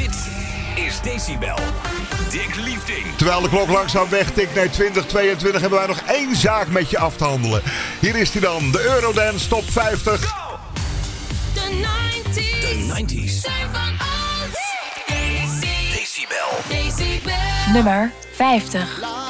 Dit 0.00 0.28
is 0.74 1.00
Decibel. 1.00 1.58
Dick 2.30 2.56
Liefding. 2.56 3.06
Terwijl 3.16 3.40
de 3.40 3.48
klok 3.48 3.68
langzaam 3.68 4.08
wegtikt 4.08 4.54
naar 4.54 4.70
2022 4.70 5.60
hebben 5.60 5.78
wij 5.78 5.88
nog 5.88 6.00
één 6.06 6.36
zaak 6.36 6.68
met 6.68 6.90
je 6.90 6.98
af 6.98 7.16
te 7.16 7.24
handelen. 7.24 7.62
Hier 8.00 8.16
is 8.16 8.32
hij 8.32 8.40
dan, 8.40 8.70
de 8.70 8.82
Eurodance 8.82 9.48
Top 9.48 9.70
50. 9.70 10.20
De 11.54 11.86
90s. 12.24 12.34
De 12.34 13.02
90s. 13.04 13.40
Zijn 13.40 13.68
van. 13.72 13.98
Decibel. 15.92 16.48
Decibel. 16.68 17.72
Nummer 17.72 18.12
50. 18.34 19.29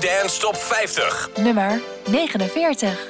Dance 0.00 0.38
Top 0.38 0.56
50. 0.56 1.42
Nummer 1.42 1.78
49. 2.48 3.09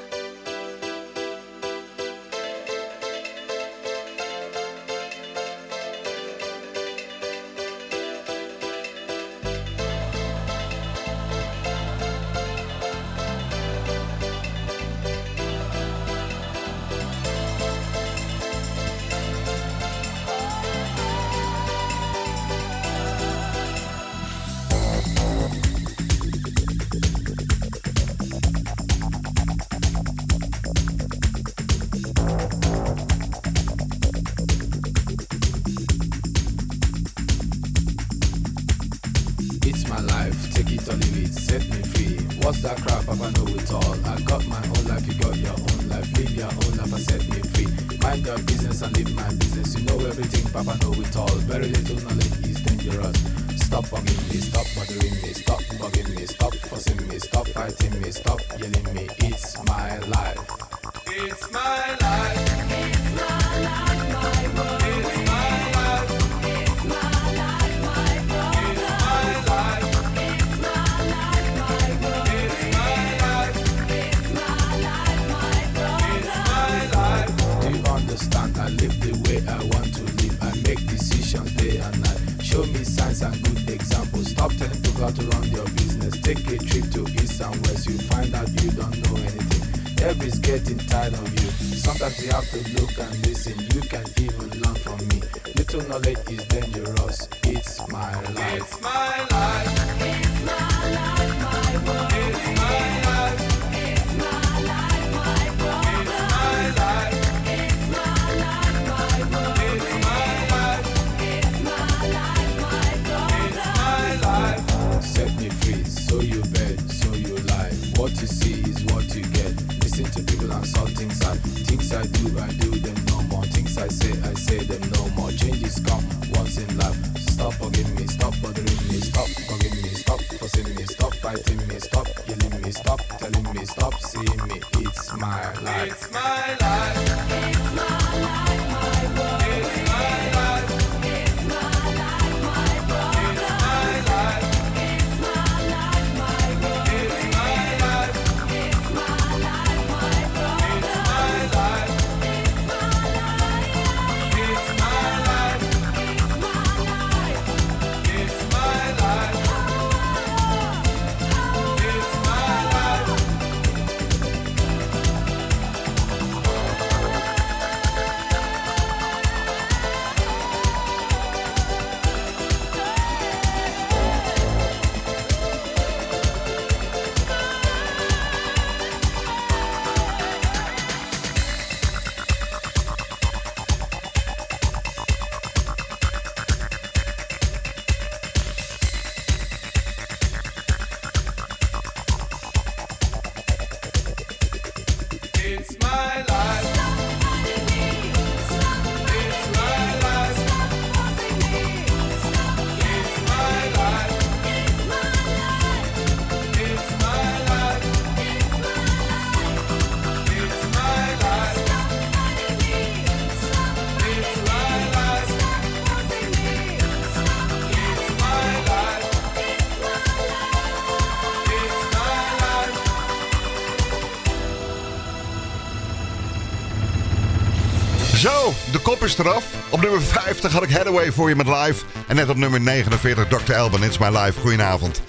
Op 229.70 229.80
nummer 229.80 230.02
50 230.02 230.52
had 230.52 230.62
ik 230.62 230.70
Hathaway 230.70 231.12
voor 231.12 231.28
je 231.28 231.36
met 231.36 231.46
live. 231.46 231.84
En 232.06 232.16
net 232.16 232.28
op 232.28 232.36
nummer 232.36 232.60
49 232.60 233.26
Dr. 233.28 233.52
Elban, 233.52 233.84
It's 233.84 233.98
My 233.98 234.08
Life. 234.08 234.40
Goedenavond. 234.40 235.02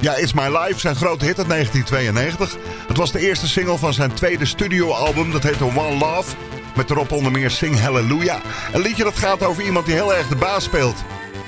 Ja, 0.00 0.14
It's 0.14 0.32
My 0.32 0.58
Life, 0.58 0.80
zijn 0.80 0.96
grote 0.96 1.24
hit 1.24 1.38
uit 1.38 1.48
1992. 1.48 2.56
Het 2.88 2.96
was 2.96 3.12
de 3.12 3.20
eerste 3.20 3.48
single 3.48 3.78
van 3.78 3.92
zijn 3.92 4.12
tweede 4.12 4.44
studioalbum. 4.44 5.32
Dat 5.32 5.42
heette 5.42 5.64
One 5.64 5.98
Love. 5.98 6.36
Met 6.76 6.90
erop 6.90 7.12
onder 7.12 7.32
meer 7.32 7.50
Sing 7.50 7.80
Hallelujah. 7.80 8.40
Een 8.72 8.80
liedje 8.80 9.04
dat 9.04 9.18
gaat 9.18 9.42
over 9.42 9.62
iemand 9.62 9.86
die 9.86 9.94
heel 9.94 10.14
erg 10.14 10.28
de 10.28 10.36
baas 10.36 10.64
speelt. 10.64 10.96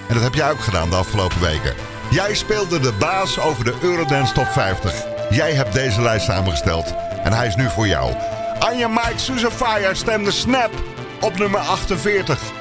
En 0.09 0.15
dat 0.15 0.23
heb 0.23 0.35
jij 0.35 0.51
ook 0.51 0.61
gedaan 0.61 0.91
de 0.91 0.97
afgelopen 0.97 1.41
weken. 1.41 1.75
Jij 2.11 2.35
speelde 2.35 2.81
de 2.81 2.93
baas 2.93 3.41
over 3.41 3.65
de 3.65 3.75
Eurodance 3.83 4.33
Top 4.33 4.47
50. 4.47 4.95
Jij 5.31 5.53
hebt 5.53 5.73
deze 5.73 6.03
lijst 6.03 6.25
samengesteld. 6.25 6.95
En 7.23 7.33
hij 7.33 7.47
is 7.47 7.57
nu 7.57 7.69
voor 7.69 7.87
jou. 7.87 8.15
Anja 8.59 8.89
Mike 8.89 9.19
Susan 9.19 9.51
Fire 9.51 9.95
stemde 9.95 10.31
Snap 10.31 10.71
op 11.25 11.39
nummer 11.39 11.61
48. 11.61 12.54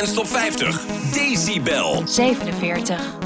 en 0.00 0.06
stop 0.06 0.26
50. 0.26 0.70
Decibel. 1.12 2.06
47. 2.06 3.19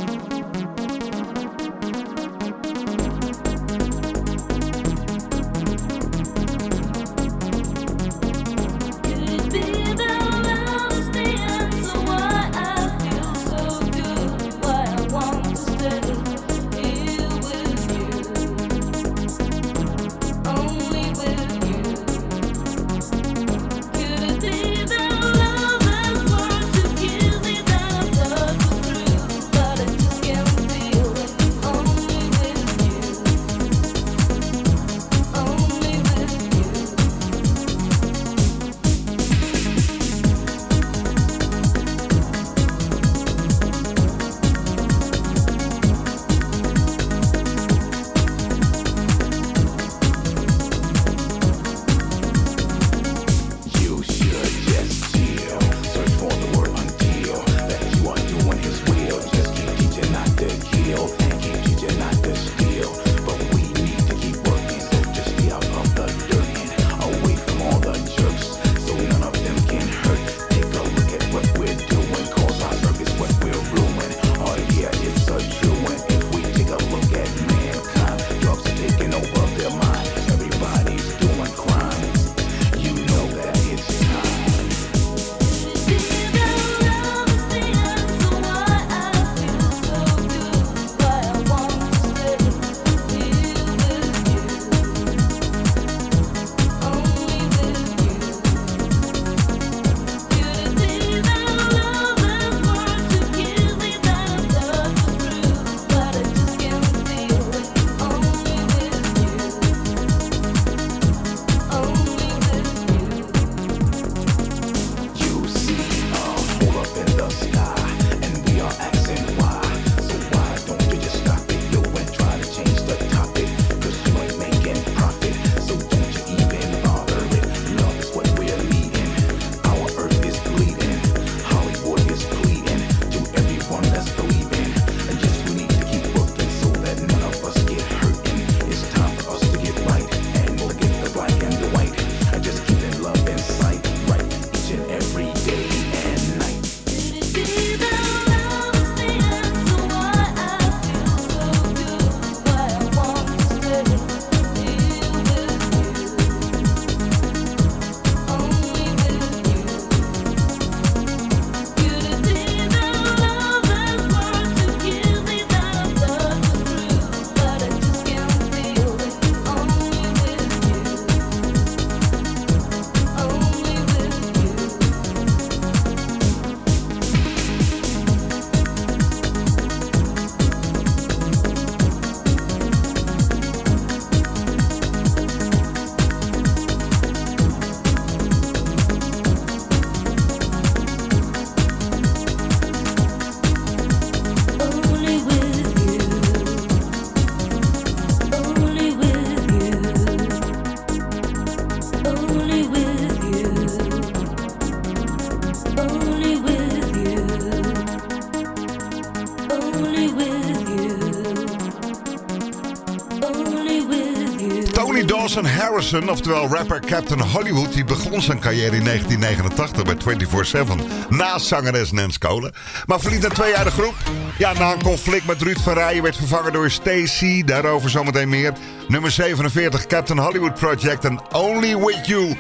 Harrison, 215.74 216.10
oftewel 216.10 216.48
rapper 216.48 216.80
Captain 216.80 217.20
Hollywood, 217.20 217.72
die 217.72 217.84
begon 217.84 218.22
zijn 218.22 218.38
carrière 218.38 218.76
in 218.76 218.84
1989 218.84 219.82
bij 219.82 220.18
24-7 220.66 221.08
naast 221.08 221.46
zangeres 221.46 221.92
Nens 221.92 222.18
Cole. 222.18 222.52
Maar 222.86 223.00
verliet 223.00 223.24
een 223.24 223.64
de 223.64 223.70
groep. 223.70 223.94
Ja, 224.38 224.52
na 224.52 224.72
een 224.72 224.82
conflict 224.82 225.26
met 225.26 225.42
Ruud 225.42 225.58
van 225.58 225.72
Rijen 225.72 226.02
werd 226.02 226.16
vervangen 226.16 226.52
door 226.52 226.70
Stacy. 226.70 227.44
Daarover 227.44 227.90
zometeen 227.90 228.28
meer. 228.28 228.52
Nummer 228.88 229.10
47, 229.10 229.86
Captain 229.86 230.18
Hollywood 230.18 230.54
Project 230.54 231.04
en 231.04 231.20
Only 231.32 231.76
With 231.76 232.06
You. 232.06 232.36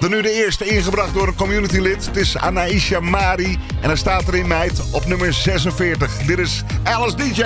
De 0.00 0.08
nu 0.08 0.22
de 0.22 0.32
eerste 0.32 0.64
ingebracht 0.64 1.14
door 1.14 1.26
een 1.26 1.34
communitylid. 1.34 2.06
Het 2.06 2.16
is 2.16 2.36
Anaïsha 2.36 3.00
Mari. 3.00 3.58
En 3.80 3.90
er 3.90 3.98
staat 3.98 4.28
er 4.28 4.34
in 4.34 4.46
meid 4.46 4.90
op 4.92 5.06
nummer 5.06 5.32
46. 5.32 6.16
Dit 6.26 6.38
is 6.38 6.62
Alice 6.82 7.16
DJ. 7.16 7.42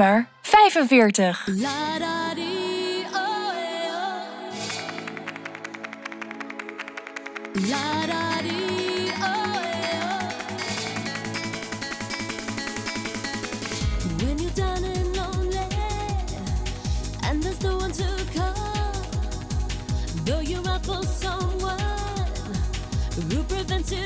nummer 0.00 0.26
45. 0.42 0.88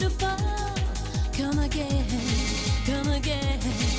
who 0.03 0.09
fall. 0.11 0.75
Come 1.33 1.59
again, 1.61 2.05
come 2.87 3.09
again. 3.13 3.94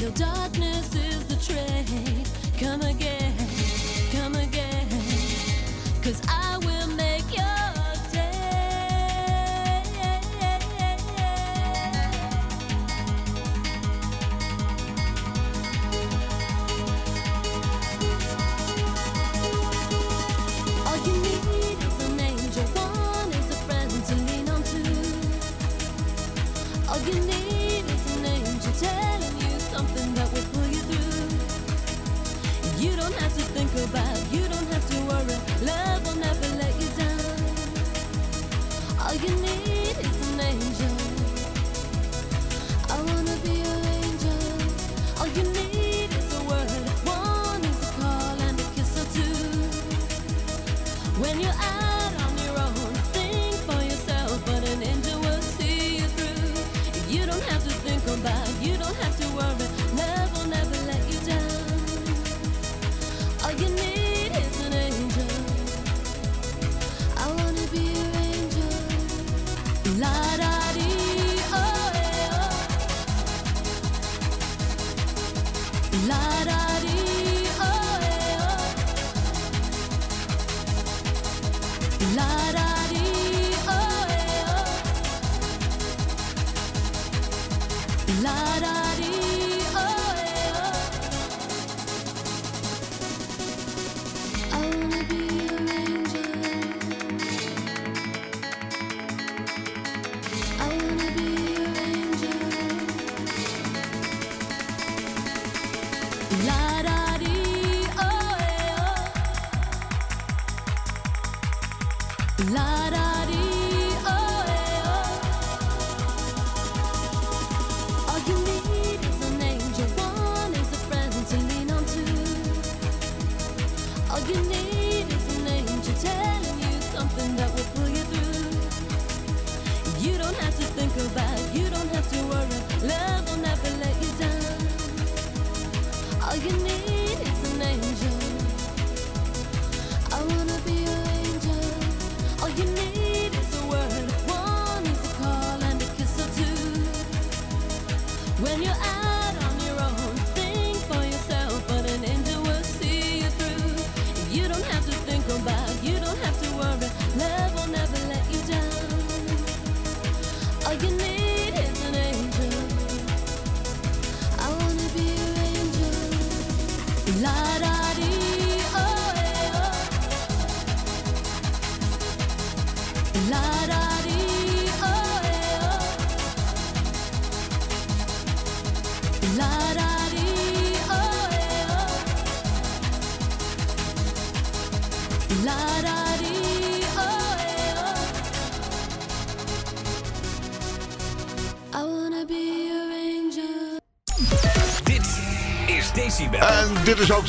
No 0.00 0.10
darkness 0.10 0.94
is 0.94 1.24
the 1.26 1.36
trade. 1.36 2.28
Come 2.58 2.82
again. 2.82 3.25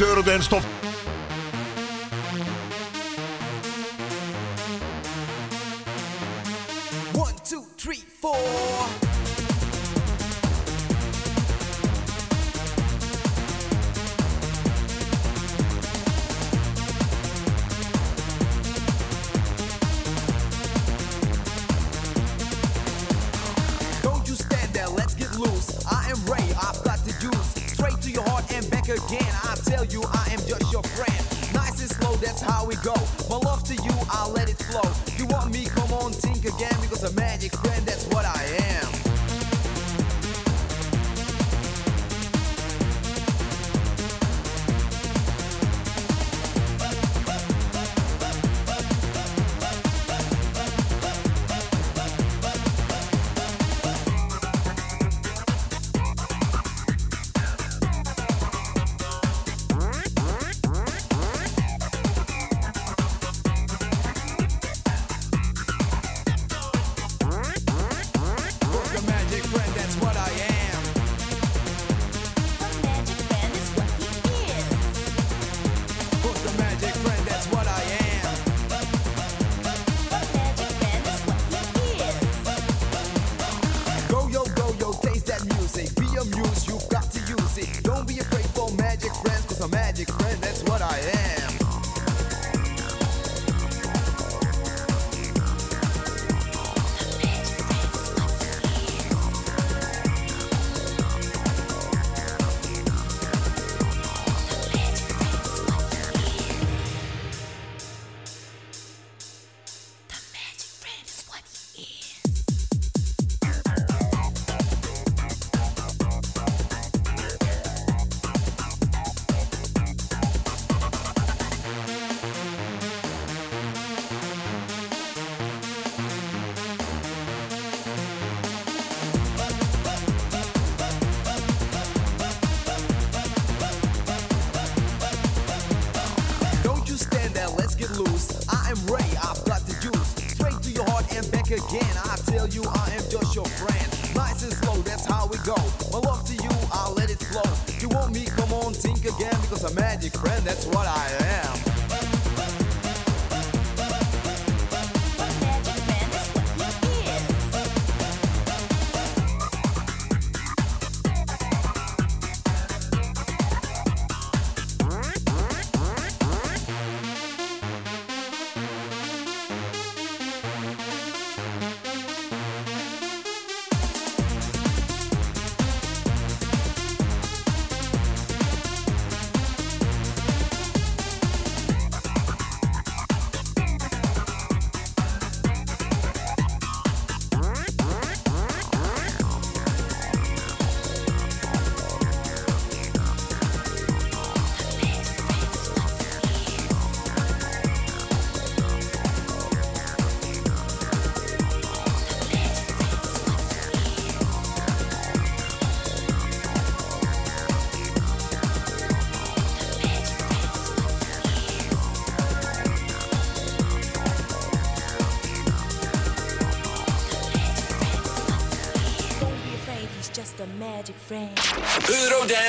euro 0.02 0.22
dance 0.22 0.48
top. 0.48 0.77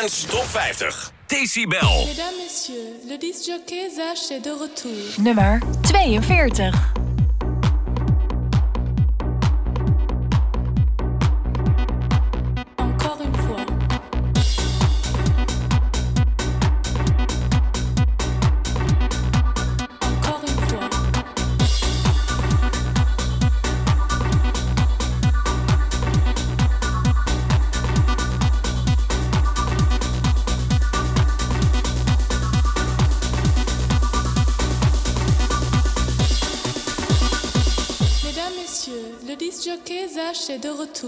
Dance 0.09 0.27
Top 0.31 0.47
50. 0.47 1.12
Decibel. 1.29 1.81
Mesdames, 2.07 2.33
messieurs, 2.42 2.97
le 3.11 3.18
disjockey 3.18 3.90
Zach 3.90 4.16
est 4.31 4.40
de 4.40 4.53
retour. 4.53 4.90
Nummer 5.18 5.61
42. 5.92 6.71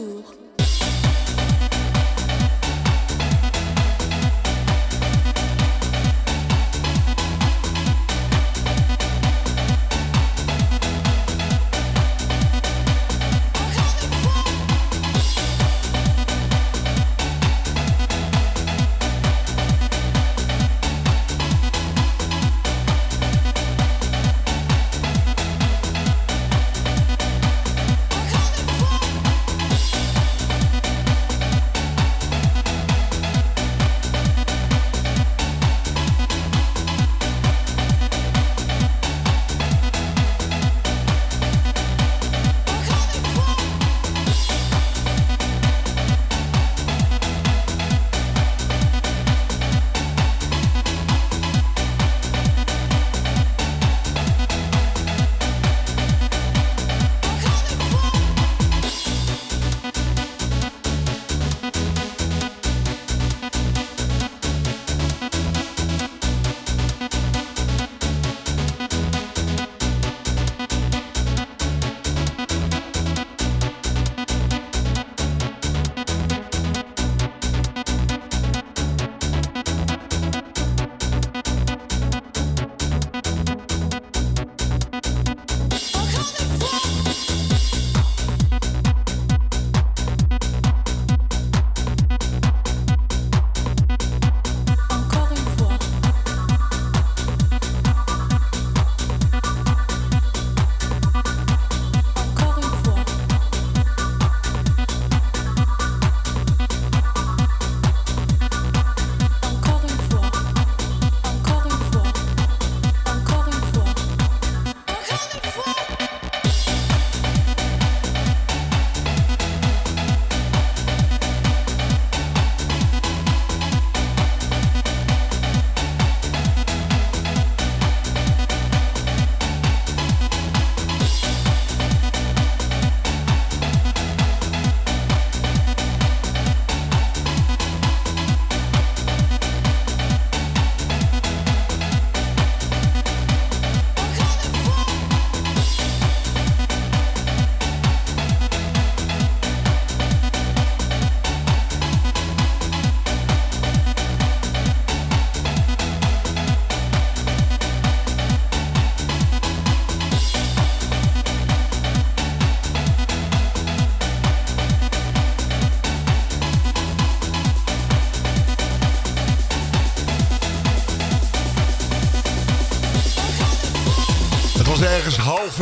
sourd. 0.00 0.39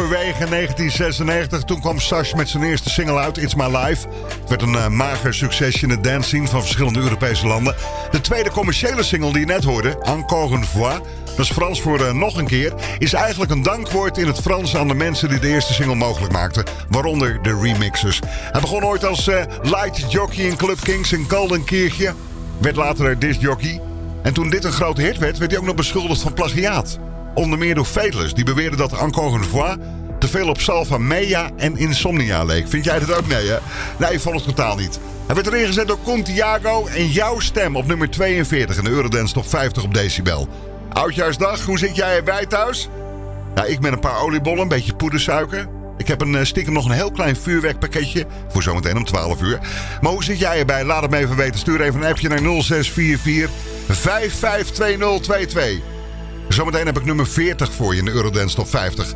Halverwege 0.08 0.48
1996. 0.48 1.64
Toen 1.64 1.80
kwam 1.80 2.00
Sash 2.00 2.32
met 2.32 2.48
zijn 2.48 2.62
eerste 2.62 2.90
single 2.90 3.18
uit, 3.18 3.38
It's 3.38 3.54
My 3.54 3.76
Life. 3.76 4.08
Het 4.40 4.48
werd 4.48 4.62
een 4.62 4.74
eh, 4.74 4.88
mager 4.88 5.34
succesje 5.34 5.82
in 5.82 5.88
de 5.88 6.00
dance 6.00 6.46
van 6.46 6.60
verschillende 6.60 7.00
Europese 7.00 7.46
landen. 7.46 7.74
De 8.10 8.20
tweede 8.20 8.50
commerciële 8.50 9.02
single 9.02 9.32
die 9.32 9.40
je 9.40 9.46
net 9.46 9.64
hoorde, 9.64 9.98
Encore 10.02 10.54
une 10.54 10.64
fois... 10.64 11.00
dat 11.24 11.38
is 11.38 11.50
Frans 11.50 11.80
voor 11.80 12.00
eh, 12.00 12.12
nog 12.12 12.36
een 12.36 12.46
keer... 12.46 12.72
is 12.98 13.12
eigenlijk 13.12 13.50
een 13.50 13.62
dankwoord 13.62 14.18
in 14.18 14.26
het 14.26 14.40
Frans 14.40 14.76
aan 14.76 14.88
de 14.88 14.94
mensen 14.94 15.28
die 15.28 15.38
de 15.38 15.48
eerste 15.48 15.72
single 15.72 15.94
mogelijk 15.94 16.32
maakten. 16.32 16.64
Waaronder 16.88 17.42
de 17.42 17.58
remixers. 17.62 18.20
Hij 18.28 18.60
begon 18.60 18.84
ooit 18.84 19.04
als 19.04 19.28
eh, 19.28 19.44
light 19.62 20.12
jockey 20.12 20.44
in 20.44 20.56
Club 20.56 20.78
Kings 20.80 21.12
in 21.12 21.26
Kaldenkirchje. 21.26 22.14
Werd 22.58 22.76
later 22.76 23.18
discjockey. 23.18 23.80
En 24.22 24.32
toen 24.34 24.50
dit 24.50 24.64
een 24.64 24.72
grote 24.72 25.02
hit 25.02 25.18
werd, 25.18 25.38
werd 25.38 25.50
hij 25.50 25.60
ook 25.60 25.66
nog 25.66 25.74
beschuldigd 25.74 26.20
van 26.20 26.34
plagiaat. 26.34 26.98
Onder 27.38 27.58
meer 27.58 27.74
door 27.74 27.86
Velus, 27.86 28.34
die 28.34 28.44
beweerde 28.44 28.76
dat 28.76 28.92
Encore 28.92 29.36
une 29.36 29.44
fois 29.44 29.76
veel 30.28 30.48
op 30.48 30.60
Salva 30.60 30.98
Mea 30.98 31.50
en 31.56 31.76
Insomnia 31.76 32.44
leek. 32.44 32.68
Vind 32.68 32.84
jij 32.84 32.98
dat 32.98 33.14
ook? 33.14 33.26
Nee, 33.26 33.48
hè? 33.48 33.56
Nee, 33.96 34.12
ik 34.12 34.20
vond 34.20 34.34
het 34.34 34.44
totaal 34.44 34.76
niet. 34.76 34.98
Hij 35.26 35.34
werd 35.34 35.46
erin 35.46 35.66
gezet 35.66 35.88
door 35.88 35.98
Contiago 36.02 36.86
en 36.86 37.06
jouw 37.06 37.38
stem 37.38 37.76
op 37.76 37.86
nummer 37.86 38.10
42 38.10 38.76
in 38.76 38.84
de 38.84 38.90
Eurodance 38.90 39.34
Top 39.34 39.48
50 39.48 39.82
op 39.82 39.94
decibel. 39.94 40.48
Oudjaarsdag, 40.92 41.64
hoe 41.64 41.78
zit 41.78 41.96
jij 41.96 42.16
erbij 42.16 42.46
thuis? 42.46 42.88
Ja, 43.54 43.64
ik 43.64 43.80
met 43.80 43.92
een 43.92 44.00
paar 44.00 44.20
oliebollen, 44.20 44.62
een 44.62 44.68
beetje 44.68 44.94
poedersuiker. 44.94 45.68
Ik 45.96 46.08
heb 46.08 46.20
een, 46.20 46.34
eh, 46.34 46.44
stiekem 46.44 46.72
nog 46.72 46.84
een 46.84 46.90
heel 46.90 47.10
klein 47.10 47.36
vuurwerkpakketje. 47.36 48.26
Voor 48.48 48.62
zometeen 48.62 48.96
om 48.96 49.04
12 49.04 49.42
uur. 49.42 49.58
Maar 50.00 50.12
hoe 50.12 50.24
zit 50.24 50.38
jij 50.38 50.58
erbij? 50.58 50.84
Laat 50.84 51.02
het 51.02 51.10
me 51.10 51.16
even 51.16 51.36
weten. 51.36 51.58
Stuur 51.58 51.80
even 51.80 52.00
een 52.02 52.08
appje 52.08 52.28
naar 52.28 52.40
0644 52.40 53.50
552022. 53.88 55.80
Zometeen 56.48 56.86
heb 56.86 56.98
ik 56.98 57.04
nummer 57.04 57.26
40 57.26 57.72
voor 57.72 57.92
je 57.92 57.98
in 57.98 58.04
de 58.04 58.10
Eurodance 58.10 58.56
Top 58.56 58.68
50. 58.68 59.14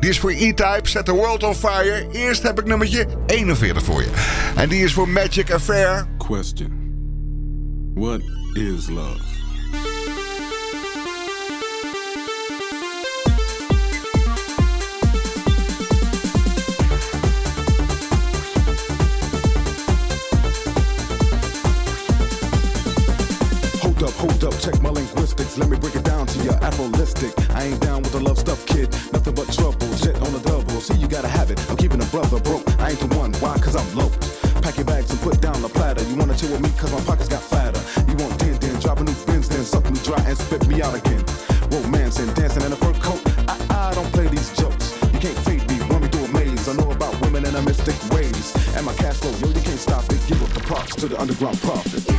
Die 0.00 0.10
is 0.10 0.18
voor 0.18 0.30
E-Type, 0.30 0.80
Set 0.82 1.04
the 1.04 1.12
World 1.12 1.42
on 1.42 1.54
Fire. 1.54 2.06
Eerst 2.12 2.42
heb 2.42 2.58
ik 2.58 2.66
nummertje 2.66 3.06
41 3.26 3.82
voor 3.82 4.02
je. 4.02 4.10
En 4.56 4.68
die 4.68 4.84
is 4.84 4.92
voor 4.92 5.08
Magic 5.08 5.52
Affair. 5.52 6.06
Question 6.18 6.82
What 7.94 8.20
is 8.52 8.88
love? 8.88 9.20
Hold 23.80 24.02
up, 24.02 24.10
hold 24.10 24.44
up, 24.44 24.52
check 24.60 24.82
my 24.82 24.90
linguistics. 24.90 25.56
Let 25.56 25.68
me 25.68 25.78
break 25.78 25.94
it 25.94 26.04
down 26.04 26.26
to 26.26 26.42
you. 26.42 26.50
Afrolistic. 26.50 27.32
I 27.54 27.64
ain't 27.64 27.80
down 27.80 28.02
with 28.02 28.12
the 28.12 28.20
love 28.20 28.38
stuff, 28.38 28.66
kid. 28.66 28.90
Nothing 29.12 29.34
but 29.34 29.52
trouble. 29.52 29.83
Shit 30.04 30.20
on 30.20 30.34
the 30.34 30.40
double. 30.40 30.82
See, 30.84 31.00
you 31.00 31.08
gotta 31.08 31.28
have 31.28 31.50
it. 31.50 31.56
I'm 31.70 31.78
keeping 31.78 31.96
a 31.96 32.04
brother 32.12 32.38
broke. 32.40 32.68
I 32.78 32.90
ain't 32.90 33.00
the 33.00 33.08
one. 33.16 33.32
Why? 33.40 33.56
Cause 33.56 33.74
I'm 33.74 33.88
low. 33.96 34.12
Pack 34.60 34.76
your 34.76 34.84
bags 34.84 35.08
and 35.08 35.18
put 35.20 35.40
down 35.40 35.62
the 35.62 35.70
platter. 35.70 36.04
You 36.04 36.16
wanna 36.16 36.36
chill 36.36 36.52
with 36.52 36.60
me? 36.60 36.68
Cause 36.76 36.92
my 36.92 37.00
pockets 37.08 37.30
got 37.32 37.40
fatter. 37.40 37.80
You 38.04 38.14
want 38.20 38.36
din 38.38 38.52
din, 38.60 38.76
drop 38.80 39.00
a 39.00 39.04
new 39.04 39.16
bins, 39.24 39.48
then 39.48 39.64
suck 39.64 39.88
me 39.88 39.96
dry 40.04 40.20
and 40.28 40.36
spit 40.36 40.68
me 40.68 40.82
out 40.82 40.92
again. 40.92 41.24
Romance 41.72 42.18
and 42.20 42.28
dancing 42.36 42.64
in 42.68 42.72
a 42.72 42.76
fur 42.76 42.92
coat. 43.00 43.22
I, 43.48 43.56
I 43.88 43.94
don't 43.94 44.12
play 44.12 44.28
these 44.28 44.52
jokes. 44.52 44.92
You 45.14 45.20
can't 45.24 45.40
fade 45.48 45.64
me, 45.72 45.80
run 45.88 46.02
me 46.02 46.08
through 46.08 46.28
a 46.28 46.32
maze. 46.36 46.68
I 46.68 46.74
know 46.76 46.90
about 46.90 47.16
women 47.22 47.46
and 47.46 47.56
a 47.56 47.62
mystic 47.62 47.96
ways. 48.12 48.52
And 48.76 48.84
my 48.84 48.92
cash 49.00 49.16
flow, 49.24 49.32
yo, 49.40 49.48
you 49.56 49.62
can't 49.64 49.80
stop 49.80 50.04
it. 50.12 50.20
Give 50.28 50.36
up 50.44 50.52
the 50.52 50.60
props 50.68 50.96
to 51.00 51.08
the 51.08 51.16
underground 51.18 51.56
prophet. 51.64 52.13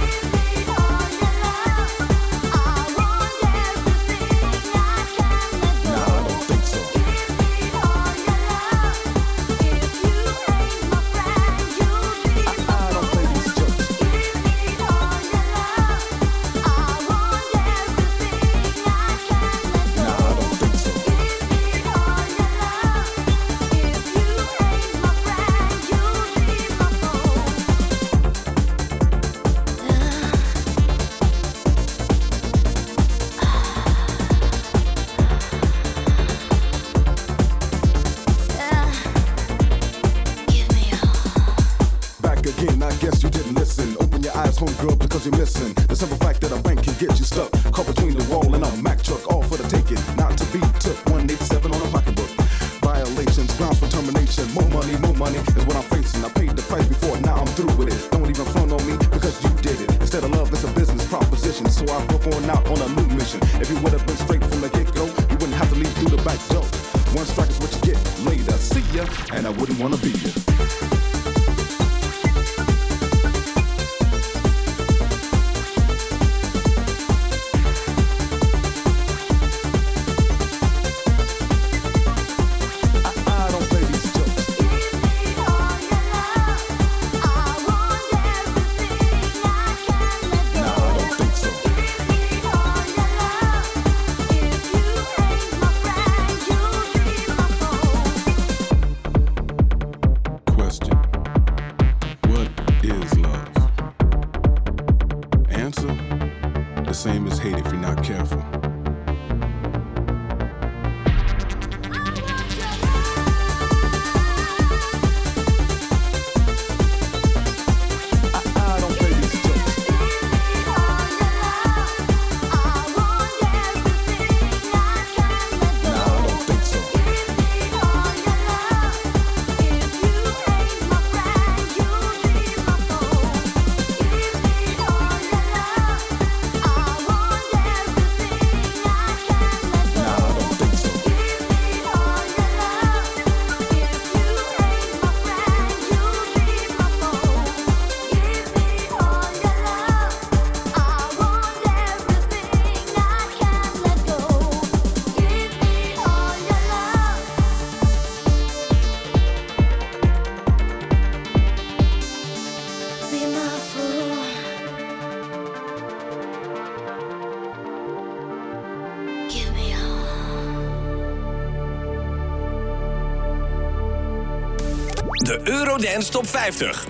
Eurodance 175.95 176.09
Top 176.11 176.27
50. 176.27 176.85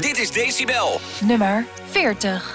Dit 0.00 0.18
is 0.18 0.30
Decibel. 0.30 1.00
Nummer 1.20 1.66
40. 1.90 2.51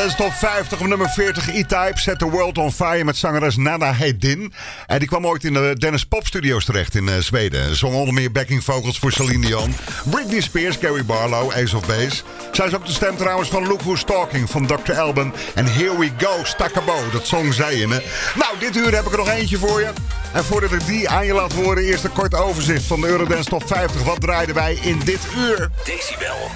Eurodance 0.00 0.24
Top 0.24 0.50
50 0.50 0.80
op 0.80 0.86
nummer 0.86 1.08
40. 1.08 1.48
E-Type 1.48 1.92
Set 1.94 2.18
the 2.18 2.30
World 2.30 2.58
on 2.58 2.72
Fire 2.72 3.04
met 3.04 3.16
zangeres 3.16 3.56
Nana 3.56 3.92
Hedin. 3.92 4.52
En 4.86 4.98
die 4.98 5.08
kwam 5.08 5.26
ooit 5.26 5.44
in 5.44 5.52
de 5.52 5.74
Dennis 5.78 6.04
Pop 6.04 6.26
Studios 6.26 6.64
terecht 6.64 6.94
in 6.94 7.08
eh, 7.08 7.14
Zweden. 7.18 7.76
Zong 7.76 7.94
onder 7.94 8.14
meer 8.14 8.32
backing 8.32 8.64
vocals 8.64 8.98
voor 8.98 9.12
Celine 9.12 9.46
Dion, 9.46 9.74
Britney 10.04 10.40
Spears, 10.40 10.76
Gary 10.76 11.04
Barlow, 11.04 11.52
Ace 11.52 11.76
of 11.76 11.86
Base. 11.86 12.22
Zij 12.52 12.66
is 12.66 12.74
ook 12.74 12.86
de 12.86 12.92
stem 12.92 13.16
trouwens 13.16 13.48
van 13.48 13.66
Look 13.66 13.80
Who's 13.80 14.04
Talking 14.04 14.50
van 14.50 14.66
Dr. 14.66 14.92
Alban. 14.92 15.34
En 15.54 15.72
Here 15.72 15.98
We 15.98 16.10
Go, 16.18 16.44
Stakkabo, 16.44 17.10
dat 17.12 17.26
zong 17.26 17.54
zij 17.54 17.74
in. 17.74 17.90
Hè? 17.90 17.98
Nou, 18.34 18.58
dit 18.58 18.76
uur 18.76 18.94
heb 18.94 19.06
ik 19.06 19.12
er 19.12 19.18
nog 19.18 19.28
eentje 19.28 19.58
voor 19.58 19.80
je. 19.80 19.90
En 20.32 20.44
voordat 20.44 20.72
ik 20.72 20.86
die 20.86 21.08
aan 21.08 21.26
je 21.26 21.34
laat 21.34 21.52
horen, 21.52 21.82
eerst 21.82 22.04
een 22.04 22.12
kort 22.12 22.34
overzicht 22.34 22.84
van 22.84 23.00
de 23.00 23.06
Eurodance 23.06 23.48
Top 23.48 23.66
50. 23.66 24.02
Wat 24.02 24.20
draaiden 24.20 24.54
wij 24.54 24.78
in 24.82 24.98
dit 25.04 25.20
uur? 25.36 25.70
Decibel. 25.84 26.50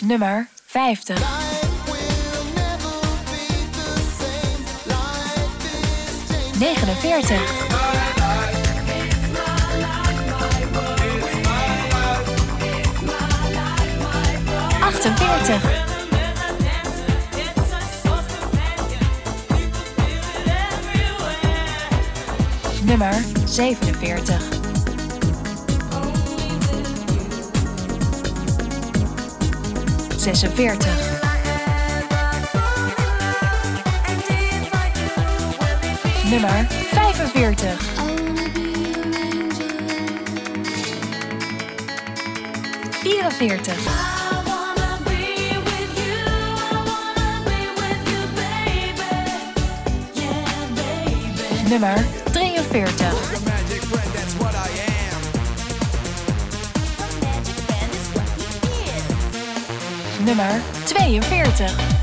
Nummer 0.00 0.48
50. 0.66 1.41
Negenenveertig. 6.62 7.40
Achtenveertig. 14.80 15.62
Nummer 22.84 23.14
47. 23.46 24.38
Zesenveertig. 30.16 31.01
Nummer 36.32 36.66
45. 36.92 37.78
Vierenveertig. 43.02 43.74
Nummer 51.70 52.04
43. 52.32 52.92
Nummer 60.24 60.60
42. 60.86 62.01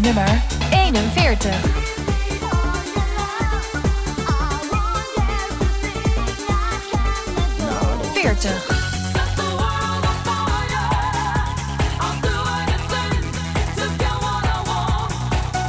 Nummer 0.00 0.42
41. 0.70 1.56
Veertig. 8.14 8.76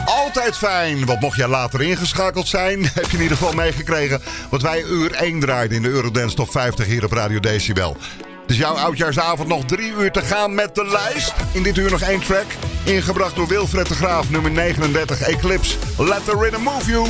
Altijd 0.06 0.58
fijn. 0.58 1.06
Wat 1.06 1.20
mocht 1.20 1.38
jij 1.38 1.48
later 1.48 1.82
ingeschakeld 1.82 2.48
zijn, 2.48 2.84
heb 2.94 3.06
je 3.06 3.18
in 3.18 3.24
ieder 3.24 3.38
geval 3.38 3.54
meegekregen 3.54 4.22
wat 4.50 4.62
wij 4.62 4.84
uur 4.84 5.12
1 5.12 5.40
draaiden 5.40 5.78
in 5.78 5.84
de 5.84 5.90
Eurodance 5.90 6.36
Top 6.36 6.52
50 6.52 6.86
hier 6.86 7.04
op 7.04 7.12
Radio 7.12 7.40
Decibel. 7.40 7.98
Dus 8.46 8.58
jouw 8.58 8.76
oudjaarsavond 8.76 9.48
nog 9.48 9.66
drie 9.66 9.92
uur 9.92 10.12
te 10.12 10.22
gaan 10.22 10.56
met 10.56 10.76
de 10.76 10.86
lijst. 10.86 11.34
In 11.52 11.64
dit 11.64 11.78
uur 11.78 11.92
nog 11.92 12.02
één 12.02 12.22
track. 12.22 12.46
Ingebracht 12.84 13.36
door 13.36 13.48
Wilfred 13.48 13.88
de 13.88 13.96
Graaf, 13.96 14.30
nummer 14.30 14.52
39, 14.52 15.22
Eclipse. 15.22 15.76
Let 15.98 16.26
the 16.26 16.38
rhythm 16.38 16.62
move 16.64 16.86
you. 16.86 17.08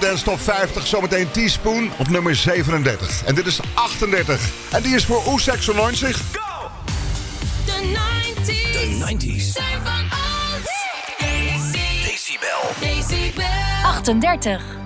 Eurodance 0.00 0.24
Top 0.24 0.40
50. 0.40 0.86
Zometeen 0.86 1.30
Teaspoon 1.30 1.90
op 1.98 2.08
nummer 2.08 2.36
37. 2.36 3.24
En 3.24 3.34
dit 3.34 3.46
is 3.46 3.60
38. 3.74 4.50
En 4.70 4.82
die 4.82 4.94
is 4.94 5.04
voor 5.04 5.22
Oesek 5.26 5.66
90. 5.74 6.16
Go! 6.32 6.70
The 7.64 7.72
90s. 7.72 8.72
The 8.72 9.14
90s. 9.14 9.52
Zijn 9.52 9.80
van. 9.84 10.18
Decibel. 12.02 12.70
Decibel. 12.80 13.44
38. 13.82 14.79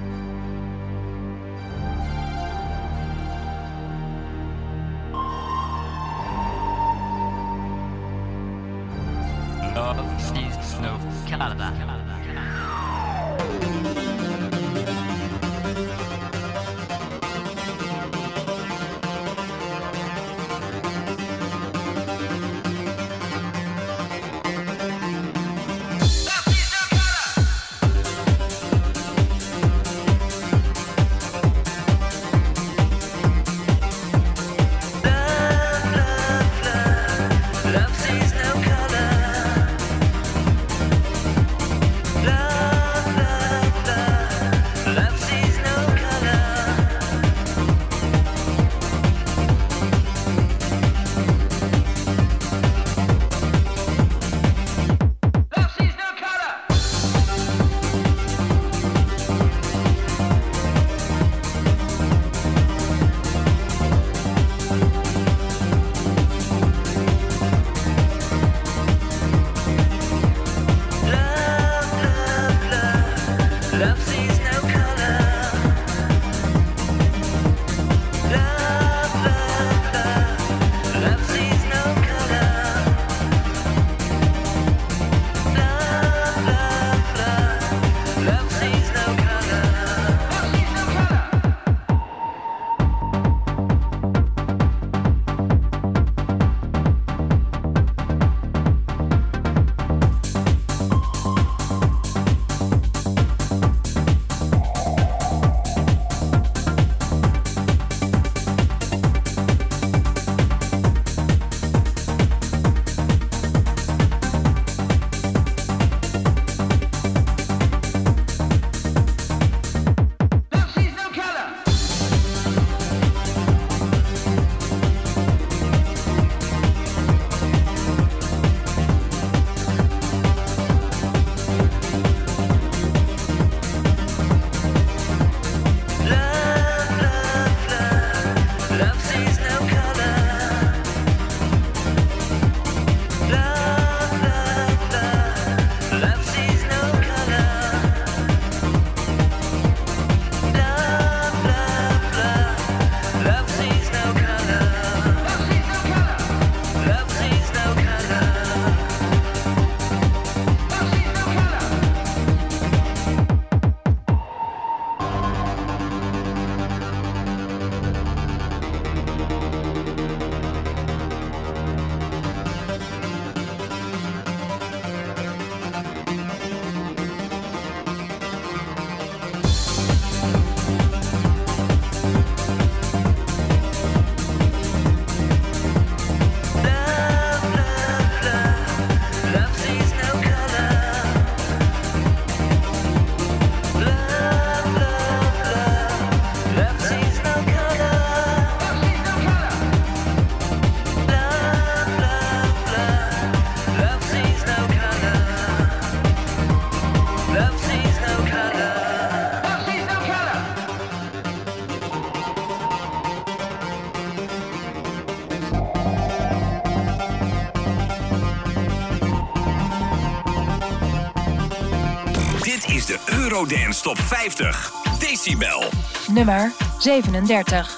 Eurodance 223.44 223.82
Top 223.82 223.98
50. 223.98 224.72
Decibel. 225.00 225.68
Nummer 226.08 226.50
37. 226.80 227.73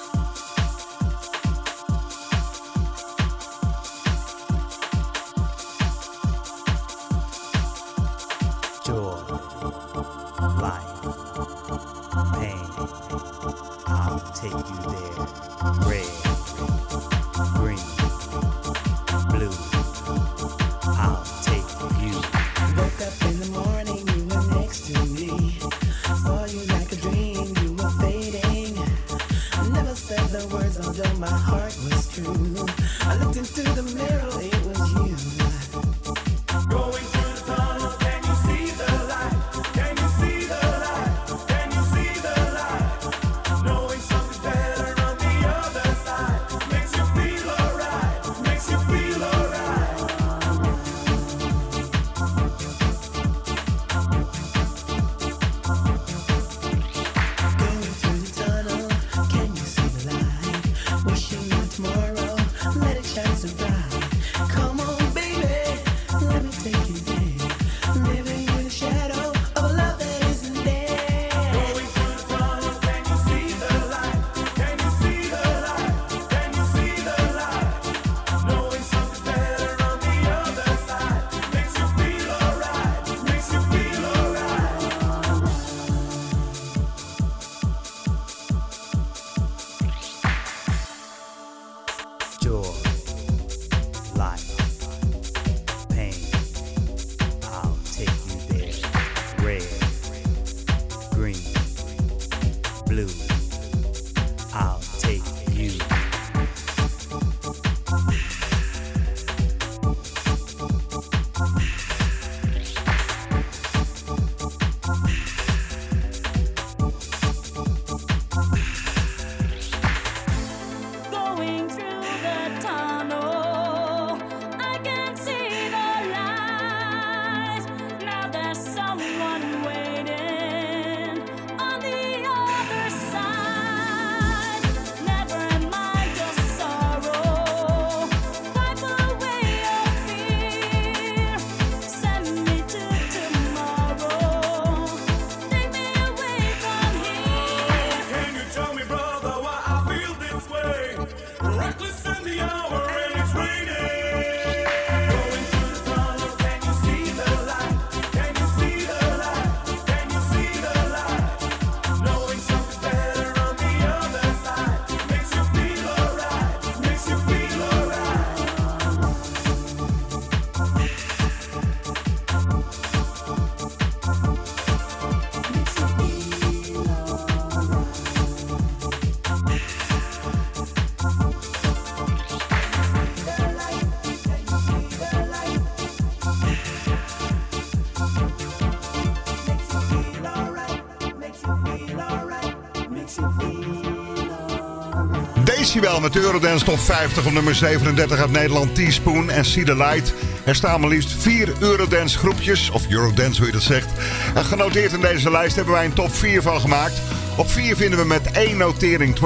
Decibel 195.77 196.01
met 196.01 196.15
Eurodance 196.15 196.65
Top 196.65 196.79
50 196.79 197.25
op 197.25 197.31
nummer 197.31 197.55
37 197.55 198.19
uit 198.19 198.31
Nederland. 198.31 198.75
Teaspoon 198.75 199.29
en 199.29 199.45
See 199.45 199.63
the 199.63 199.75
Light. 199.75 200.13
Er 200.43 200.55
staan 200.55 200.79
maar 200.79 200.89
liefst 200.89 201.11
vier 201.11 201.53
Eurodance 201.59 202.17
groepjes, 202.17 202.69
of 202.69 202.89
Eurodance 202.89 203.37
hoe 203.37 203.45
je 203.45 203.53
dat 203.53 203.61
zegt. 203.61 203.89
En 204.35 204.45
genoteerd 204.45 204.93
in 204.93 205.01
deze 205.01 205.31
lijst 205.31 205.55
hebben 205.55 205.73
wij 205.73 205.85
een 205.85 205.93
top 205.93 206.15
4 206.15 206.41
van 206.41 206.61
gemaakt. 206.61 207.01
Op 207.37 207.51
4 207.51 207.75
vinden 207.75 207.99
we 207.99 208.05
met 208.05 208.31
één 208.31 208.57
notering 208.57 209.15
24-7. 209.15 209.21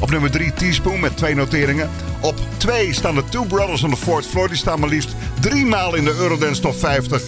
Op 0.00 0.10
nummer 0.10 0.30
3 0.30 0.52
Teaspoon 0.52 1.00
met 1.00 1.16
twee 1.16 1.34
noteringen. 1.34 1.90
Op 2.20 2.38
2 2.56 2.92
staan 2.92 3.14
de 3.14 3.24
Two 3.24 3.44
Brothers 3.44 3.82
on 3.82 3.90
the 3.90 3.96
Fourth 3.96 4.26
Floor. 4.26 4.48
Die 4.48 4.56
staan 4.56 4.80
maar 4.80 4.88
liefst 4.88 5.14
drie 5.40 5.66
maal 5.66 5.94
in 5.94 6.04
de 6.04 6.14
Eurodance 6.18 6.60
Top 6.60 6.78
50. 6.78 7.22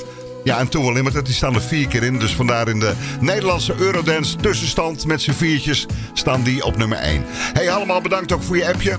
Ja, 0.45 0.59
en 0.59 0.68
Tour 0.68 0.93
Limited, 0.93 1.27
die 1.27 1.35
staan 1.35 1.55
er 1.55 1.62
vier 1.62 1.89
keer 1.89 2.03
in. 2.03 2.18
Dus 2.18 2.35
vandaar 2.35 2.68
in 2.68 2.81
de 2.81 2.93
Nederlandse 3.21 3.75
Eurodance 3.79 4.37
tussenstand 4.37 5.07
met 5.07 5.23
z'n 5.23 5.33
viertjes 5.33 5.87
staan 6.21 6.43
die 6.43 6.64
op 6.64 6.77
nummer 6.77 6.99
1. 6.99 7.25
Hey, 7.29 7.71
allemaal 7.71 8.01
bedankt 8.01 8.33
ook 8.33 8.43
voor 8.43 8.57
je 8.57 8.68
appje. 8.73 8.97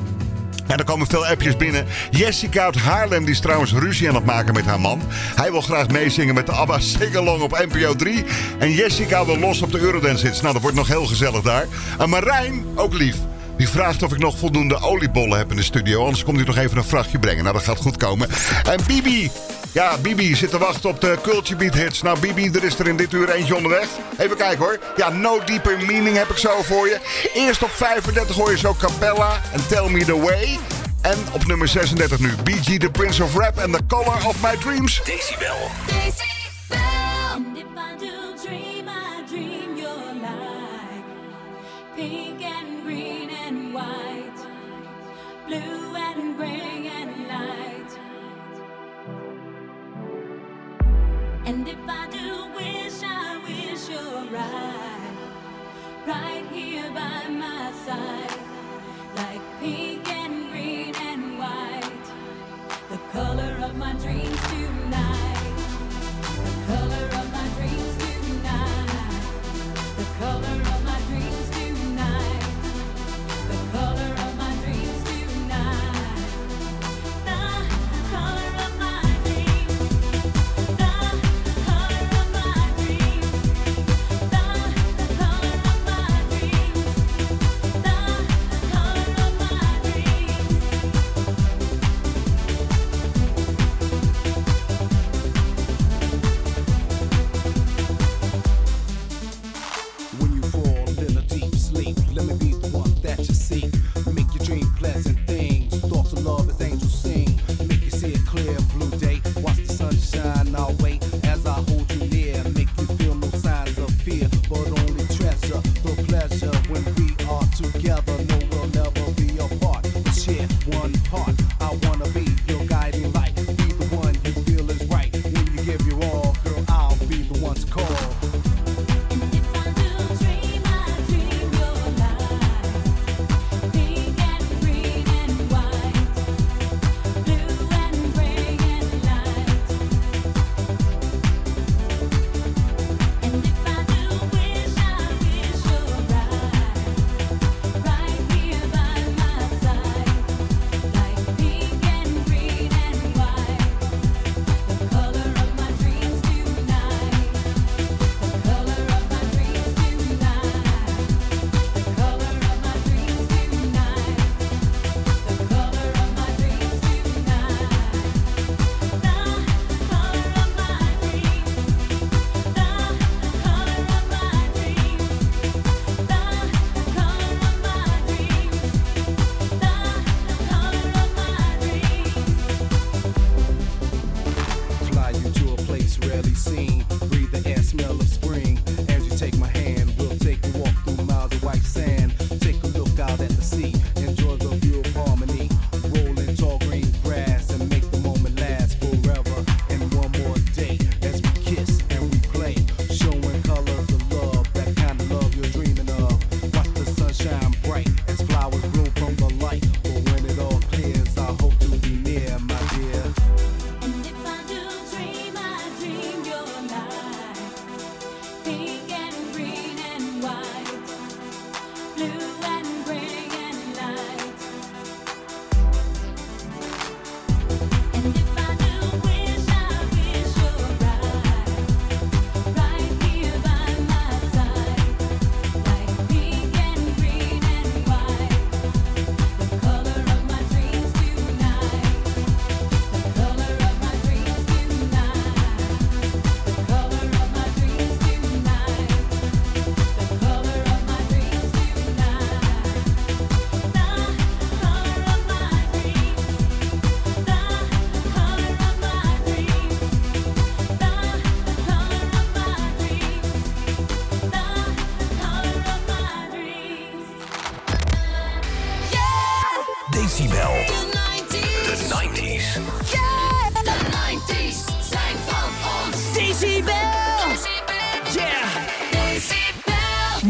En 0.68 0.78
er 0.78 0.84
komen 0.84 1.08
veel 1.08 1.26
appjes 1.26 1.58
binnen. 1.58 1.86
Jessica 2.12 2.64
uit 2.64 2.76
Haarlem 2.76 3.24
die 3.24 3.34
is 3.34 3.40
trouwens 3.40 3.74
ruzie 3.74 4.10
aan 4.10 4.16
het 4.16 4.26
maken 4.26 4.54
met 4.54 4.66
haar 4.66 4.80
man. 4.80 5.02
Hij 5.36 5.52
wil 5.52 5.62
graag 5.62 5.88
meezingen 5.88 6.34
met 6.34 6.46
de 6.46 6.52
ABBA 6.52 6.80
Singalong 6.80 7.42
op 7.42 7.66
NPO 7.72 7.96
3. 7.96 8.26
En 8.60 8.72
Jessica 8.72 9.26
wil 9.26 9.38
los 9.38 9.62
op 9.62 9.72
de 9.72 9.80
Eurodance 9.80 10.26
hits. 10.26 10.42
Nou, 10.42 10.54
dat 10.54 10.62
wordt 10.62 10.78
nog 10.78 10.88
heel 10.88 11.06
gezellig 11.06 11.42
daar. 11.42 11.68
En 11.98 12.10
Marijn, 12.10 12.66
ook 12.76 12.94
lief. 12.94 13.16
Die 13.58 13.70
vraagt 13.70 14.04
of 14.04 14.12
ik 14.12 14.20
nog 14.20 14.38
voldoende 14.38 14.82
oliebollen 14.82 15.38
heb 15.38 15.50
in 15.50 15.56
de 15.56 15.64
studio. 15.64 16.04
Anders 16.04 16.24
komt 16.24 16.38
hij 16.38 16.46
nog 16.46 16.58
even 16.58 16.78
een 16.78 16.84
vrachtje 16.84 17.20
brengen. 17.20 17.44
Nou, 17.44 17.56
dat 17.56 17.66
gaat 17.66 17.78
goed 17.78 17.98
komen. 17.98 18.30
En 18.64 18.80
Bibi. 18.88 19.32
Ja, 19.72 19.98
Bibi 19.98 20.36
zit 20.36 20.50
te 20.50 20.58
wachten 20.58 20.90
op 20.90 21.02
de 21.02 21.18
Culture 21.22 21.56
Beat 21.56 21.74
hits. 21.74 22.02
Nou, 22.02 22.20
Bibi, 22.20 22.50
er 22.54 22.64
is 22.64 22.80
er 22.80 22.88
in 22.88 22.98
dit 22.98 23.14
uur 23.14 23.30
eentje 23.30 23.56
onderweg. 23.56 23.88
Even 24.22 24.38
kijken 24.38 24.58
hoor. 24.58 24.80
Ja, 24.96 25.10
No 25.10 25.40
Deeper 25.46 25.78
Meaning 25.78 26.18
heb 26.18 26.30
ik 26.30 26.38
zo 26.38 26.62
voor 26.62 26.88
je. 26.88 27.00
Eerst 27.34 27.64
op 27.64 27.70
35 27.72 28.36
hoor 28.36 28.52
je 28.52 28.58
zo 28.58 28.76
Capella 28.80 29.42
en 29.52 29.68
Tell 29.68 29.90
Me 29.90 30.06
The 30.06 30.20
Way. 30.20 30.60
En 31.02 31.18
op 31.32 31.46
nummer 31.46 31.68
36 31.68 32.20
nu 32.20 32.36
BG 32.44 32.78
The 32.78 32.90
Prince 32.90 33.24
of 33.24 33.36
Rap 33.36 33.58
en 33.58 33.72
The 33.72 33.80
Color 33.88 34.26
of 34.26 34.36
My 34.42 34.58
Dreams. 34.58 35.02
Decibel. 35.04 35.91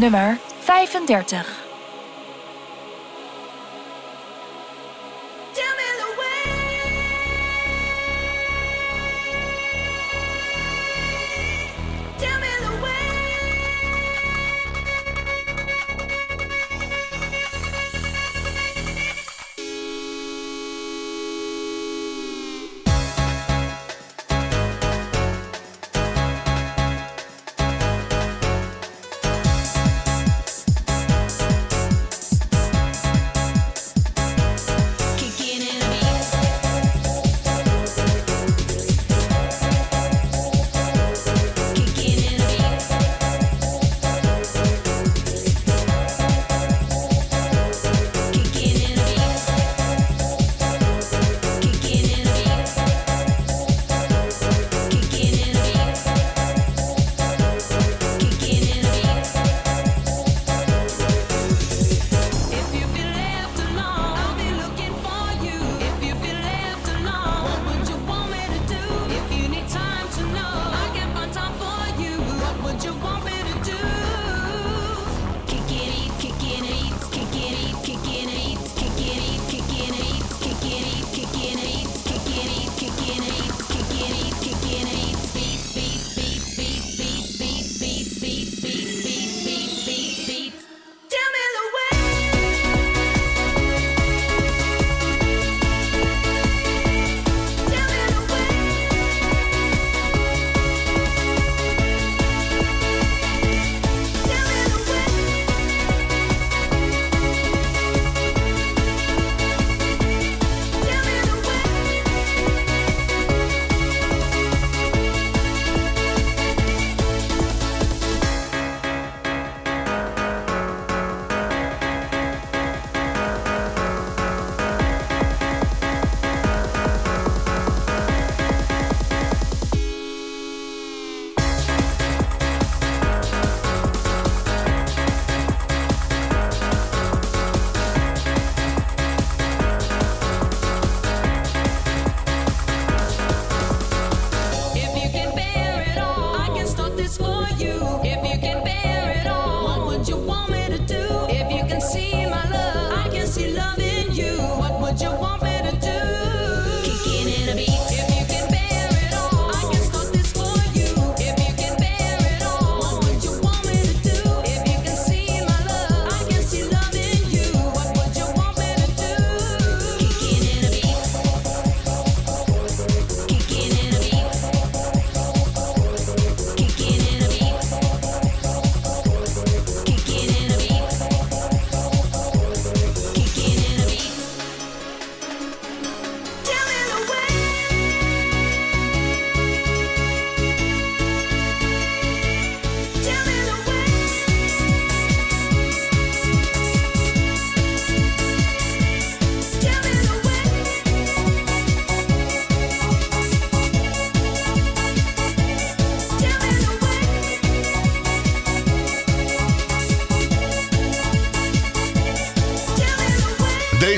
Nummer 0.02 0.36
35. 0.66 1.61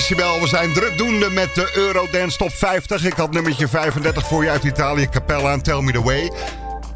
wist 0.08 0.40
we 0.40 0.46
zijn 0.46 0.72
drukdoende 0.72 1.30
met 1.30 1.54
de 1.54 1.70
Eurodance 1.74 2.38
Top 2.38 2.52
50. 2.52 3.04
Ik 3.04 3.12
had 3.12 3.32
nummertje 3.32 3.68
35 3.68 4.26
voor 4.26 4.44
je 4.44 4.50
uit 4.50 4.64
Italië, 4.64 5.08
Capella 5.08 5.52
en 5.52 5.62
Tell 5.62 5.80
Me 5.80 5.92
The 5.92 6.02
Way. 6.02 6.32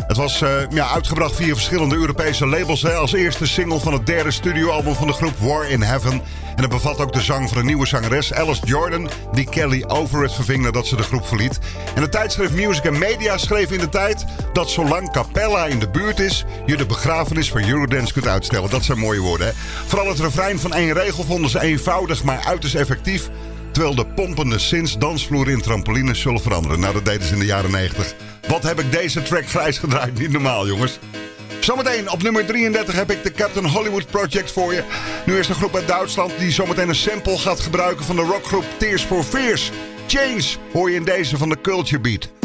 Het 0.06 0.16
was 0.16 0.40
eh, 0.40 0.50
ja, 0.70 0.88
uitgebracht 0.88 1.34
via 1.34 1.54
verschillende 1.54 1.94
Europese 1.94 2.46
labels. 2.46 2.86
Als 2.86 3.12
eerste 3.12 3.46
single 3.46 3.80
van 3.80 3.92
het 3.92 4.06
derde 4.06 4.30
studioalbum 4.30 4.94
van 4.94 5.06
de 5.06 5.12
groep 5.12 5.38
War 5.38 5.68
in 5.68 5.82
Heaven. 5.82 6.22
En 6.56 6.62
het 6.64 6.68
bevat 6.68 6.98
ook 6.98 7.12
de 7.12 7.20
zang 7.20 7.48
van 7.48 7.58
een 7.58 7.66
nieuwe 7.66 7.86
zangeres, 7.86 8.32
Alice 8.32 8.66
Jordan, 8.66 9.08
die 9.32 9.48
Kelly 9.48 9.84
Overett 9.86 10.34
verving 10.34 10.62
nadat 10.62 10.86
ze 10.86 10.96
de 10.96 11.02
groep 11.02 11.26
verliet. 11.26 11.58
En 11.94 12.02
het 12.02 12.12
tijdschrift 12.12 12.52
Music 12.52 12.90
Media 12.90 13.38
schreef 13.38 13.70
in 13.70 13.78
de 13.78 13.88
tijd: 13.88 14.24
dat 14.58 14.70
zolang 14.70 15.12
Capella 15.12 15.66
in 15.66 15.78
de 15.78 15.88
buurt 15.88 16.20
is, 16.20 16.44
je 16.66 16.76
de 16.76 16.86
begrafenis 16.86 17.50
van 17.50 17.68
Eurodance 17.68 18.12
kunt 18.12 18.26
uitstellen. 18.26 18.70
Dat 18.70 18.84
zijn 18.84 18.98
mooie 18.98 19.20
woorden. 19.20 19.46
Hè? 19.46 19.52
Vooral 19.86 20.08
het 20.08 20.18
refrein 20.18 20.58
van 20.58 20.72
één 20.72 20.92
regel 20.92 21.24
vonden 21.24 21.50
ze 21.50 21.60
eenvoudig, 21.60 22.24
maar 22.24 22.44
uiterst 22.44 22.74
effectief. 22.74 23.28
Terwijl 23.72 23.94
de 23.94 24.06
pompende 24.06 24.58
sinds 24.58 24.98
dansvloer 24.98 25.50
in 25.50 25.60
trampolines 25.60 26.20
zullen 26.20 26.40
veranderen. 26.40 26.80
Nou, 26.80 26.92
dat 26.92 27.04
deden 27.04 27.26
ze 27.26 27.32
in 27.32 27.38
de 27.38 27.44
jaren 27.44 27.70
90. 27.70 28.14
Wat 28.48 28.62
heb 28.62 28.80
ik 28.80 28.92
deze 28.92 29.22
track 29.22 29.48
grijs 29.48 29.78
gedraaid? 29.78 30.18
Niet 30.18 30.32
normaal, 30.32 30.66
jongens. 30.66 30.98
Zometeen 31.60 32.10
op 32.10 32.22
nummer 32.22 32.46
33 32.46 32.94
heb 32.94 33.10
ik 33.10 33.22
de 33.22 33.32
Captain 33.32 33.66
Hollywood 33.66 34.06
Project 34.06 34.52
voor 34.52 34.74
je. 34.74 34.84
Nu 35.26 35.38
is 35.38 35.48
een 35.48 35.54
groep 35.54 35.74
uit 35.74 35.88
Duitsland 35.88 36.32
die 36.38 36.50
zometeen 36.50 36.88
een 36.88 36.94
sample 36.94 37.38
gaat 37.38 37.60
gebruiken 37.60 38.04
van 38.04 38.16
de 38.16 38.22
rockgroep 38.22 38.64
Tears 38.78 39.02
for 39.02 39.22
Fears. 39.22 39.70
Change 40.06 40.44
hoor 40.72 40.90
je 40.90 40.96
in 40.96 41.04
deze 41.04 41.36
van 41.36 41.48
de 41.48 41.60
Culture 41.60 42.00
Beat. 42.00 42.37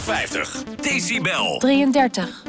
50. 0.00 0.64
Decibel. 0.82 1.58
33. 1.60 2.47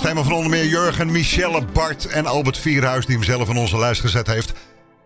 stemmen 0.00 0.24
van 0.24 0.32
onder 0.32 0.50
meer 0.50 0.66
Jurgen, 0.66 1.12
Michelle, 1.12 1.64
Bart 1.64 2.06
en 2.06 2.26
Albert 2.26 2.58
Vierhuis, 2.58 3.06
die 3.06 3.14
hem 3.14 3.24
zelf 3.24 3.48
in 3.48 3.56
onze 3.56 3.78
lijst 3.78 4.00
gezet 4.00 4.26
heeft. 4.26 4.52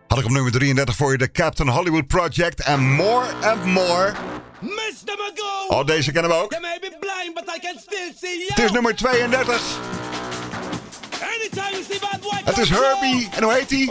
Had 0.08 0.18
ik 0.18 0.24
op 0.24 0.30
nummer 0.30 0.52
33 0.52 0.96
voor 0.96 1.12
je 1.12 1.18
de 1.18 1.30
Captain 1.30 1.68
Hollywood 1.68 2.06
Project 2.06 2.60
en 2.60 2.92
More 2.92 3.26
and 3.42 3.64
More. 3.64 4.12
Mr. 4.60 4.70
McGo! 5.04 5.76
Oh, 5.76 5.86
deze 5.86 6.12
kennen 6.12 6.30
we 6.30 6.36
ook. 6.36 6.54
Het 8.46 8.64
is 8.64 8.70
nummer 8.70 8.94
32. 8.96 9.62
Het 12.44 12.58
is 12.58 12.70
Herbie. 12.70 13.28
En 13.36 13.42
hoe 13.42 13.52
heet 13.52 13.70
hij? 13.70 13.88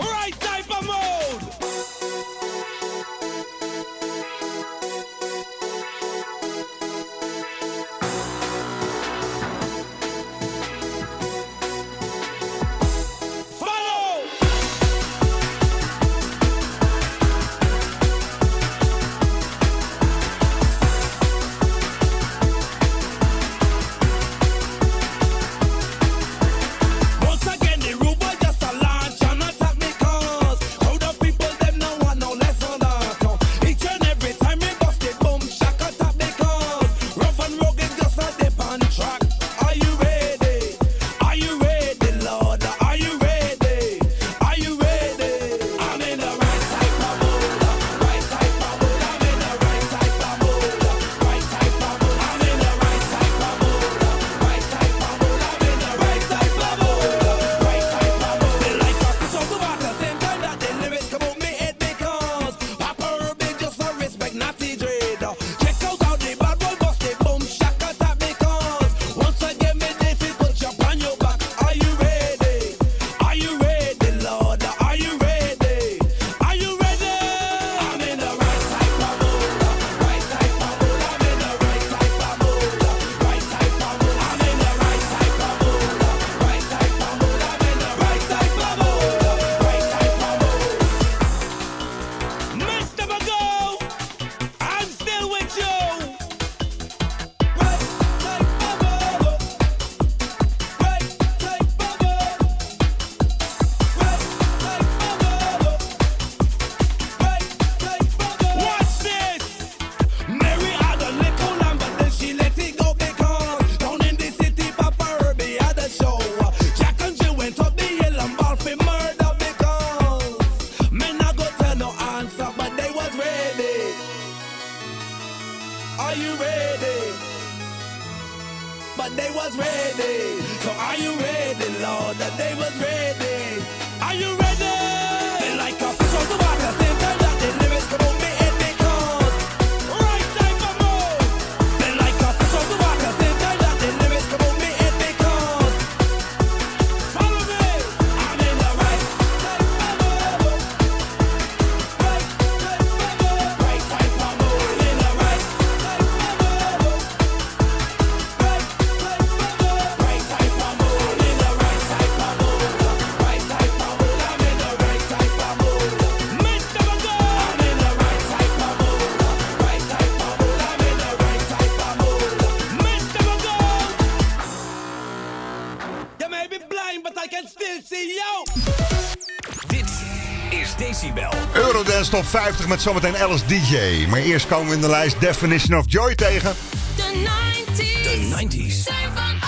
Top 182.14 182.26
50 182.26 182.68
met 182.68 182.81
zometeen 182.81 183.18
Alice 183.18 183.45
DJ. 183.45 184.06
Maar 184.10 184.19
eerst 184.19 184.48
komen 184.48 184.68
we 184.68 184.76
in 184.76 184.81
de 184.81 184.90
lijst 184.90 185.19
Definition 185.19 185.80
of 185.80 185.85
Joy 185.88 186.15
tegen. 186.15 186.53
De 186.95 187.27
90s. 187.65 187.76
De 187.76 188.45
90s. 188.48 188.84
Zijn 188.84 189.10
van 189.15 189.40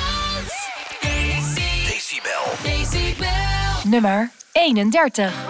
Decibel. 1.86 3.22
Nummer 3.84 4.32
31. 4.52 5.45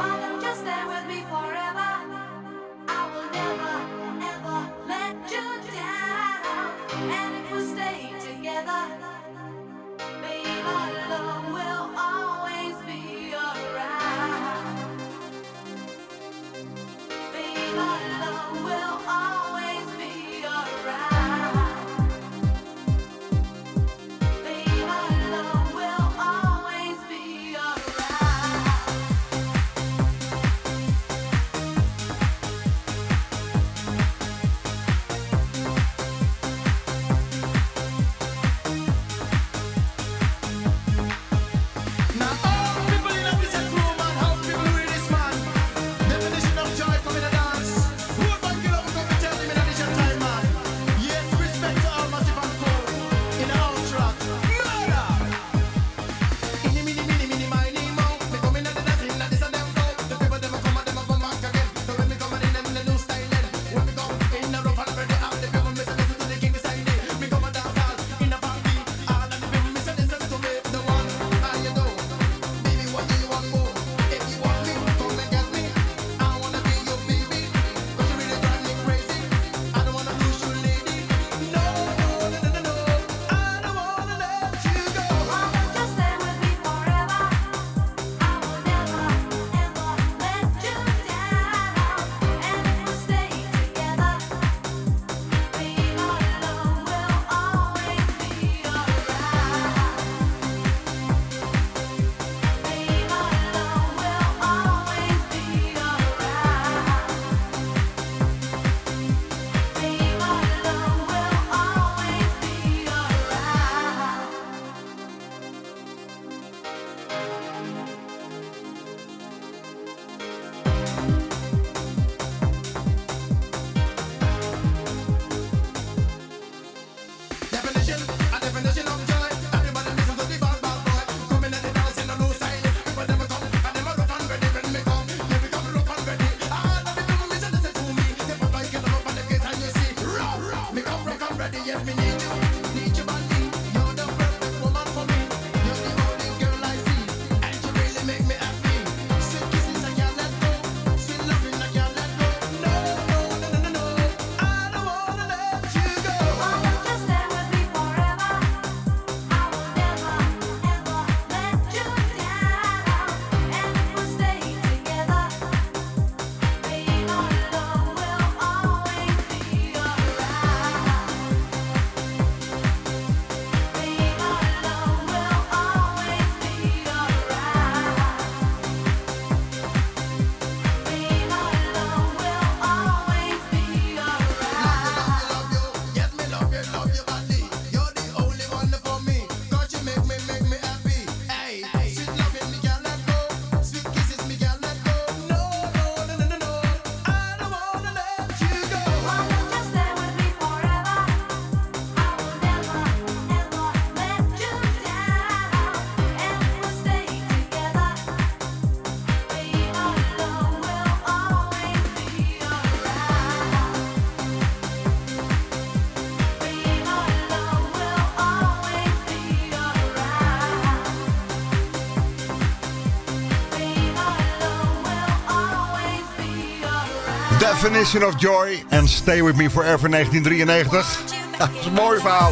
Definition 227.65 228.03
of 228.03 228.13
Joy 228.17 228.63
en 228.69 228.87
Stay 228.87 229.23
With 229.23 229.35
Me 229.35 229.49
Forever 229.49 229.89
1993. 229.89 230.99
Dat 231.37 231.49
is 231.59 231.65
een 231.65 231.73
mooi 231.73 231.99
verhaal. 231.99 232.31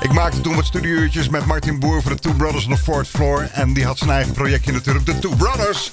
Ik 0.00 0.12
maakte 0.12 0.40
toen 0.40 0.54
wat 0.54 0.64
studieuurtjes 0.64 1.28
met 1.28 1.46
Martin 1.46 1.78
Boer 1.78 2.02
van 2.02 2.12
de 2.12 2.18
Two 2.18 2.32
Brothers 2.32 2.66
on 2.66 2.74
the 2.74 2.78
Fourth 2.78 3.08
Floor. 3.08 3.48
En 3.52 3.72
die 3.72 3.84
had 3.84 3.98
zijn 3.98 4.10
eigen 4.10 4.32
projectje 4.32 4.72
natuurlijk, 4.72 5.06
de 5.06 5.18
Two 5.18 5.34
Brothers. 5.36 5.92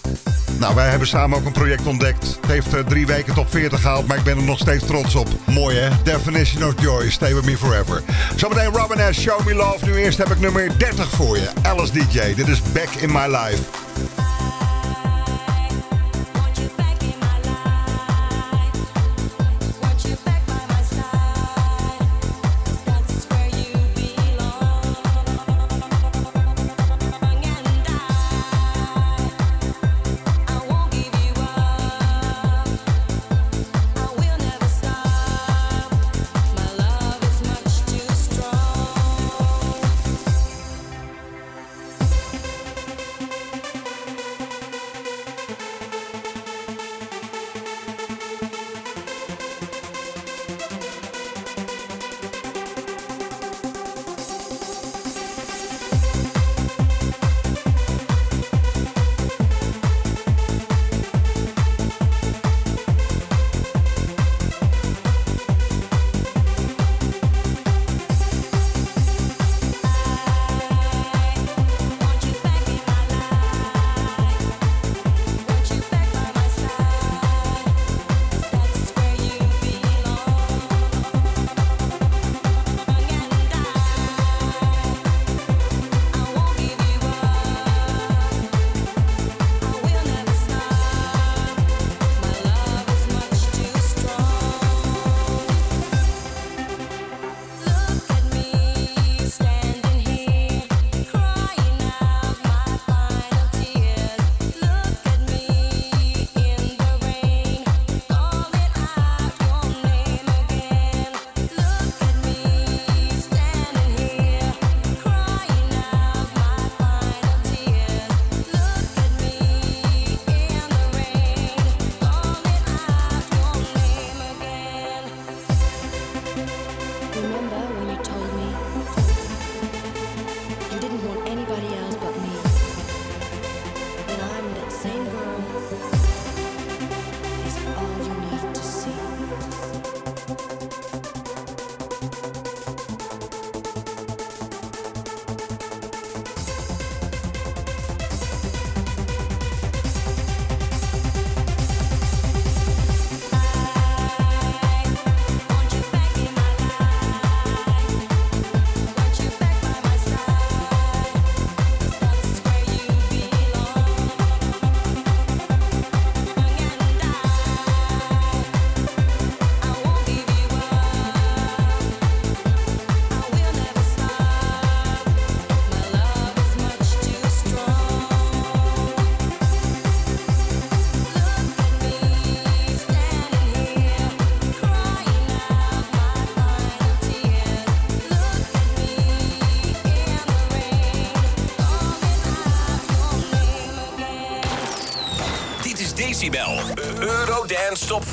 Nou, 0.60 0.76
wij 0.76 0.90
hebben 0.90 1.08
samen 1.08 1.38
ook 1.38 1.46
een 1.46 1.52
project 1.52 1.86
ontdekt. 1.86 2.38
Het 2.42 2.52
heeft 2.52 2.74
eh, 2.74 2.80
drie 2.80 3.06
weken 3.06 3.34
top 3.34 3.50
40 3.50 3.82
gehaald, 3.82 4.08
maar 4.08 4.18
ik 4.18 4.24
ben 4.24 4.38
er 4.38 4.44
nog 4.44 4.60
steeds 4.60 4.86
trots 4.86 5.16
op. 5.16 5.28
Mooi 5.46 5.78
hè? 5.78 5.90
Definition 6.04 6.64
of 6.64 6.74
Joy, 6.82 7.10
Stay 7.10 7.34
With 7.34 7.46
Me 7.46 7.58
Forever. 7.58 8.04
Zometeen 8.36 8.72
Robin 8.72 9.14
S. 9.14 9.20
Show 9.20 9.46
Me 9.46 9.54
Love. 9.54 9.86
Nu 9.86 9.96
eerst 9.96 10.18
heb 10.18 10.32
ik 10.32 10.40
nummer 10.40 10.80
30 10.80 11.10
voor 11.10 11.38
je. 11.38 11.50
Alice 11.62 11.94
DJ. 11.94 12.34
Dit 12.34 12.48
is 12.48 12.62
Back 12.74 12.90
In 12.90 13.12
My 13.12 13.26
Life. 13.26 13.75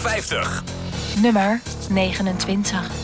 50. 0.03 1.23
Nummer 1.23 1.61
29. 1.89 3.02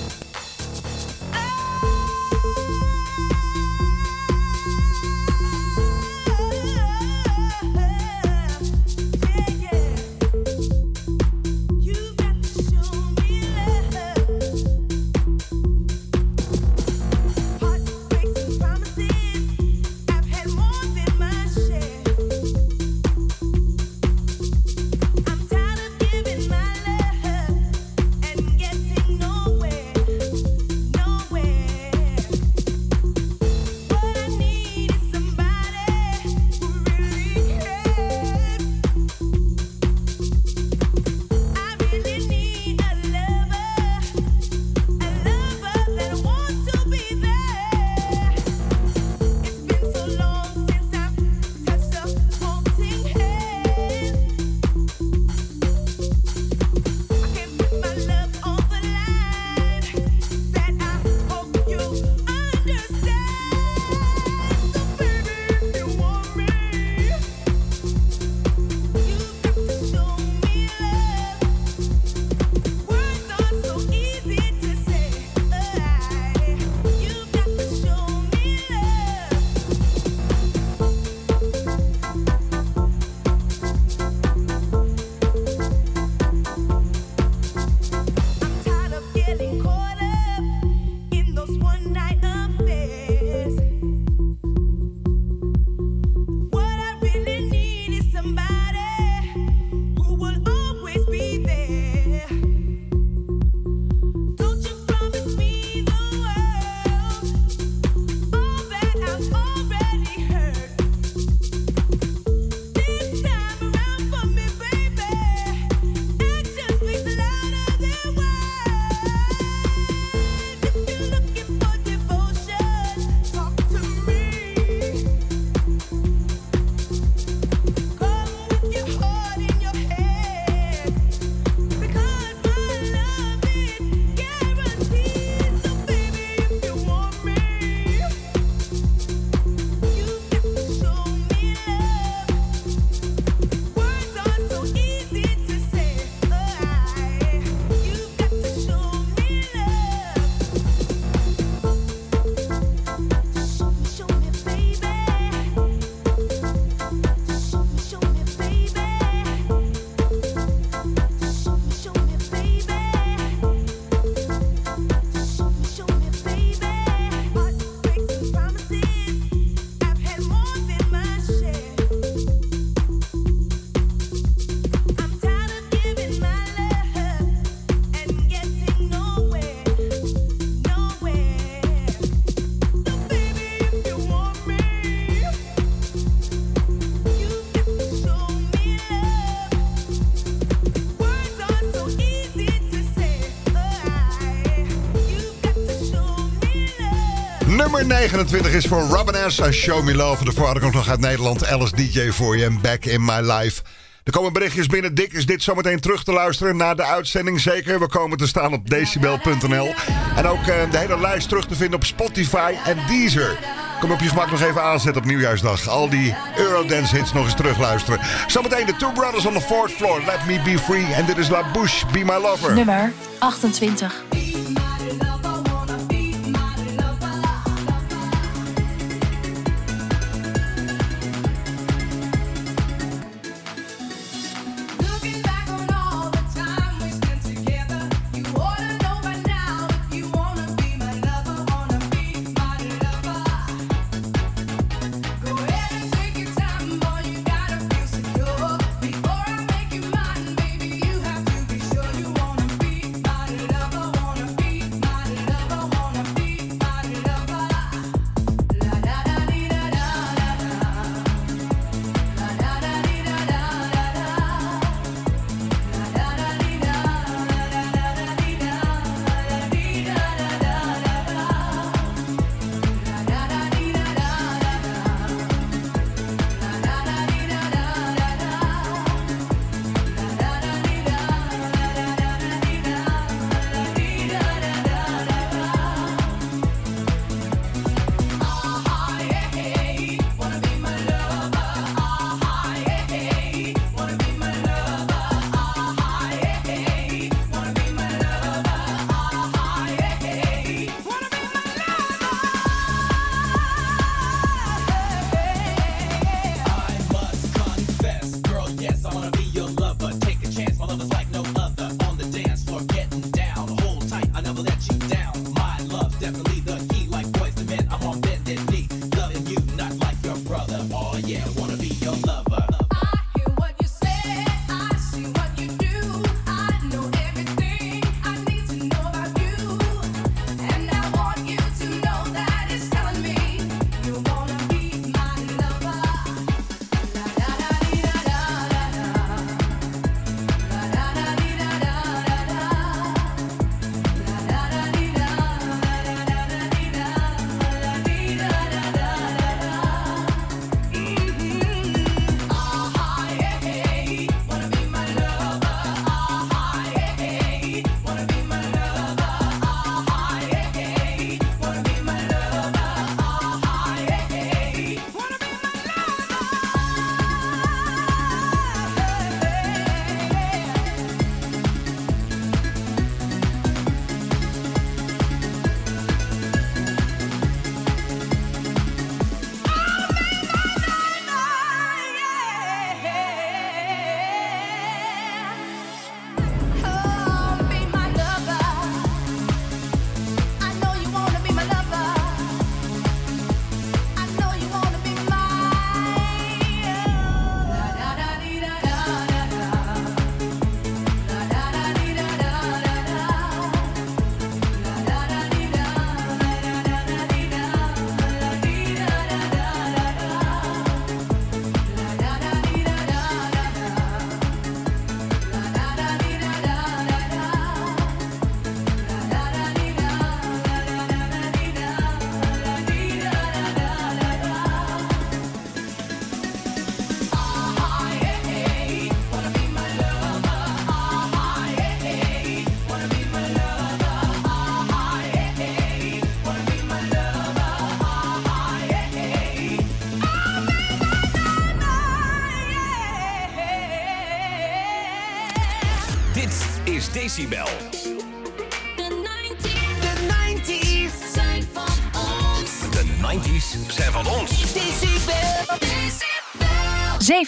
29 197.89 198.52
is 198.52 198.66
voor 198.66 198.81
Robin 198.81 199.31
S. 199.31 199.39
en 199.39 199.52
Show 199.52 199.85
Me 199.85 199.94
Love. 199.94 200.24
De 200.24 200.32
vooruit 200.32 200.59
komt 200.59 200.74
nog 200.74 200.89
uit 200.89 201.01
Nederland. 201.01 201.47
Alice 201.47 201.77
DJ 201.77 202.10
voor 202.10 202.36
je 202.36 202.44
en 202.44 202.60
Back 202.60 202.85
in 202.85 203.05
My 203.05 203.20
Life. 203.20 203.62
Er 204.05 204.12
komen 204.12 204.32
berichtjes 204.32 204.66
binnen. 204.66 204.94
Dick 204.94 205.12
is 205.12 205.27
dit 205.27 205.43
zometeen 205.43 205.81
terug 205.81 206.05
te 206.05 206.12
luisteren 206.12 206.56
na 206.56 206.74
de 206.74 206.85
uitzending. 206.85 207.40
Zeker, 207.40 207.81
we 207.81 207.89
komen 207.89 208.19
te 208.19 208.27
staan 208.27 208.52
op 208.52 208.70
decibel.nl. 208.70 209.74
En 210.16 210.27
ook 210.27 210.47
eh, 210.47 210.70
de 210.70 210.78
hele 210.78 211.01
lijst 211.01 211.28
terug 211.28 211.47
te 211.47 211.55
vinden 211.55 211.77
op 211.77 211.85
Spotify 211.85 212.55
en 212.65 212.77
Deezer. 212.89 213.39
Kom 213.81 213.90
op 213.90 214.01
je 214.01 214.09
gemak 214.09 214.31
nog 214.31 214.43
even 214.43 214.62
aanzetten 214.62 215.02
op 215.02 215.09
Nieuwjaarsdag. 215.09 215.69
Al 215.69 215.89
die 215.89 216.15
Eurodance 216.36 216.97
hits 216.97 217.12
nog 217.12 217.24
eens 217.24 217.36
terugluisteren. 217.36 218.01
Zometeen 218.27 218.66
de 218.66 218.77
Two 218.77 218.93
Brothers 218.93 219.27
on 219.27 219.35
the 219.35 219.40
Fourth 219.40 219.73
Floor. 219.73 220.02
Let 220.06 220.27
me 220.27 220.52
be 220.52 220.59
free. 220.59 220.86
En 220.94 221.06
dit 221.06 221.16
is 221.16 221.28
La 221.28 221.51
Bouche, 221.52 221.86
Be 221.93 221.98
My 221.98 222.16
Lover. 222.16 222.55
Nummer 222.55 222.93
28. 223.19 224.07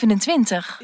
27. 0.01 0.81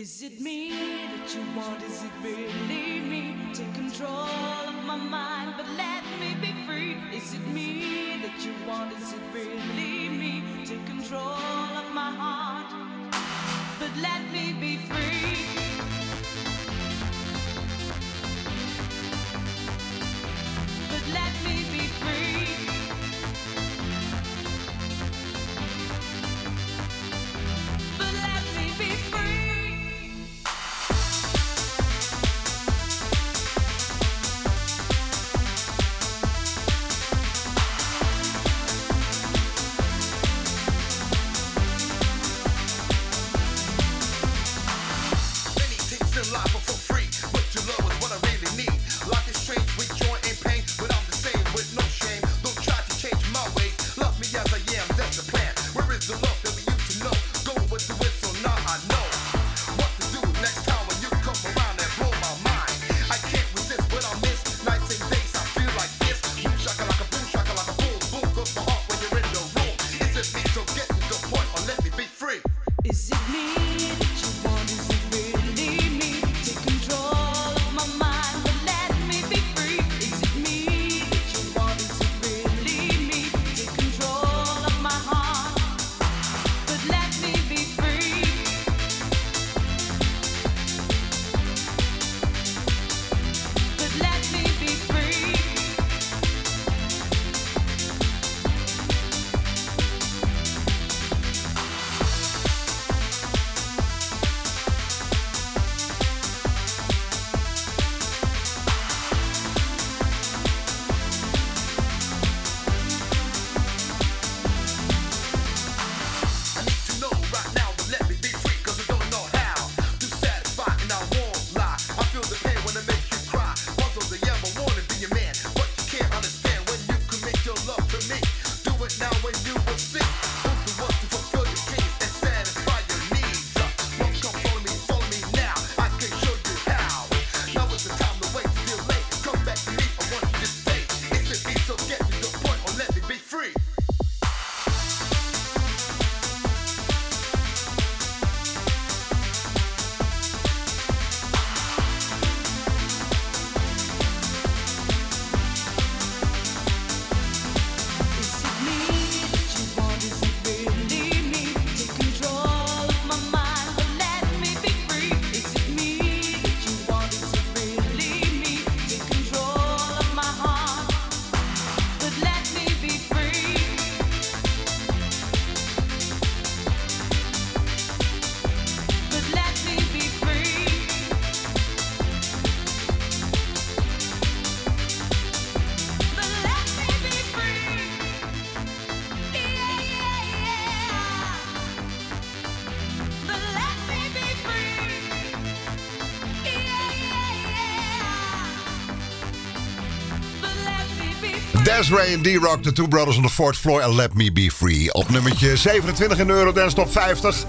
Desiree 201.77 202.13
en 202.13 202.23
D-Rock, 202.23 202.63
de 202.63 202.73
Two 202.73 202.89
Brothers 202.89 203.17
on 203.17 203.23
the 203.23 203.29
Fourth 203.29 203.57
Floor 203.57 203.81
en 203.81 203.95
Let 203.95 204.15
Me 204.15 204.33
Be 204.33 204.51
Free. 204.51 204.93
Op 204.93 205.09
nummertje 205.09 205.57
27 205.57 206.19
in 206.19 206.27
de 206.27 206.33
Eurodance 206.33 206.75
Top 206.75 206.93
50. 206.93 207.45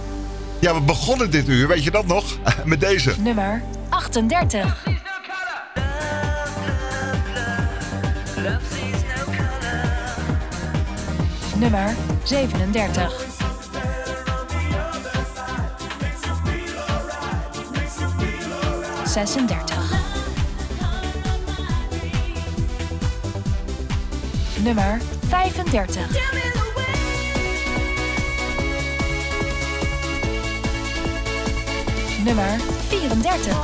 Ja, 0.60 0.74
we 0.74 0.82
begonnen 0.82 1.32
dit 1.32 1.48
uur, 1.48 1.68
weet 1.68 1.84
je 1.84 1.92
dat 1.92 2.06
nog? 2.06 2.24
Met 2.66 2.80
deze. 2.80 3.14
Nummer 3.18 3.64
38. 3.90 4.86
Nummer 11.56 11.96
37. 12.24 13.14
Zesendertig. 19.06 19.77
Nummer 24.68 25.00
35. 25.30 26.10
Nummer 32.26 32.58
34. 32.90 33.56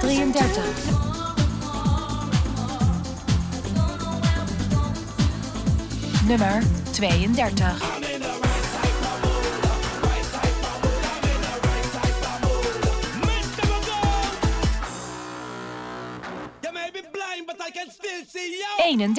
Drieëndertig. 0.00 0.62
Nummer 6.26 6.62
32. 6.92 8.09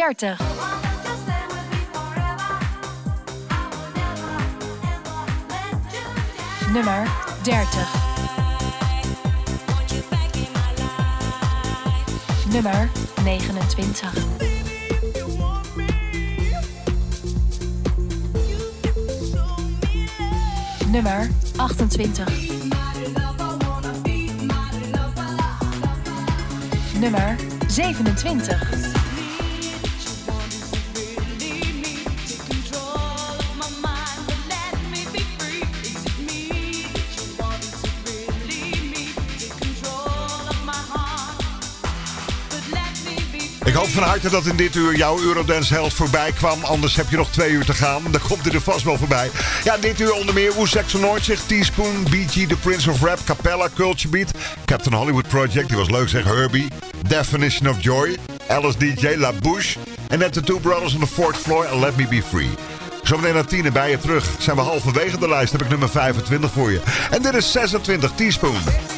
30. 0.02 0.36
Nummer 6.74 7.06
30. 7.44 7.86
Nummer 12.52 12.90
29. 13.22 14.12
Nummer 20.92 21.30
28. 21.60 22.26
Nummer 27.00 27.38
27. 27.68 29.01
Hoop 43.82 43.90
van 43.90 44.04
harte 44.04 44.30
dat 44.30 44.46
in 44.46 44.56
dit 44.56 44.76
uur 44.76 44.96
jouw 44.96 45.20
Eurodance 45.20 45.74
held 45.74 45.94
voorbij 45.94 46.32
kwam. 46.32 46.64
Anders 46.64 46.96
heb 46.96 47.10
je 47.10 47.18
nog 47.18 47.32
twee 47.32 47.50
uur 47.50 47.66
te 47.66 47.74
gaan. 47.74 48.02
Dan 48.12 48.22
komt 48.28 48.44
hij 48.46 48.54
er 48.54 48.62
vast 48.62 48.84
wel 48.84 48.98
voorbij. 48.98 49.32
Ja, 49.64 49.78
dit 49.78 50.00
uur 50.00 50.14
onder 50.14 50.34
meer 50.34 50.54
Woe 50.54 50.68
Saxonoid 50.68 51.24
zich, 51.24 51.42
Teaspoon, 51.42 52.04
BG, 52.04 52.48
The 52.48 52.56
Prince 52.62 52.90
of 52.90 53.02
Rap, 53.02 53.20
Capella, 53.26 53.70
Culture 53.76 54.10
Beat, 54.10 54.32
Captain 54.66 54.96
Hollywood 54.96 55.28
Project, 55.28 55.68
die 55.68 55.78
was 55.78 55.90
leuk 55.90 56.10
zeg, 56.10 56.24
Herbie, 56.24 56.68
Definition 57.08 57.70
of 57.70 57.76
Joy, 57.84 58.18
Alice 58.48 58.78
DJ, 58.78 59.16
La 59.16 59.34
Bouche 59.34 59.80
en 60.08 60.20
net 60.20 60.34
de 60.34 60.42
Two 60.42 60.60
Brothers 60.60 60.94
on 60.94 61.00
the 61.00 61.08
Fourth 61.08 61.38
Floor 61.38 61.66
en 61.66 61.80
Let 61.80 61.96
Me 61.96 62.08
Be 62.08 62.22
Free. 62.30 62.50
Zometeen 63.04 63.34
na 63.34 63.44
tien 63.44 63.66
en 63.66 63.74
bij 63.74 63.90
je 63.90 63.98
terug. 63.98 64.26
Zijn 64.40 64.56
we 64.56 64.62
halverwege 64.62 65.20
de 65.20 65.28
lijst, 65.28 65.52
heb 65.52 65.62
ik 65.62 65.70
nummer 65.70 65.90
25 65.90 66.52
voor 66.52 66.72
je. 66.72 66.82
En 67.12 67.22
dit 67.22 67.34
is 67.34 67.52
26, 67.52 68.12
Teaspoon. 68.16 68.91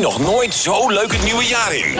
Nog 0.00 0.18
nooit 0.18 0.54
zo 0.54 0.88
leuk 0.88 1.12
het 1.12 1.22
nieuwe 1.22 1.46
jaar 1.46 1.74
in. 1.74 1.98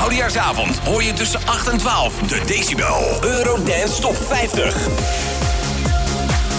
Oudejaarsavond 0.00 0.78
hoor 0.78 1.02
je 1.02 1.12
tussen 1.12 1.40
8 1.44 1.68
en 1.68 1.78
12 1.78 2.18
de 2.18 2.40
Decibel 2.46 3.18
Eurodance 3.20 4.00
Top 4.00 4.16
50. 4.16 4.88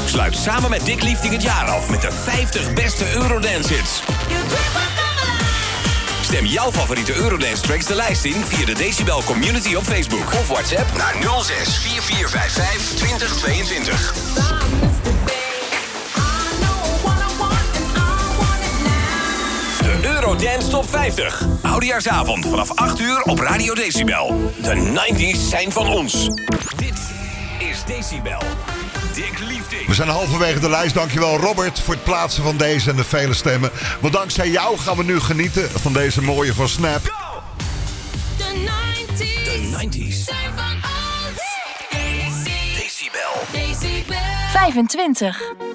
Sluit 0.05 0.35
samen 0.35 0.69
met 0.69 0.85
Dick 0.85 1.03
Liefding 1.03 1.33
het 1.33 1.43
jaar 1.43 1.69
af 1.69 1.89
met 1.89 2.01
de 2.01 2.11
50 2.11 2.73
beste 2.73 3.05
Eurodance 3.13 3.73
hits. 3.73 4.01
Stem 6.27 6.45
jouw 6.45 6.71
favoriete 6.71 7.13
Eurodance 7.13 7.61
tracks 7.61 7.85
de 7.85 7.95
lijst 7.95 8.25
in 8.25 8.45
via 8.45 8.65
de 8.65 8.73
Decibel 8.73 9.23
Community 9.23 9.75
op 9.75 9.83
Facebook 9.83 10.33
of 10.33 10.47
WhatsApp 10.47 10.97
naar 10.97 11.15
06 11.41 11.77
4455 11.77 12.95
2022. 12.95 14.13
De 19.81 20.07
Eurodance 20.07 20.69
Top 20.69 20.89
50. 20.89 21.45
Oudejaarsavond 21.61 22.47
vanaf 22.47 22.71
8 22.75 22.99
uur 22.99 23.21
op 23.21 23.39
Radio 23.39 23.73
Decibel. 23.73 24.51
De 24.61 24.75
90s 24.75 25.49
zijn 25.49 25.71
van 25.71 25.87
ons. 25.87 26.29
Dit 26.77 26.99
is 27.59 27.83
Decibel. 27.85 28.41
Dick 29.13 29.39
Liefding. 29.39 29.87
We 29.87 29.93
zijn 29.93 30.09
halverwege 30.09 30.59
de 30.59 30.69
lijst. 30.69 30.93
Dankjewel 30.93 31.37
Robert 31.37 31.76
voor 31.87 31.95
het 31.95 32.05
plaatsen 32.05 32.43
van 32.43 32.57
deze 32.57 32.89
en 32.89 32.95
de 32.95 33.03
vele 33.03 33.33
stemmen. 33.33 33.71
Want 33.99 34.13
dankzij 34.13 34.49
jou 34.49 34.77
gaan 34.77 34.97
we 34.97 35.03
nu 35.03 35.19
genieten 35.19 35.69
van 35.69 35.93
deze 35.93 36.21
mooie 36.21 36.53
van 36.53 36.67
Snap. 36.69 37.03
De 38.37 38.69
90s. 39.13 39.43
De 39.43 39.87
90s. 39.87 40.23
Zijn 40.23 40.53
van 40.55 40.73
ons. 40.73 41.41
Decibel. 42.75 43.41
Decibel. 43.51 44.17
25. 44.51 45.66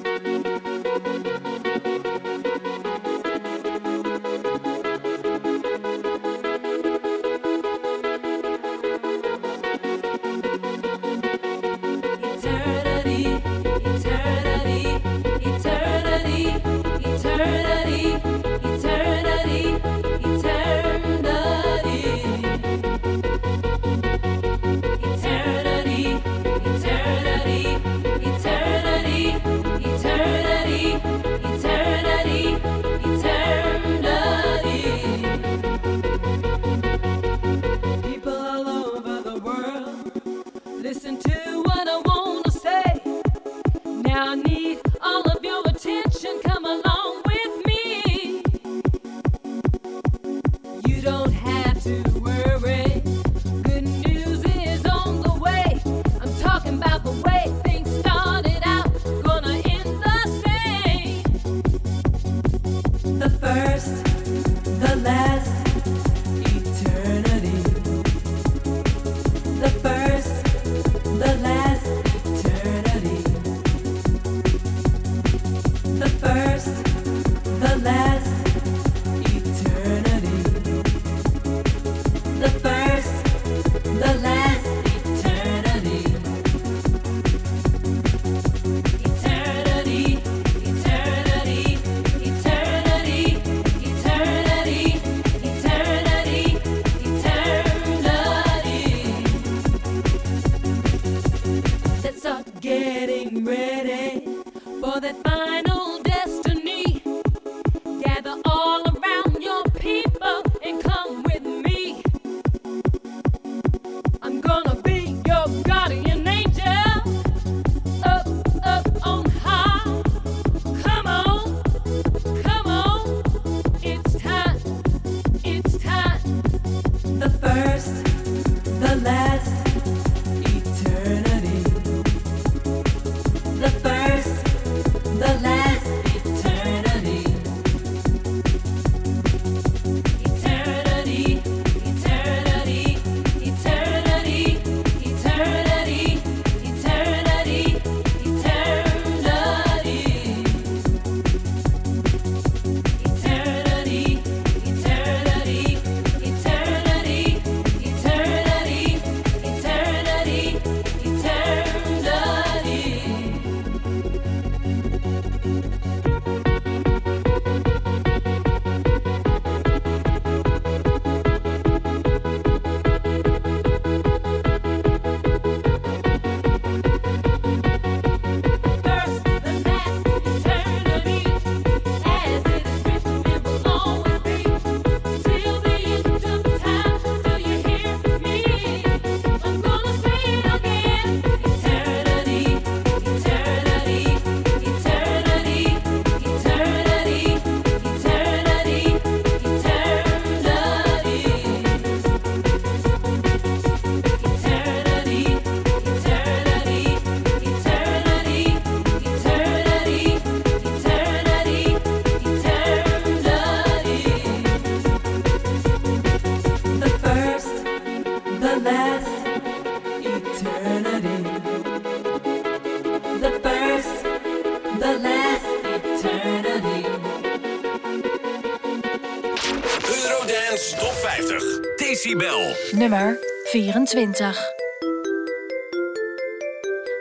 Decibel. 232.13 232.55
Nummer 232.75 233.17
24. 233.53 234.35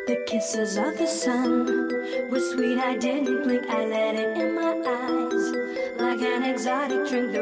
The 0.07 0.23
kisses 0.25 0.77
of 0.77 0.97
the 0.97 1.05
sun 1.05 2.29
were 2.29 2.39
sweet. 2.39 2.77
I 2.79 2.95
didn't 2.95 3.43
blink. 3.43 3.65
I 3.69 3.85
let 3.87 4.15
it 4.15 4.37
in 4.37 4.55
my 4.55 4.71
eyes. 4.71 5.51
Like 5.99 6.21
an 6.21 6.43
exotic 6.43 7.09
drink. 7.09 7.40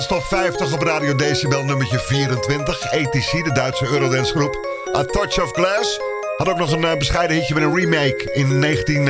Stop 0.00 0.22
50 0.22 0.72
op 0.72 0.82
Radio 0.82 1.14
Decibel 1.14 1.64
nummertje 1.64 1.98
24. 1.98 2.92
ATC, 2.92 3.44
de 3.44 3.50
Duitse 3.54 3.86
Eurodance 3.86 4.32
groep. 4.32 4.66
A 4.96 5.04
Touch 5.04 5.42
of 5.42 5.50
Glass. 5.50 6.00
Had 6.36 6.48
ook 6.48 6.58
nog 6.58 6.72
een 6.72 6.84
eh, 6.84 6.96
bescheiden 6.96 7.36
hitje 7.36 7.54
met 7.54 7.62
een 7.62 7.74
remake 7.74 8.30
in 8.34 8.58
19, 8.58 9.08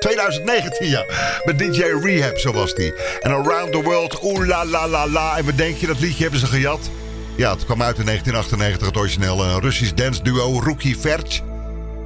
2019. 0.00 0.86
Eh, 0.86 0.90
ja. 0.90 1.04
Met 1.44 1.58
DJ 1.58 1.82
Rehab, 2.02 2.38
zo 2.38 2.52
was 2.52 2.74
die. 2.74 2.94
En 3.20 3.30
Around 3.30 3.72
the 3.72 3.82
World, 3.82 4.22
oeh 4.22 4.46
la 4.46 4.64
la 4.64 4.88
la 4.88 5.08
la. 5.08 5.36
En 5.36 5.44
wat 5.44 5.56
denk 5.56 5.76
je, 5.76 5.86
dat 5.86 6.00
liedje 6.00 6.22
hebben 6.22 6.40
ze 6.40 6.46
gejat? 6.46 6.90
Ja, 7.36 7.50
het 7.50 7.64
kwam 7.64 7.82
uit 7.82 7.98
in 7.98 8.04
1998, 8.04 8.86
het 8.86 8.96
origineel 8.96 9.44
een 9.44 9.60
Russisch 9.60 9.92
dance 9.94 10.22
duo 10.22 10.60
Rookie 10.60 10.98
Verch. 10.98 11.40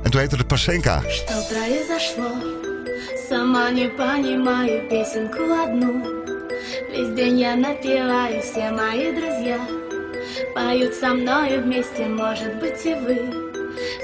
En 0.02 0.10
toen 0.10 0.20
heette 0.20 0.36
het 0.36 0.46
Pasenka. 0.46 1.02
Весь 6.92 7.14
день 7.14 7.38
я 7.40 7.54
напиваю, 7.54 8.42
все 8.42 8.70
мои 8.70 9.12
друзья 9.12 9.60
Поют 10.54 10.92
со 10.94 11.14
мною 11.14 11.62
вместе, 11.62 12.06
может 12.06 12.58
быть 12.58 12.84
и 12.84 12.94
вы 12.94 13.20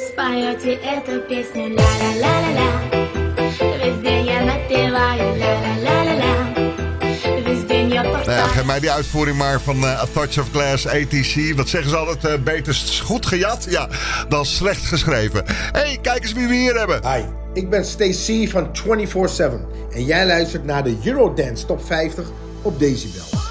Споете 0.09 0.75
эту 0.75 1.21
песню 1.23 1.75
ля-ля-ля-ля-ля 1.75 2.71
Весь 3.79 4.01
день 4.03 4.27
я 4.27 4.41
напиваю 4.41 5.37
ля-ля-ля-ля-ля 5.37 6.37
nou 7.97 8.53
Geef 8.53 8.65
mij 8.65 8.81
die 8.81 8.91
uitvoering 8.91 9.37
maar 9.37 9.61
van 9.61 9.77
uh, 9.77 10.01
A 10.01 10.07
Touch 10.13 10.39
of 10.39 10.51
Glass, 10.53 10.87
ATC. 10.87 11.57
Wat 11.57 11.69
zeggen 11.69 11.91
ze 11.91 11.97
altijd? 11.97 12.39
Uh, 12.39 12.45
beter 12.45 12.75
goed 13.05 13.27
gejat 13.27 13.67
ja, 13.69 13.89
dan 14.29 14.45
slecht 14.45 14.85
geschreven. 14.85 15.45
hey, 15.73 15.99
kijk 16.03 16.23
eens 16.23 16.33
wie 16.33 16.47
we 16.47 16.55
hier 16.55 16.79
hebben. 16.79 17.01
Hi. 17.13 17.23
Ik 17.53 17.71
ben 17.71 17.85
Stacy 17.85 18.49
van 18.49 18.71
24-7 18.77 19.41
en 19.91 20.05
jij 20.05 20.27
luistert 20.27 20.65
naar 20.65 20.85
de 20.85 20.97
Eurodance 21.05 21.67
Top 21.67 21.87
50 21.87 22.27
op 22.67 22.79
Decibel. 22.79 23.46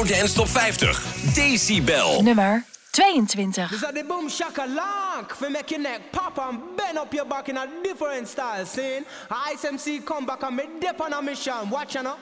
Eurodance 0.00 0.34
Top 0.34 0.48
50. 0.48 0.86
Decibel. 1.34 2.22
Nummer 2.24 2.64
22. 2.94 3.66
This 3.68 3.82
is 3.82 3.92
the 3.92 4.02
boom 4.02 4.30
shaka 4.30 4.64
lock 4.66 5.34
for 5.34 5.50
make 5.50 5.70
your 5.70 5.80
neck 5.80 6.10
pop 6.10 6.38
and 6.38 6.74
bend 6.74 6.96
up 6.96 7.12
your 7.12 7.26
back 7.26 7.50
in 7.50 7.58
a 7.58 7.68
different 7.84 8.26
style. 8.26 8.64
Seeing 8.64 9.04
ISMC 9.28 10.04
come 10.06 10.24
back 10.24 10.42
and 10.42 10.56
me 10.56 10.64
dip 10.80 10.98
on 11.02 11.12
a 11.12 11.20
mission. 11.20 11.68
Watch 11.68 11.96
you 11.96 12.02
know. 12.02 12.16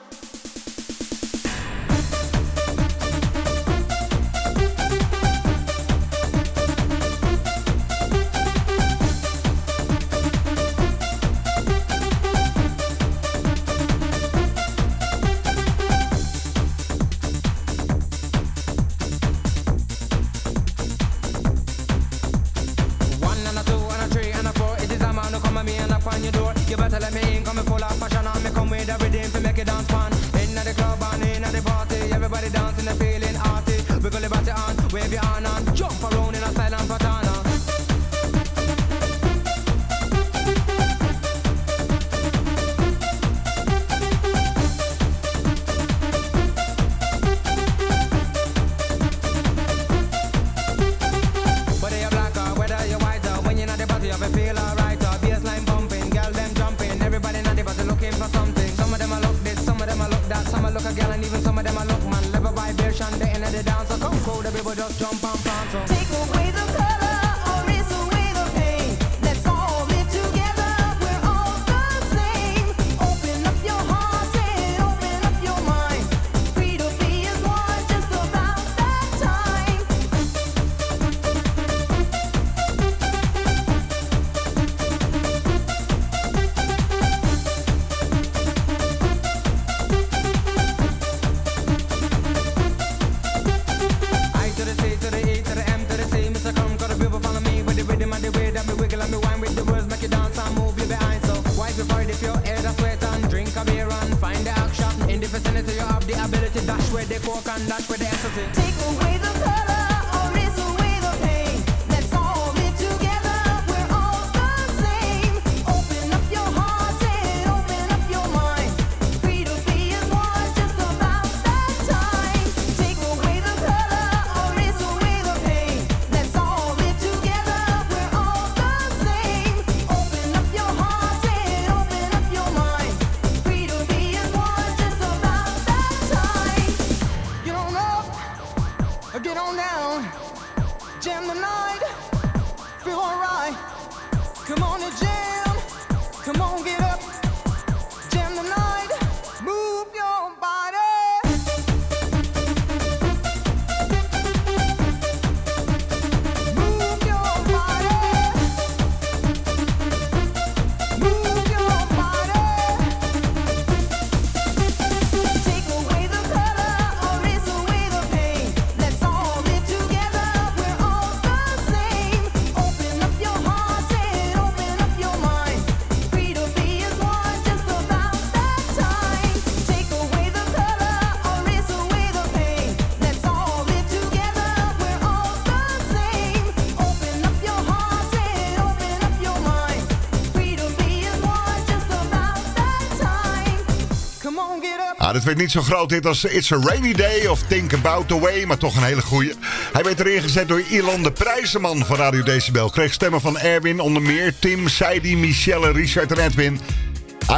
Het 195.19 195.27
werd 195.27 195.39
niet 195.39 195.51
zo 195.51 195.61
groot 195.61 195.89
dit 195.89 196.05
als 196.05 196.23
It's 196.23 196.51
a 196.51 196.59
Rainy 196.63 196.93
Day 196.93 197.25
of 197.25 197.41
Think 197.41 197.73
About 197.73 198.07
the 198.07 198.19
Way, 198.19 198.43
maar 198.43 198.57
toch 198.57 198.75
een 198.75 198.83
hele 198.83 199.01
goeie. 199.01 199.33
Hij 199.73 199.83
werd 199.83 199.99
erin 199.99 200.21
gezet 200.21 200.47
door 200.47 200.61
Ilan 200.69 201.03
de 201.03 201.11
Prijzenman 201.11 201.85
van 201.85 201.95
Radio 201.95 202.23
Decibel. 202.23 202.69
Kreeg 202.69 202.93
stemmen 202.93 203.21
van 203.21 203.37
Erwin, 203.37 203.79
onder 203.79 204.01
meer 204.01 204.33
Tim, 204.39 204.67
Seidi, 204.67 205.17
Michelle, 205.17 205.71
Richard 205.71 206.11
en 206.11 206.25
Edwin. 206.25 206.59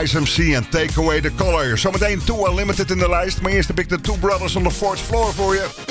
ISMC 0.02 0.54
en 0.54 0.70
Take 0.70 1.00
Away 1.00 1.22
the 1.22 1.32
Color. 1.36 1.78
Zometeen 1.78 2.24
too 2.24 2.50
Unlimited 2.50 2.92
in 2.92 2.98
de 2.98 3.10
lijst, 3.10 3.42
maar 3.42 3.52
eerst 3.52 3.68
heb 3.68 3.80
ik 3.80 3.90
de 3.90 4.02
Two 4.02 4.16
Brothers 4.16 4.56
on 4.56 4.64
the 4.64 4.72
Fourth 4.72 5.00
Floor 5.00 5.34
voor 5.34 5.54
je. 5.54 5.91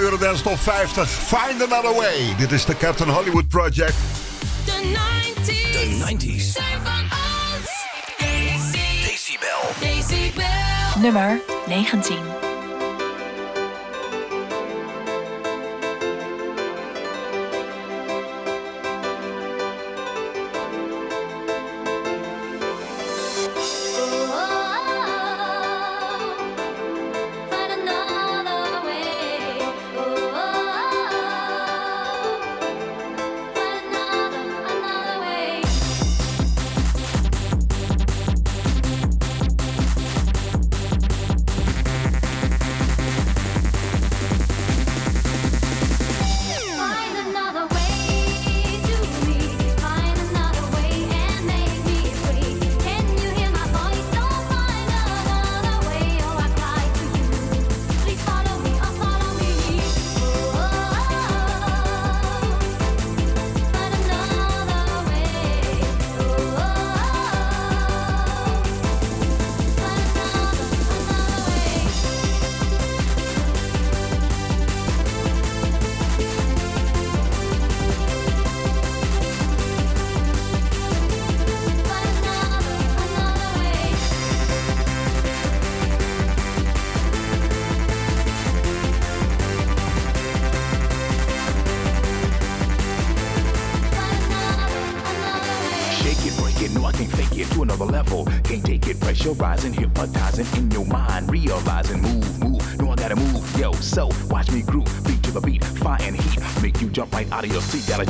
Eurodance 0.00 0.42
Top 0.42 0.58
50. 0.58 1.04
Find 1.06 1.62
Another 1.62 1.94
Way. 1.94 2.34
Dit 2.38 2.52
is 2.52 2.64
de 2.64 2.76
Captain 2.76 3.08
Hollywood 3.08 3.48
Project. 3.48 3.94
The 4.64 4.72
90s. 4.72 5.72
The 5.72 5.86
90s. 6.04 6.58
Decibel. 9.80 11.02
Nummer 11.02 11.40
19. 11.66 12.39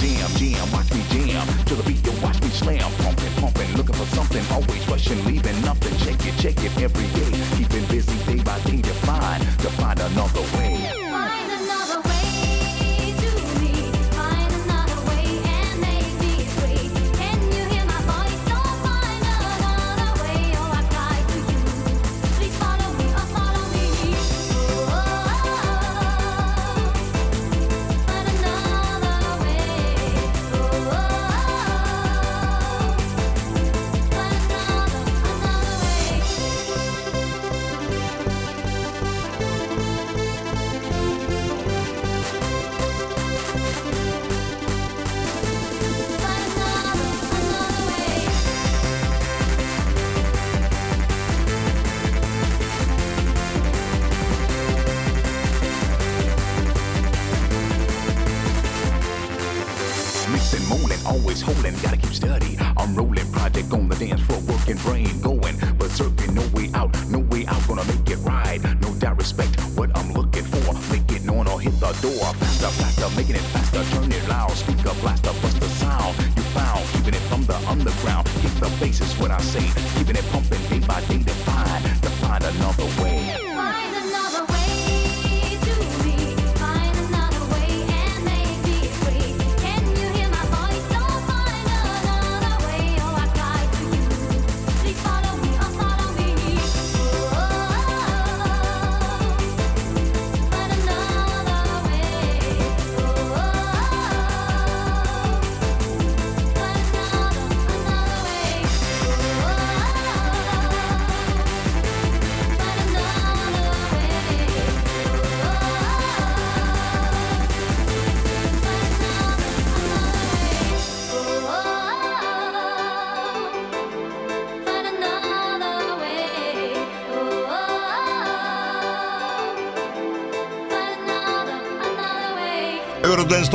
goddamn 0.01 0.39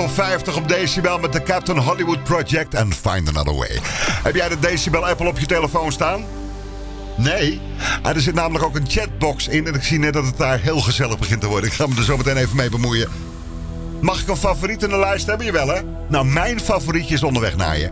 50 0.04 0.56
op 0.56 0.68
Decibel 0.68 1.20
met 1.20 1.34
de 1.34 1.44
Captain 1.44 1.78
Hollywood 1.78 2.24
Project 2.24 2.74
en 2.74 2.94
Find 2.94 3.30
Another 3.30 3.56
Way. 3.56 3.80
Heb 4.24 4.36
jij 4.36 4.50
de 4.50 4.60
Decibel 4.60 5.08
Apple 5.08 5.28
op 5.28 5.40
je 5.40 5.46
telefoon 5.46 5.92
staan? 5.92 6.26
Nee. 7.18 7.62
Ah, 8.02 8.16
er 8.16 8.22
zit 8.22 8.34
namelijk 8.34 8.66
ook 8.66 8.76
een 8.76 8.90
chatbox 8.90 9.48
in 9.48 9.68
en 9.68 9.74
ik 9.74 9.84
zie 9.84 10.00
net 10.00 10.14
dat 10.14 10.26
het 10.26 10.38
daar 10.38 10.60
heel 10.60 10.80
gezellig 10.80 11.20
begint 11.20 11.42
te 11.42 11.48
worden. 11.48 11.70
Ik 11.70 11.76
ga 11.76 11.88
me 11.88 11.96
er 11.96 12.04
zo 12.04 12.18
meteen 12.18 12.38
even 12.38 12.56
mee 12.56 12.70
bemoeien. 12.70 13.10
Mag 14.02 14.22
ik 14.22 14.28
een 14.28 14.38
favoriet 14.38 14.84
in 14.84 14.90
de 14.90 14.98
lijst 14.98 15.26
hebben? 15.26 15.46
Jawel 15.46 15.68
hè? 15.68 15.82
Nou, 16.08 16.26
mijn 16.26 16.60
favorietje 16.60 17.14
is 17.14 17.24
onderweg 17.24 17.56
naar 17.56 17.78
je. 17.78 17.90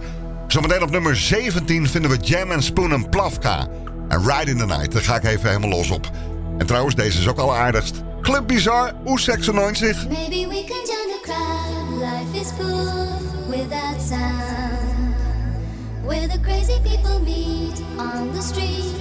Zometeen 0.47 0.83
op 0.83 0.91
nummer 0.91 1.15
17 1.15 1.87
vinden 1.87 2.11
we 2.11 2.17
Jam 2.17 2.51
and 2.51 2.63
Spoon 2.63 2.91
en 2.91 3.09
plafka. 3.09 3.67
En 4.07 4.29
Ride 4.29 4.51
in 4.51 4.57
the 4.57 4.65
Night, 4.65 4.91
daar 4.91 5.01
ga 5.01 5.15
ik 5.15 5.23
even 5.23 5.47
helemaal 5.47 5.69
los 5.69 5.89
op. 5.89 6.11
En 6.57 6.65
trouwens, 6.65 6.95
deze 6.95 7.19
is 7.19 7.27
ook 7.27 7.39
al 7.39 7.55
aardigst. 7.55 8.01
Club 8.21 8.47
bizar, 8.47 8.93
Oesek 9.05 9.43
96. 9.43 10.07
Maybe 10.07 10.47
we 10.47 10.63
can 10.67 11.02
is 12.43 12.51
cool 12.59 13.19
without 13.47 14.01
sound. 14.01 15.15
Where 16.03 16.27
the 16.27 16.39
crazy 16.39 16.77
people 16.83 17.19
meet 17.19 17.79
on 17.97 18.33
the 18.33 18.41
street 18.41 18.91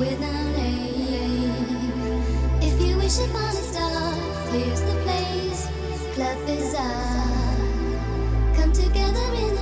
without 0.00 0.46
name. 0.56 1.52
If 2.62 2.80
you 2.80 2.96
wish 2.96 3.18
upon 3.18 3.52
a 3.62 3.64
star, 3.70 4.14
here's 4.50 4.80
the 4.80 4.96
place. 5.04 5.62
Club 6.14 6.38
Bizarre. 6.46 7.56
Come 8.56 8.72
together 8.72 9.26
in 9.44 9.55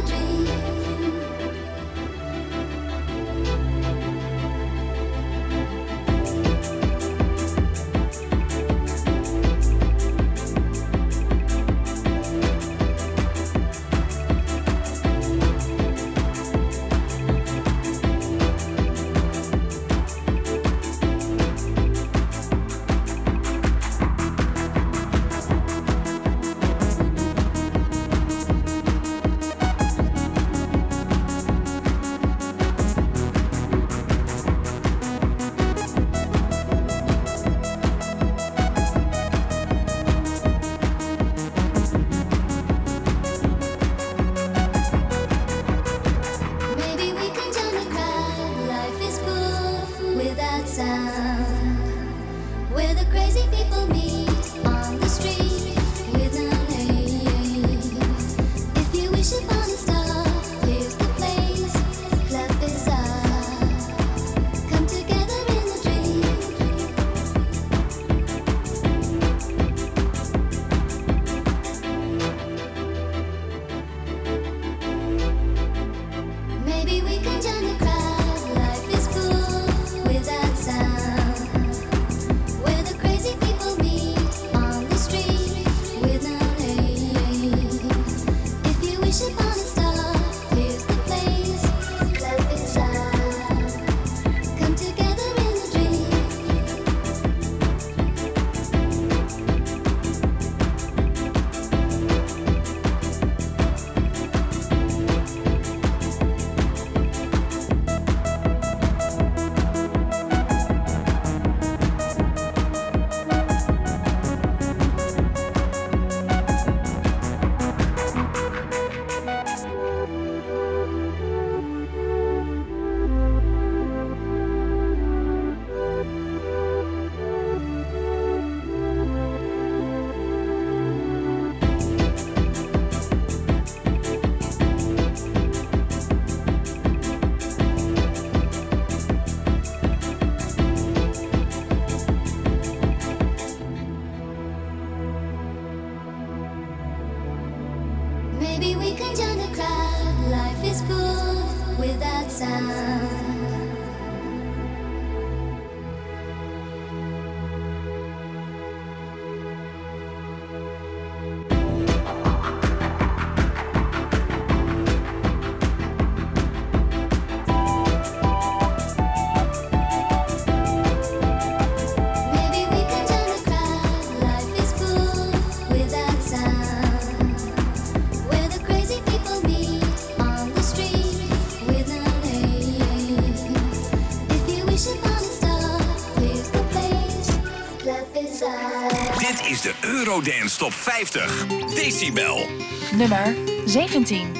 Eurodance 190.15 190.57
Top 190.57 190.73
50 190.73 191.75
Decibel. 191.75 192.47
Nummer 192.93 193.35
17. 193.67 194.34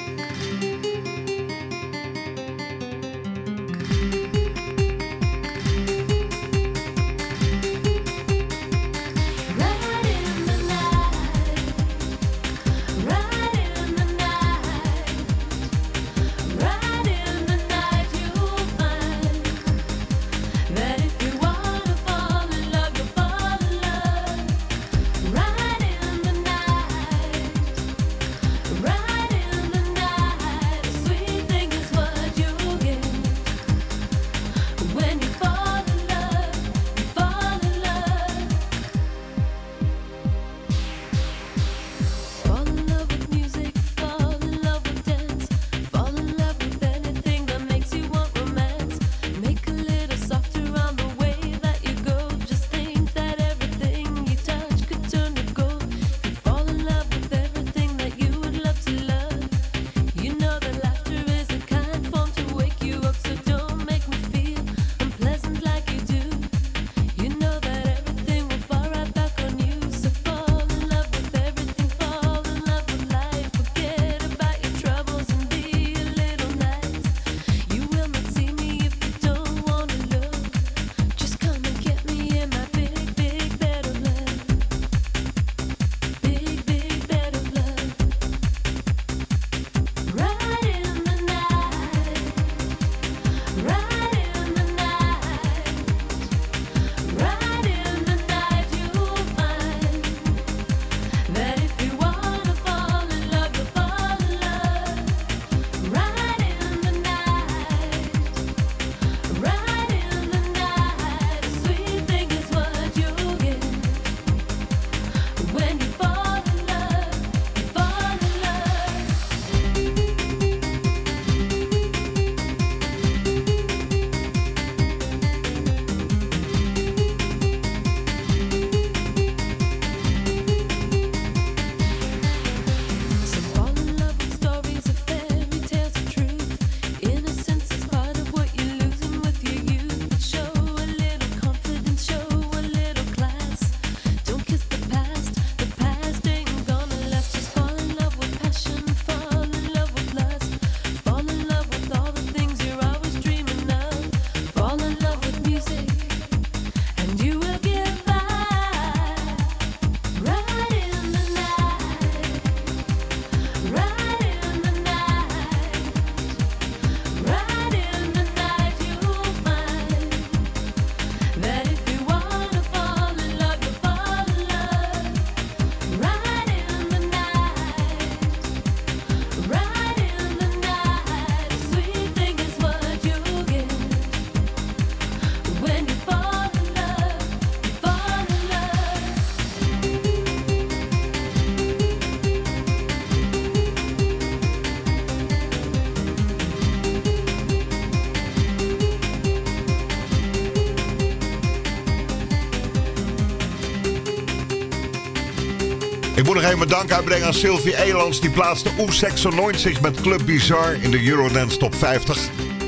Nog 206.35 206.43
even 206.43 206.67
dank 206.67 206.91
uitbrengen 206.91 207.27
aan 207.27 207.33
Sylvie 207.33 207.83
Elands. 207.83 208.21
Die 208.21 208.29
plaatste 208.29 208.69
Oef 208.79 208.93
96 208.93 209.81
met 209.81 210.01
Club 210.01 210.25
Bizarre 210.25 210.81
in 210.81 210.91
de 210.91 211.07
Eurodance 211.07 211.57
Top 211.57 211.75
50. 211.75 212.17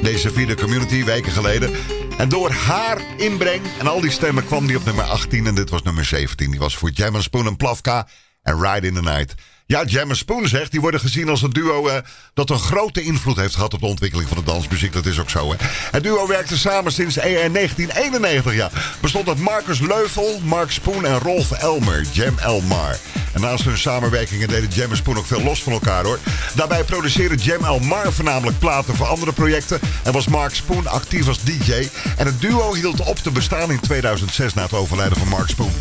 Deze 0.01 0.31
vierde 0.31 0.55
community 0.55 1.03
weken 1.03 1.31
geleden. 1.31 1.71
En 2.17 2.29
door 2.29 2.49
haar 2.49 3.01
inbreng 3.17 3.61
en 3.79 3.87
al 3.87 4.01
die 4.01 4.11
stemmen 4.11 4.45
kwam 4.45 4.67
die 4.67 4.77
op 4.77 4.85
nummer 4.85 5.03
18. 5.03 5.47
En 5.47 5.55
dit 5.55 5.69
was 5.69 5.81
nummer 5.81 6.05
17. 6.05 6.51
Die 6.51 6.59
was 6.59 6.77
voor 6.77 6.89
Jam 6.89 7.21
Spoon 7.21 7.47
en 7.47 7.55
Plavka 7.55 8.07
en 8.41 8.61
Ride 8.61 8.87
in 8.87 8.93
the 8.93 9.01
Night. 9.01 9.35
Ja, 9.65 9.83
Jam 9.83 10.13
Spoon 10.13 10.47
zegt, 10.47 10.71
die 10.71 10.81
worden 10.81 10.99
gezien 10.99 11.29
als 11.29 11.41
een 11.41 11.49
duo 11.49 11.87
eh, 11.87 11.97
dat 12.33 12.49
een 12.49 12.59
grote 12.59 13.01
invloed 13.01 13.35
heeft 13.35 13.55
gehad 13.55 13.73
op 13.73 13.79
de 13.79 13.85
ontwikkeling 13.85 14.29
van 14.29 14.37
de 14.37 14.43
dansmuziek. 14.43 14.93
Dat 14.93 15.05
is 15.05 15.19
ook 15.19 15.29
zo, 15.29 15.51
hè. 15.51 15.55
Het 15.91 16.03
duo 16.03 16.27
werkte 16.27 16.57
samen 16.57 16.91
sinds 16.91 17.17
eh, 17.17 17.23
1991, 17.23 18.53
ja. 18.53 18.71
Bestond 18.99 19.27
uit 19.27 19.39
Marcus 19.39 19.79
Leuvel, 19.79 20.39
Mark 20.43 20.71
Spoon 20.71 21.05
en 21.05 21.19
Rolf 21.19 21.51
Elmer, 21.51 22.05
Jam 22.11 22.37
Elmar. 22.37 22.97
En 23.37 23.43
naast 23.43 23.63
hun 23.63 23.77
samenwerkingen 23.77 24.47
deden 24.47 24.69
Jam 24.69 24.91
en 24.91 24.97
Spoon 24.97 25.17
ook 25.17 25.25
veel 25.25 25.43
los 25.43 25.63
van 25.63 25.73
elkaar, 25.73 26.03
hoor. 26.03 26.19
Daarbij 26.55 26.83
produceerde 26.83 27.35
Jam 27.35 27.63
Elmar 27.63 28.13
voornamelijk 28.13 28.59
platen 28.59 28.95
voor 28.95 29.07
andere 29.07 29.33
projecten 29.33 29.79
en 30.03 30.11
was 30.11 30.27
Mark 30.27 30.55
Spoon 30.55 30.87
actief 30.87 31.27
als 31.27 31.43
DJ. 31.43 31.89
En 32.17 32.25
het 32.25 32.41
duo 32.41 32.73
hield 32.73 32.99
op 32.99 33.17
te 33.17 33.31
bestaan 33.31 33.71
in 33.71 33.79
2006 33.79 34.53
na 34.53 34.61
het 34.61 34.73
overlijden 34.73 35.17
van 35.17 35.27
Mark 35.27 35.49
Spoon. 35.49 35.71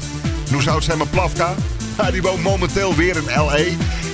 Hoe 0.53 0.63
zou 0.63 0.77
het 0.77 0.85
zijn 0.85 0.99
met 0.99 1.11
Plavka? 1.11 1.55
Die 2.11 2.23
woont 2.23 2.43
momenteel 2.43 2.95
weer 2.95 3.17
in 3.17 3.41
L.A. 3.41 3.65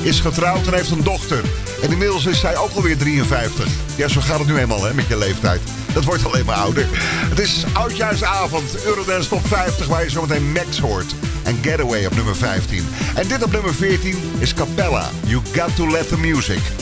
Is 0.03 0.21
getrouwd 0.21 0.67
en 0.67 0.75
heeft 0.75 0.91
een 0.91 1.05
dochter. 1.05 1.45
En 1.83 1.91
inmiddels 1.91 2.27
is 2.27 2.41
zij 2.41 2.57
ook 2.57 2.75
alweer 2.75 2.99
53. 2.99 3.69
Ja, 3.97 4.09
zo 4.09 4.21
gaat 4.21 4.39
het 4.39 4.49
nu 4.49 4.59
eenmaal 4.59 4.85
hè, 4.85 4.95
met 4.95 5.07
je 5.07 5.19
leeftijd. 5.19 5.61
Dat 5.93 6.05
wordt 6.05 6.25
alleen 6.25 6.45
maar 6.45 6.57
ouder. 6.57 6.87
Het 7.29 7.39
is 7.39 7.65
oudjaarsavond, 7.73 8.85
Eurodance 8.85 9.29
Top 9.29 9.47
50, 9.47 9.87
waar 9.87 10.03
je 10.03 10.11
zometeen 10.11 10.53
Max 10.53 10.79
hoort. 10.79 11.15
En 11.45 11.59
Getaway 11.63 12.07
op 12.07 12.15
nummer 12.15 12.37
15. 12.37 12.85
En 13.15 13.29
dit 13.29 13.43
op 13.43 13.53
nummer 13.53 13.75
14 13.75 14.17
is 14.39 14.55
Capella. 14.55 15.11
You 15.27 15.43
got 15.53 15.77
to 15.77 15.91
let 15.91 16.09
the 16.09 16.19
music. 16.19 16.82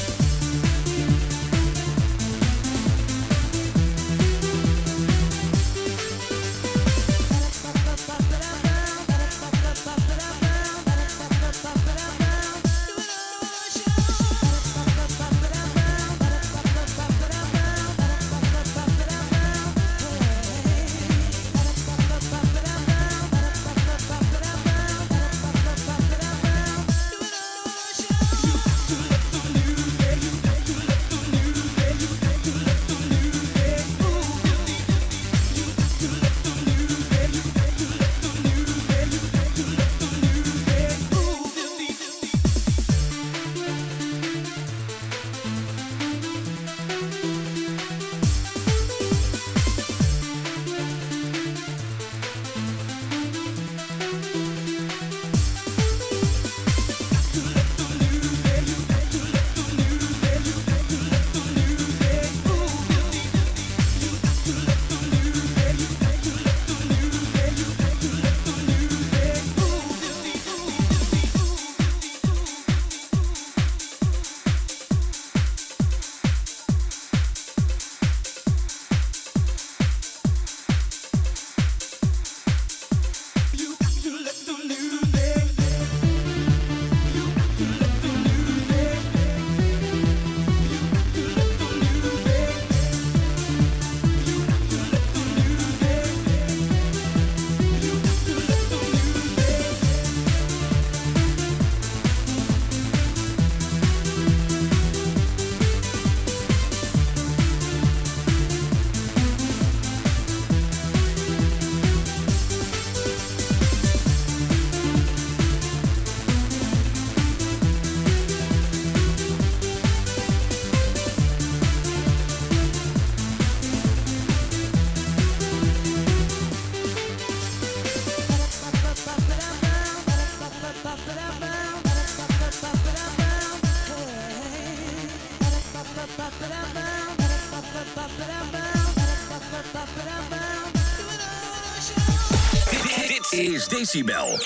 Decibel. 143.81 144.39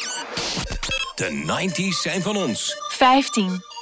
De 1.15 1.44
90s 1.47 2.01
zijn 2.01 2.23
van 2.23 2.36
ons. 2.36 2.77
15. 2.89 3.73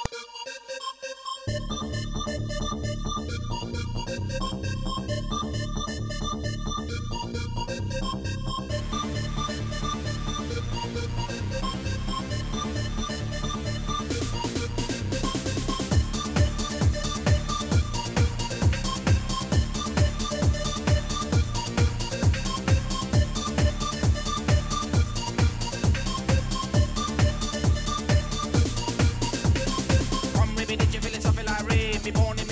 morning. 32.15 32.42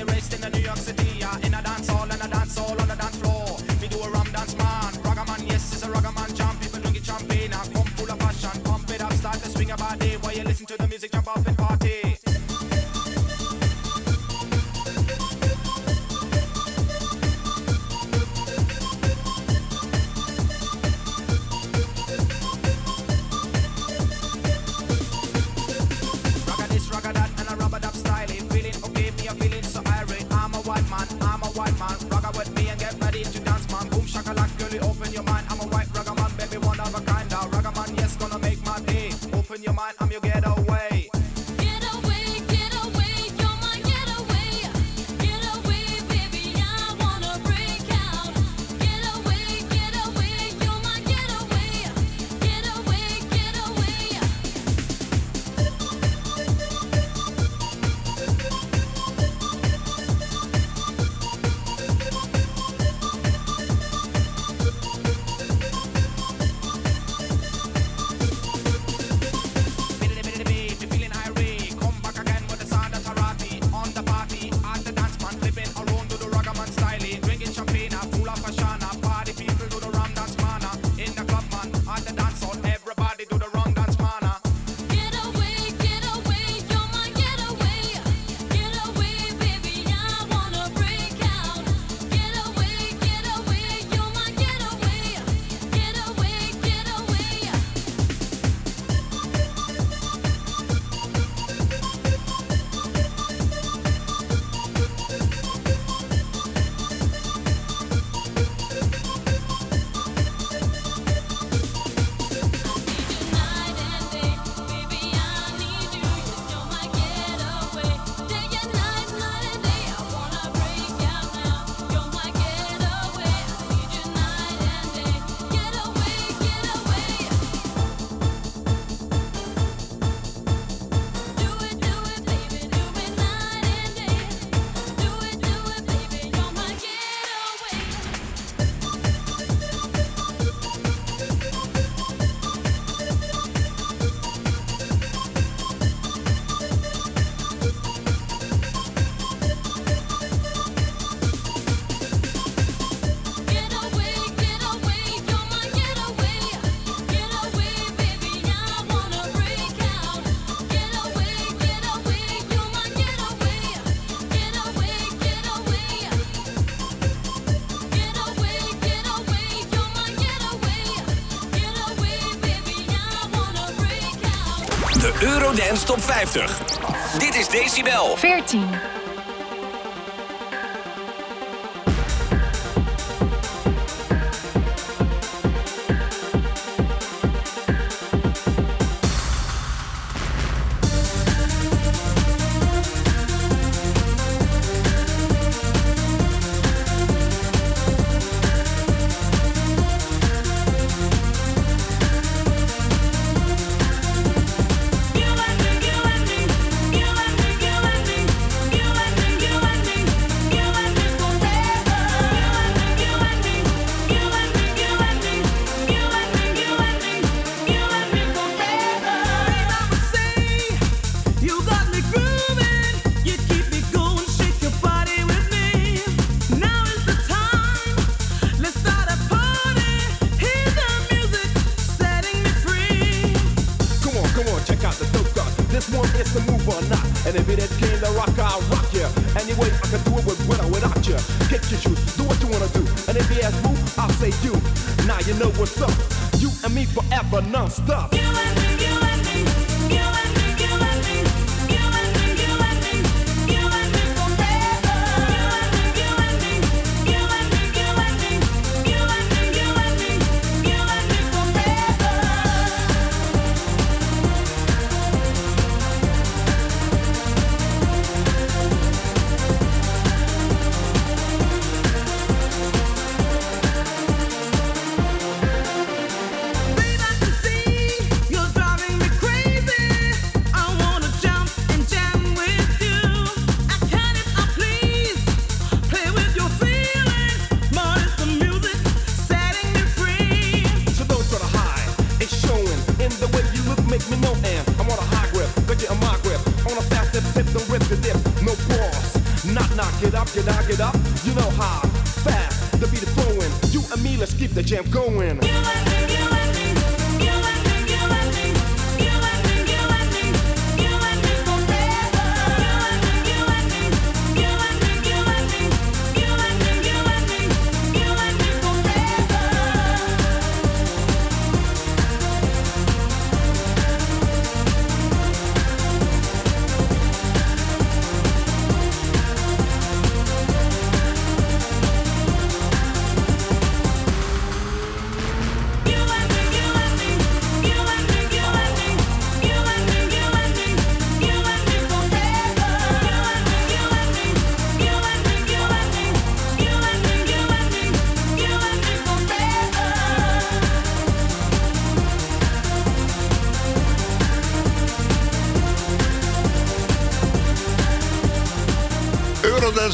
Top 175.91 176.02
50. 176.02 177.18
Dit 177.18 177.36
is 177.36 177.49
Decibel. 177.49 178.18
14. 178.18 178.80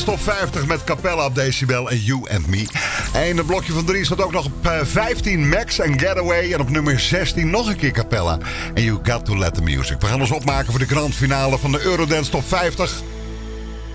Top 0.08 0.20
50 0.20 0.66
met 0.68 0.84
Capella 0.84 1.26
op 1.26 1.36
Decibel 1.36 1.90
en 1.90 1.98
You 2.00 2.30
and 2.32 2.48
Me. 2.48 2.66
En 3.14 3.38
het 3.38 3.46
blokje 3.46 3.74
van 3.74 3.86
3 3.86 4.06
staat 4.06 4.22
ook 4.22 4.32
nog 4.32 4.46
op 4.46 4.66
eh, 4.66 4.80
15 4.84 5.50
Max 5.50 5.80
en 5.80 6.00
Getaway. 6.00 6.54
En 6.54 6.60
op 6.60 6.70
nummer 6.70 7.00
16 7.00 7.50
nog 7.50 7.68
een 7.68 7.76
keer 7.76 7.92
Capella. 7.92 8.38
En 8.74 8.84
You 8.84 9.00
Got 9.04 9.26
To 9.26 9.38
Let 9.38 9.54
The 9.54 9.62
Music. 9.62 10.02
We 10.02 10.08
gaan 10.08 10.20
ons 10.20 10.32
opmaken 10.32 10.72
voor 10.72 10.80
de 10.80 10.86
grand 10.86 11.16
finale 11.16 11.58
van 11.58 11.72
de 11.72 11.82
Eurodance 11.82 12.32
Top 12.32 12.48
50. 12.48 13.02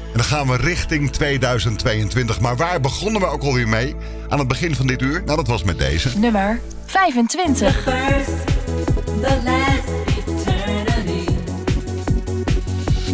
En 0.02 0.12
dan 0.12 0.24
gaan 0.24 0.46
we 0.46 0.56
richting 0.56 1.10
2022. 1.10 2.40
Maar 2.40 2.56
waar 2.56 2.80
begonnen 2.80 3.20
we 3.20 3.26
ook 3.26 3.42
alweer 3.42 3.68
mee? 3.68 3.94
Aan 4.28 4.38
het 4.38 4.48
begin 4.48 4.74
van 4.74 4.86
dit 4.86 5.02
uur? 5.02 5.22
Nou, 5.24 5.36
dat 5.36 5.48
was 5.48 5.62
met 5.62 5.78
deze. 5.78 6.18
Nummer 6.18 6.60
25. 6.86 7.86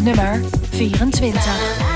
Nummer 0.02 0.41
24. 0.70 1.88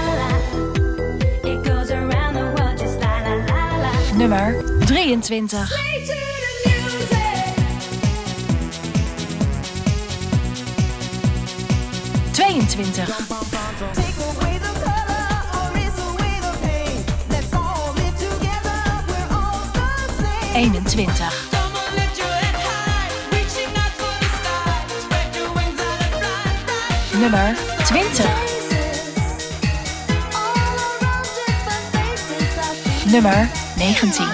Nummer 4.23 4.55
23. 4.87 5.69
Tweeëntwintig. 12.31 13.09
21. 20.55 21.33
Nummer 27.21 27.57
20. 27.85 28.25
Nummer 33.11 33.72
19. 33.83 34.25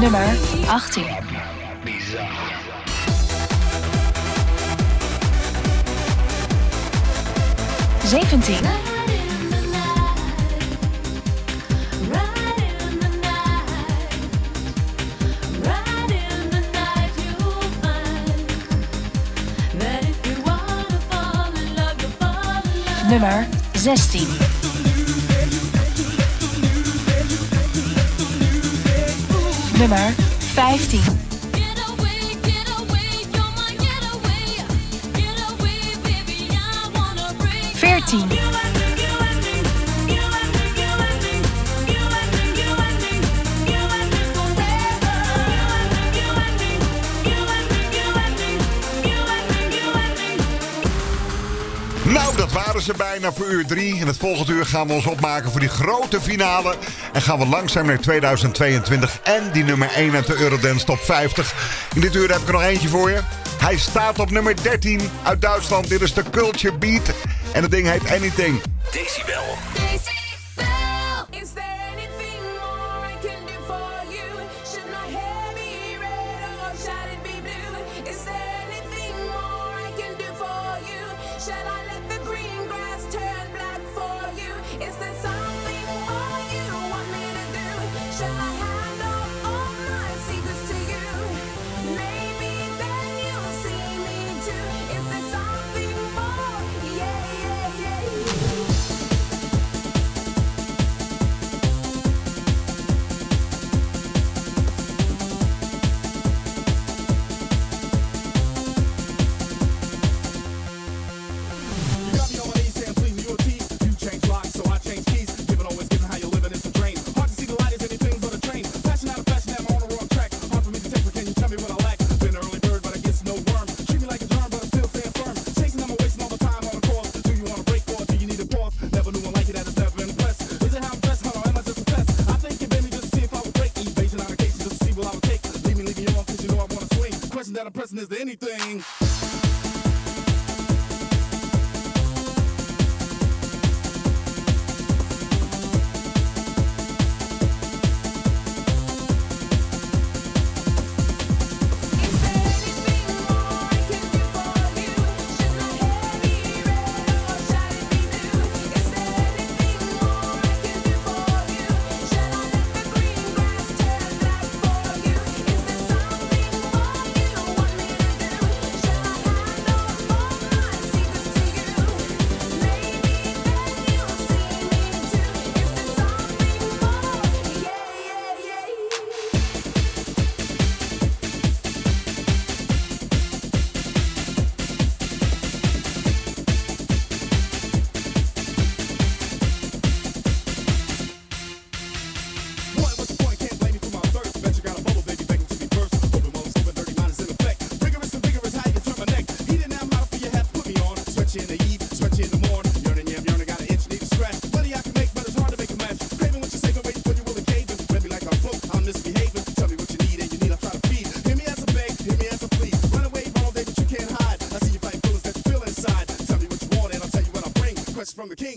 Nummer 0.00 0.36
18. 0.68 1.04
Zeventien. 8.04 8.87
Nummer 23.18 23.48
16. 23.74 24.28
Nummer 29.76 30.12
15. 30.54 31.00
Veertien. 37.80 38.37
ze 52.88 52.94
bijna 52.96 53.32
voor 53.32 53.46
uur 53.46 53.66
3. 53.66 54.00
En 54.00 54.06
het 54.06 54.16
volgende 54.16 54.52
uur 54.52 54.66
gaan 54.66 54.86
we 54.86 54.92
ons 54.92 55.06
opmaken 55.06 55.50
voor 55.50 55.60
die 55.60 55.68
grote 55.68 56.20
finale. 56.20 56.74
En 57.12 57.22
gaan 57.22 57.38
we 57.38 57.46
langzaam 57.46 57.86
naar 57.86 58.00
2022 58.00 59.20
en 59.22 59.50
die 59.52 59.64
nummer 59.64 59.90
1 59.94 60.14
uit 60.14 60.26
de 60.26 60.36
Eurodance 60.36 60.84
Top 60.84 60.98
50. 60.98 61.54
In 61.94 62.00
dit 62.00 62.14
uur 62.14 62.30
heb 62.32 62.40
ik 62.40 62.46
er 62.46 62.52
nog 62.52 62.62
eentje 62.62 62.88
voor 62.88 63.10
je. 63.10 63.20
Hij 63.58 63.76
staat 63.76 64.18
op 64.18 64.30
nummer 64.30 64.62
13 64.62 65.00
uit 65.22 65.40
Duitsland. 65.40 65.88
Dit 65.88 66.00
is 66.00 66.14
de 66.14 66.22
Culture 66.30 66.78
Beat. 66.78 67.10
En 67.52 67.62
het 67.62 67.70
ding 67.70 67.88
heet 67.88 68.10
Anything. 68.10 68.60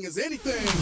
is 0.06 0.18
anything. 0.18 0.81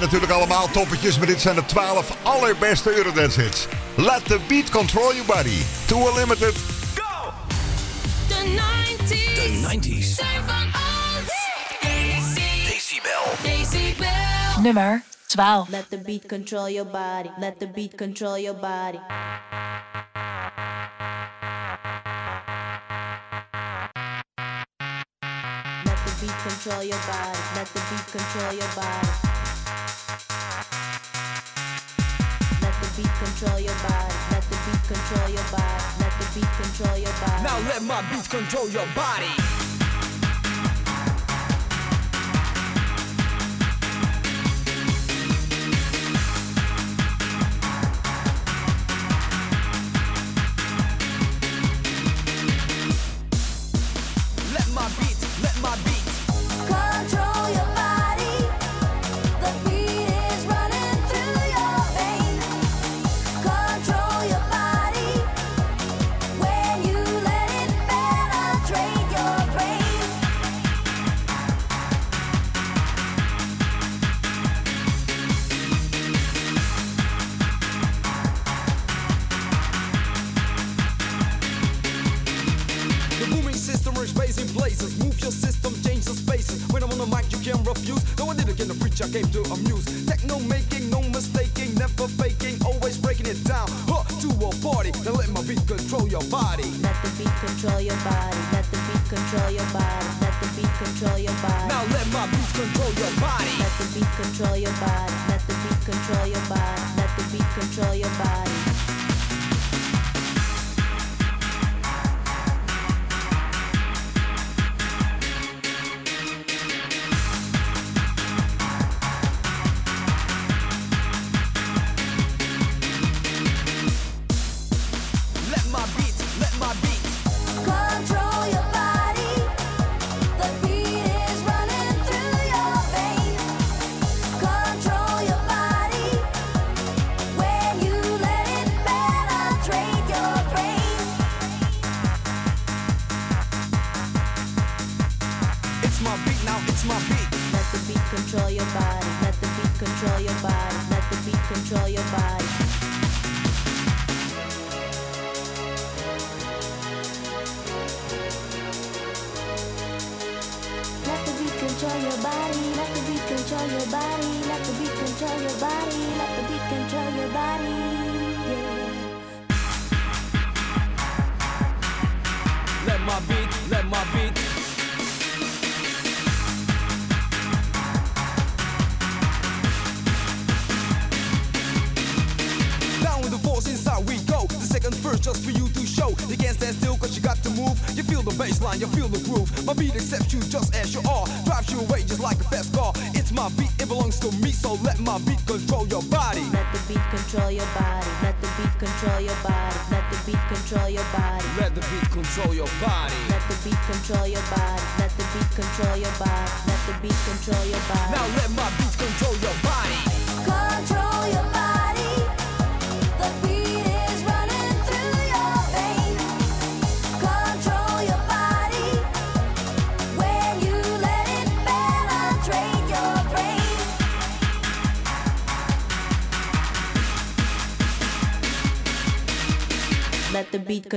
zijn 0.00 0.10
natuurlijk 0.10 0.40
allemaal 0.40 0.70
toppetjes, 0.70 1.18
maar 1.18 1.26
dit 1.26 1.40
zijn 1.40 1.54
de 1.54 1.64
12 1.64 2.16
allerbeste 2.22 2.96
Eurodance 2.96 3.40
hits. 3.40 3.66
Let 3.94 4.24
the 4.24 4.40
beat 4.48 4.70
control 4.70 5.14
your 5.14 5.26
body. 5.26 5.62
To 5.86 6.08
a 6.08 6.14
limited. 6.14 6.54
Go! 6.94 7.32
The 8.28 8.60
90s. 8.98 9.34
The 9.34 9.76
90s. 9.76 10.14
Zijn 10.14 10.42
van 10.46 10.64
ons. 10.64 11.32
Decibel. 12.64 13.22
Decibel. 13.42 14.62
Nummer 14.62 15.02
12. 15.26 15.68
Let 15.68 15.90
the 15.90 15.98
beat 15.98 16.26
control 16.26 16.68
your 16.68 16.90
body. 16.90 17.30
Let 17.38 17.58
the 17.58 17.68
beat 17.74 17.96
control 17.96 18.38
your 18.38 18.56
body. 18.60 19.00
Let 25.84 25.98
the 26.04 26.12
beat 26.20 26.36
control 26.42 26.82
your 26.82 27.00
body. 27.06 27.38
Let 27.54 27.66
the 27.72 27.80
beat 27.90 28.10
control 28.10 28.52
your 28.52 28.74
body. 28.74 29.25
control 33.38 33.60
your 33.60 33.74
body. 33.74 34.14
Let 34.30 34.42
the 34.44 34.56
beat 34.64 34.82
control 34.88 35.28
your 35.28 35.44
body. 35.50 35.84
Let 36.00 36.12
the 36.18 36.26
beat 36.34 36.50
control 36.62 36.96
your 36.96 37.12
body. 37.12 37.42
Now 37.42 37.58
let 37.68 37.82
my 37.82 38.00
beat 38.10 38.28
control 38.30 38.68
your 38.70 38.86
body. 38.94 39.55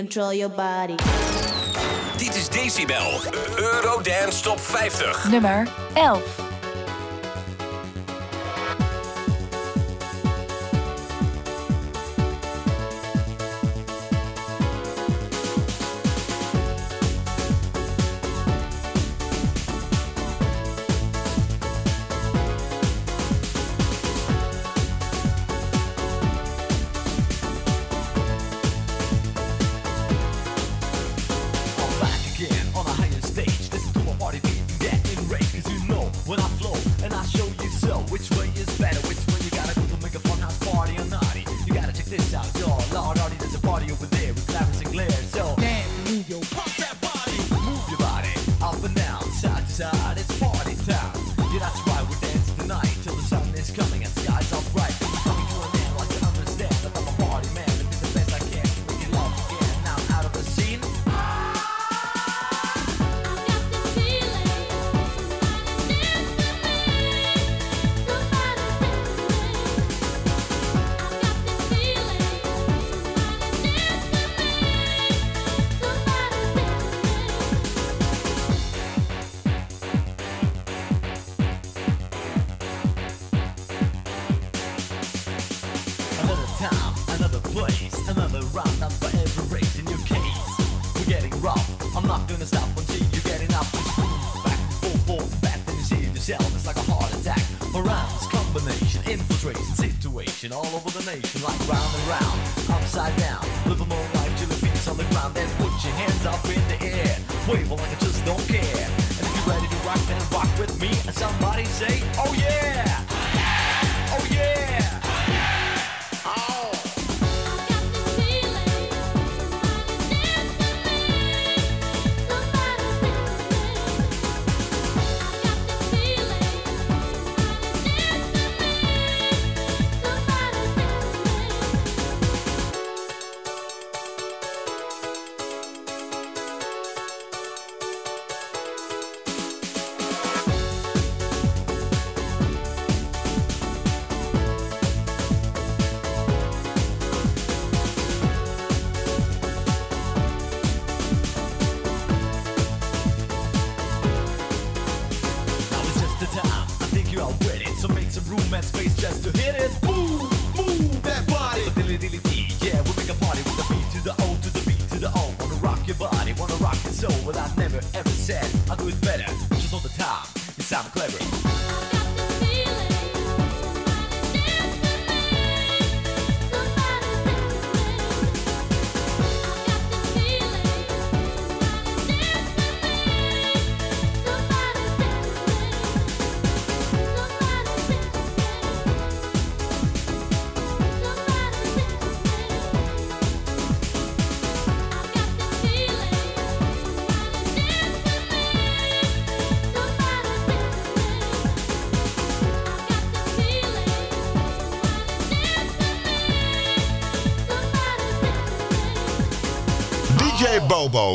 control 0.09 0.33
your 0.33 0.49
body. 0.49 0.95
Dit 2.17 2.35
is 2.35 2.49
Decibel, 2.49 3.19
Eurodance 3.55 4.41
Top 4.41 4.59
50. 4.59 5.29
Nummer 5.29 5.67
11. 5.93 6.49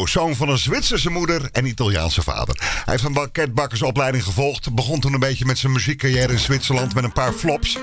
Zoon 0.05 0.37
van 0.37 0.49
een 0.49 0.59
Zwitserse 0.59 1.11
moeder 1.11 1.49
en 1.53 1.67
Italiaanse 1.67 2.23
vader. 2.23 2.57
Hij 2.61 2.83
heeft 2.85 3.05
een 3.05 3.13
banketbakkersopleiding 3.13 4.25
gevolgd. 4.25 4.75
Begon 4.75 5.01
toen 5.01 5.13
een 5.13 5.21
beetje 5.21 5.45
met 5.45 5.59
zijn 5.59 5.73
muziekcarrière 5.73 6.33
in 6.33 6.39
Zwitserland 6.39 6.95
met 6.95 7.05
een 7.05 7.13
paar 7.13 7.33
flops. 7.33 7.79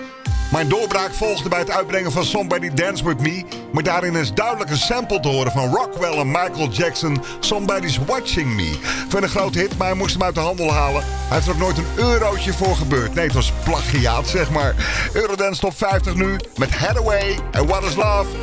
Een 0.51 0.69
doorbraak 0.69 1.13
volgde 1.13 1.49
bij 1.49 1.59
het 1.59 1.71
uitbrengen 1.71 2.11
van 2.11 2.25
Somebody 2.25 2.69
Dance 2.73 3.05
With 3.05 3.19
Me. 3.19 3.43
Maar 3.71 3.83
daarin 3.83 4.15
is 4.15 4.33
duidelijk 4.33 4.69
een 4.69 4.77
sample 4.77 5.19
te 5.19 5.27
horen 5.27 5.51
van 5.51 5.73
Rockwell 5.73 6.17
en 6.17 6.27
Michael 6.27 6.69
Jackson. 6.69 7.23
Somebody's 7.39 7.99
Watching 8.05 8.55
Me. 8.55 8.79
Van 9.09 9.23
een 9.23 9.29
grote 9.29 9.59
hit, 9.59 9.77
maar 9.77 9.87
hij 9.87 9.95
moest 9.95 10.13
hem 10.13 10.23
uit 10.23 10.35
de 10.35 10.41
handel 10.41 10.71
halen. 10.71 11.03
Hij 11.03 11.35
heeft 11.35 11.47
er 11.47 11.53
ook 11.53 11.59
nooit 11.59 11.77
een 11.77 11.87
eurotje 11.95 12.53
voor 12.53 12.75
gebeurd. 12.75 13.13
Nee, 13.13 13.25
het 13.25 13.33
was 13.33 13.51
plagiaat, 13.63 14.27
zeg 14.27 14.51
maar. 14.51 14.75
Eurodance 15.13 15.61
Top 15.61 15.77
50 15.77 16.15
nu 16.15 16.39
met 16.55 16.69
Hathaway 16.69 17.39
en 17.51 17.67
What 17.67 17.83
Is 17.83 17.95
Love. 17.95 18.40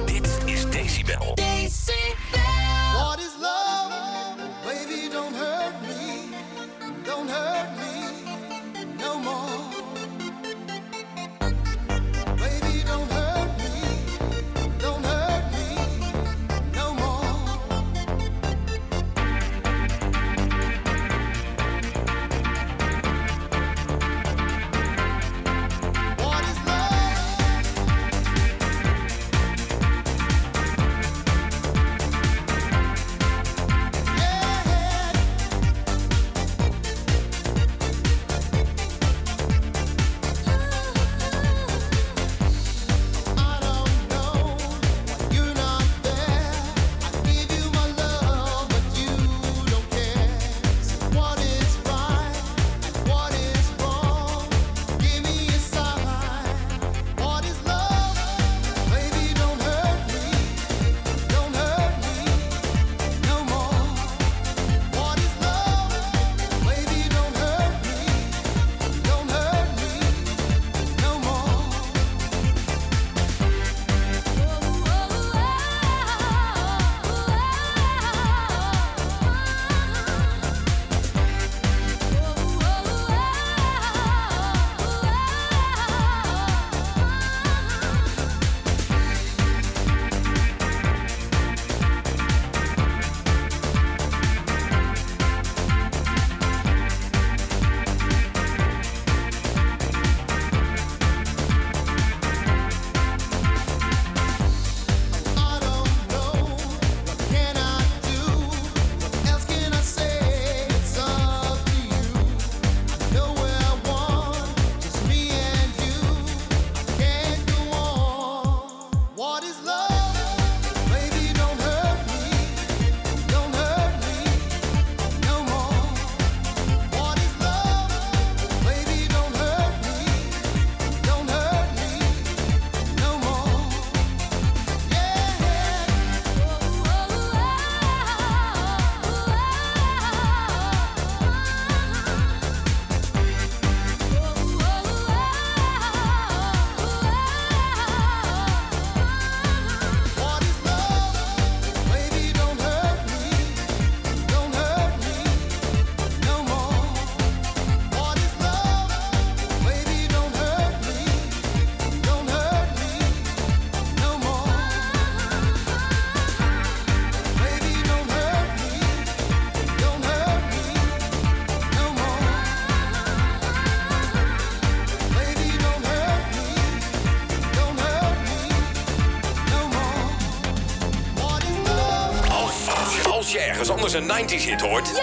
Een 183.98 184.28
90s 184.28 184.44
hit 184.44 184.60
hoort, 184.60 185.02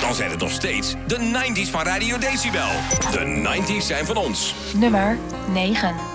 dan 0.00 0.14
zijn 0.14 0.30
het 0.30 0.40
nog 0.40 0.50
steeds 0.50 0.94
de 1.06 1.18
90s 1.18 1.70
van 1.70 1.82
Radio 1.82 2.18
Decibel. 2.18 2.68
De 3.10 3.60
90s 3.80 3.86
zijn 3.86 4.06
van 4.06 4.16
ons. 4.16 4.54
Nummer 4.74 5.18
9. 5.52 6.11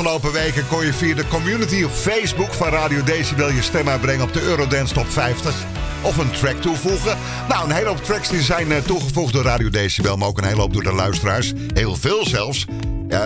Afgelopen 0.00 0.32
weken 0.32 0.68
kon 0.68 0.84
je 0.84 0.92
via 0.92 1.14
de 1.14 1.28
community 1.28 1.82
op 1.82 1.90
Facebook 1.90 2.52
van 2.52 2.68
Radio 2.68 3.02
Decibel 3.02 3.50
je 3.50 3.62
stem 3.62 3.88
uitbrengen 3.88 4.24
op 4.24 4.32
de 4.32 4.42
Eurodance 4.42 4.94
Top 4.94 5.10
50. 5.10 5.54
Of 6.02 6.16
een 6.16 6.30
track 6.30 6.60
toevoegen. 6.60 7.18
Nou, 7.48 7.64
een 7.64 7.74
hele 7.74 7.88
hoop 7.88 8.04
tracks 8.04 8.28
die 8.28 8.42
zijn 8.42 8.72
eh, 8.72 8.78
toegevoegd 8.78 9.32
door 9.32 9.42
Radio 9.42 9.70
Decibel, 9.70 10.16
maar 10.16 10.28
ook 10.28 10.38
een 10.38 10.44
hele 10.44 10.60
hoop 10.60 10.72
door 10.72 10.82
de 10.82 10.92
luisteraars. 10.92 11.52
Heel 11.74 11.96
veel 11.96 12.26
zelfs. 12.26 12.66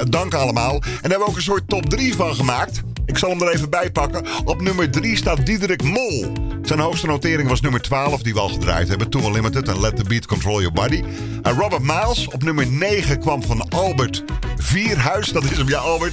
Dank 0.09 0.35
allemaal. 0.35 0.75
En 0.75 0.81
daar 0.81 1.01
hebben 1.01 1.19
we 1.19 1.27
ook 1.27 1.37
een 1.37 1.43
soort 1.43 1.69
top 1.69 1.91
3 1.91 2.15
van 2.15 2.35
gemaakt. 2.35 2.83
Ik 3.07 3.19
zal 3.19 3.31
hem 3.31 3.43
er 3.43 3.55
even 3.55 3.71
bij 3.71 3.91
pakken. 3.91 4.27
Op 4.45 4.61
nummer 4.61 4.91
3 4.91 5.17
staat 5.17 5.47
Diederik 5.47 5.83
Mol. 5.83 6.33
Zijn 6.63 6.79
hoogste 6.79 7.07
notering 7.07 7.49
was 7.49 7.61
nummer 7.61 7.81
12, 7.81 8.23
die 8.23 8.35
we 8.35 8.41
al 8.41 8.49
gedraaid 8.49 8.89
hebben. 8.89 9.11
Tour 9.11 9.33
Limited 9.33 9.69
en 9.69 9.81
Let 9.81 9.97
the 9.97 10.05
Beat 10.05 10.27
Control 10.27 10.61
Your 10.61 10.73
Body. 10.73 11.03
En 11.43 11.55
Robert 11.55 11.83
Miles 11.83 12.29
op 12.29 12.43
nummer 12.43 12.67
9 12.67 13.21
kwam 13.21 13.43
van 13.43 13.69
Albert 13.69 14.25
Vierhuis. 14.57 15.29
Dat 15.29 15.45
is 15.45 15.57
hem, 15.57 15.69
ja, 15.69 15.79
Albert. 15.79 16.13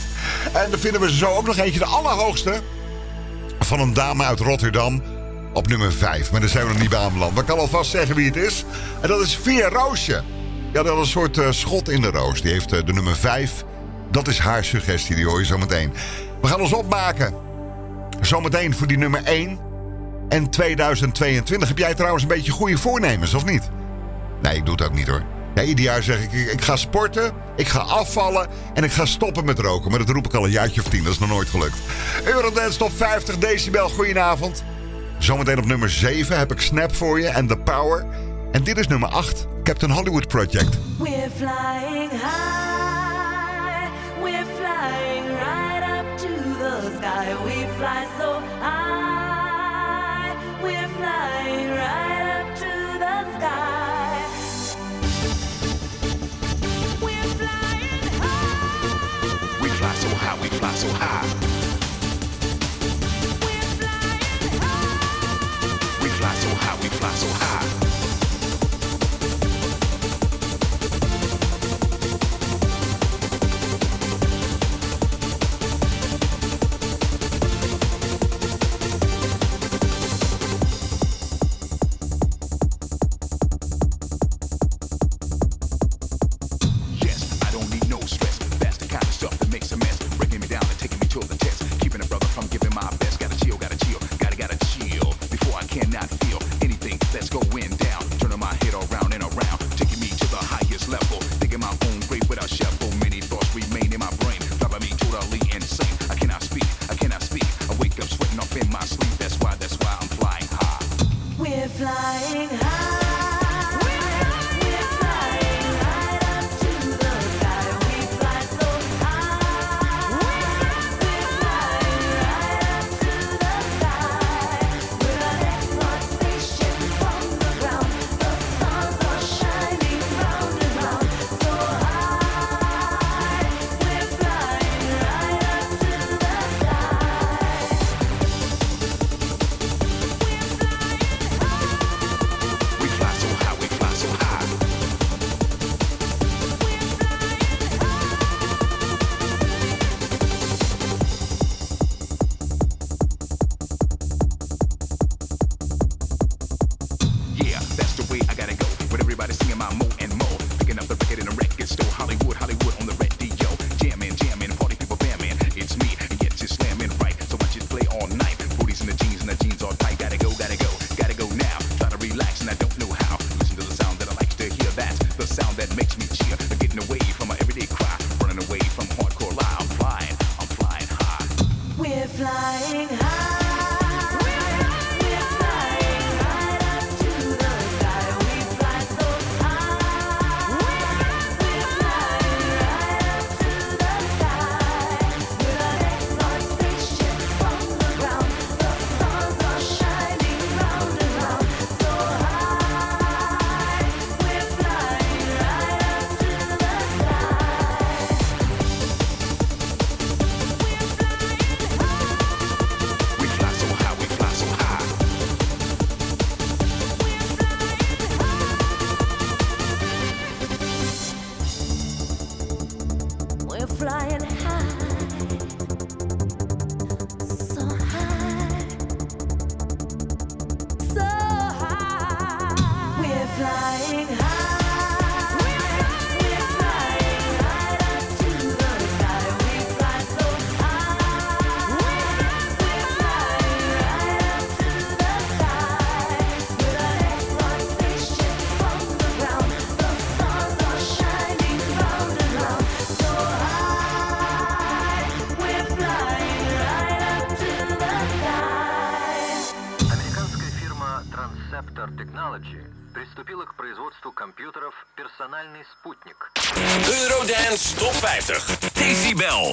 En 0.64 0.69
dan 0.69 0.80
vinden 0.80 1.01
we 1.01 1.15
zo 1.15 1.35
ook 1.35 1.45
nog 1.45 1.57
eentje, 1.57 1.80
de 1.80 1.85
allerhoogste. 1.85 2.61
Van 3.59 3.80
een 3.80 3.93
dame 3.93 4.23
uit 4.23 4.40
Rotterdam. 4.40 5.03
Op 5.53 5.67
nummer 5.67 5.91
5. 5.91 6.31
Maar 6.31 6.40
daar 6.40 6.49
zijn 6.49 6.65
we 6.65 6.72
nog 6.72 6.81
niet 6.81 6.90
bij 6.90 6.99
aanbeland. 6.99 7.31
Maar 7.31 7.41
ik 7.41 7.49
kan 7.49 7.59
alvast 7.59 7.91
zeggen 7.91 8.15
wie 8.15 8.25
het 8.25 8.35
is. 8.35 8.65
En 9.01 9.07
dat 9.07 9.22
is 9.22 9.35
Veer 9.35 9.69
Roosje. 9.69 10.23
Ja, 10.73 10.83
dat 10.83 10.93
is 10.93 10.99
een 10.99 11.06
soort 11.06 11.38
eh, 11.38 11.51
schot 11.51 11.90
in 11.90 12.01
de 12.01 12.11
roos. 12.11 12.41
Die 12.41 12.51
heeft 12.51 12.73
eh, 12.73 12.85
de 12.85 12.93
nummer 12.93 13.15
5. 13.15 13.64
Dat 14.11 14.27
is 14.27 14.40
haar 14.40 14.64
suggestie, 14.64 15.15
die 15.15 15.25
hoor 15.25 15.40
je 15.40 15.45
zometeen. 15.45 15.93
We 16.41 16.48
gaan 16.48 16.61
ons 16.61 16.73
opmaken. 16.73 17.33
Zometeen 18.22 18.75
voor 18.75 18.88
die 18.88 18.98
nummer 18.98 19.23
1. 19.23 19.59
En 20.30 20.49
2022. 20.49 21.67
Heb 21.67 21.77
jij 21.77 21.93
trouwens 21.93 22.23
een 22.23 22.30
beetje 22.30 22.51
goede 22.51 22.77
voornemens, 22.77 23.33
of 23.33 23.45
niet? 23.45 23.69
Nee, 24.41 24.56
ik 24.56 24.65
doe 24.65 24.75
het 24.75 24.83
ook 24.83 24.93
niet 24.93 25.07
hoor. 25.07 25.23
Ja, 25.56 25.64
ieder 25.64 25.86
jaar 25.86 26.04
zeg 26.04 26.24
ik, 26.24 26.32
ik, 26.32 26.62
ga 26.62 26.76
sporten, 26.76 27.32
ik 27.56 27.68
ga 27.68 27.80
afvallen 27.80 28.48
en 28.74 28.84
ik 28.84 28.92
ga 28.92 29.06
stoppen 29.06 29.46
met 29.46 29.60
roken. 29.60 29.90
Maar 29.90 30.00
dat 30.00 30.10
roep 30.10 30.26
ik 30.26 30.34
al 30.34 30.44
een 30.44 30.52
jaartje 30.52 30.82
of 30.82 30.90
tien, 30.90 31.04
dat 31.04 31.14
is 31.14 31.20
nog 31.20 31.30
nooit 31.30 31.50
gelukt. 31.50 31.78
Eurodance 32.24 32.78
Top 32.78 32.92
50 32.96 33.38
decibel, 33.38 33.90
goedenavond. 33.90 34.64
Zometeen 35.18 35.58
op 35.58 35.66
nummer 35.66 35.90
7 35.90 36.38
heb 36.38 36.52
ik 36.52 36.62
Snap 36.62 36.96
voor 36.96 37.20
je 37.20 37.28
en 37.28 37.48
The 37.48 37.58
Power. 37.58 38.06
En 38.52 38.64
dit 38.64 38.78
is 38.78 38.88
nummer 38.88 39.10
8, 39.10 39.48
Captain 39.64 39.92
Hollywood 39.92 40.28
Project. 40.28 40.78
We're 40.98 41.30
flying 41.38 42.12
high, 42.12 43.90
we're 44.22 44.46
flying 44.58 45.26
right 45.28 46.00
up 46.00 46.18
to 46.18 46.28
the 46.60 46.92
sky. 46.98 47.34
We 47.46 47.68
fly 47.78 48.10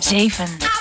Javen. 0.09 0.78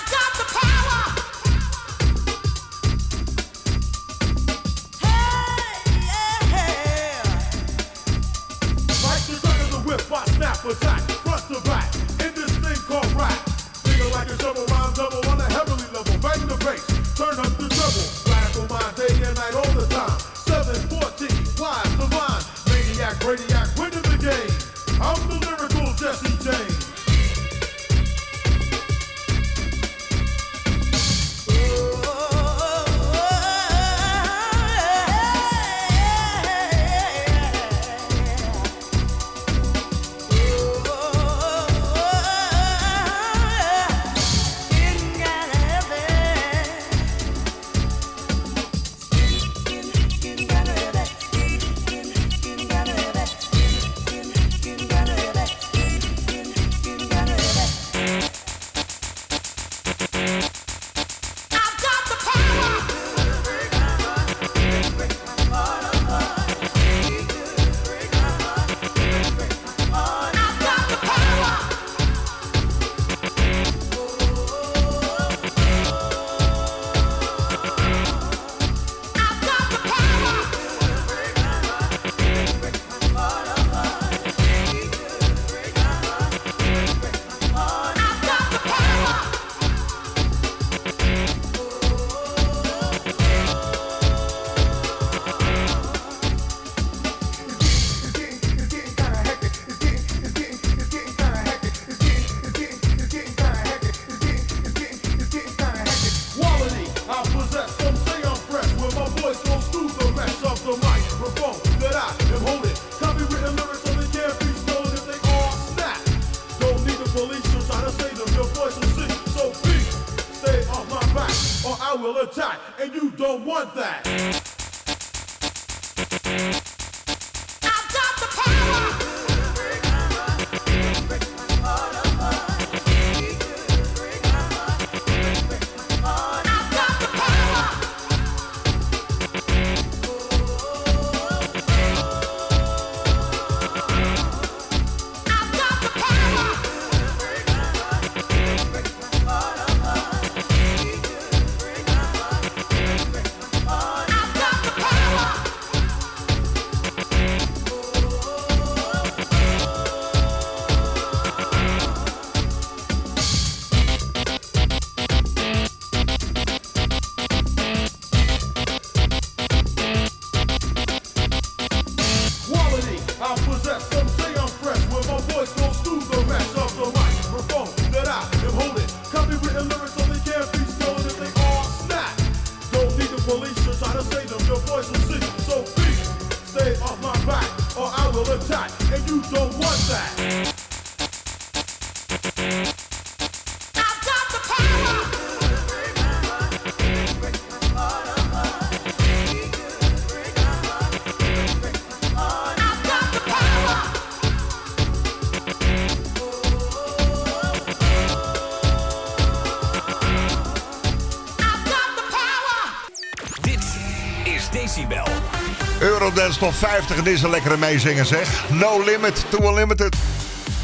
Dance 216.28 216.40
Top 216.40 216.54
50. 216.54 216.98
En 216.98 217.04
dit 217.04 217.14
is 217.14 217.22
een 217.22 217.30
lekkere 217.30 217.58
meezingen 217.58 218.06
zeg. 218.06 218.50
No 218.50 218.84
Limit 218.84 219.26
to 219.30 219.50
Unlimited. 219.50 219.96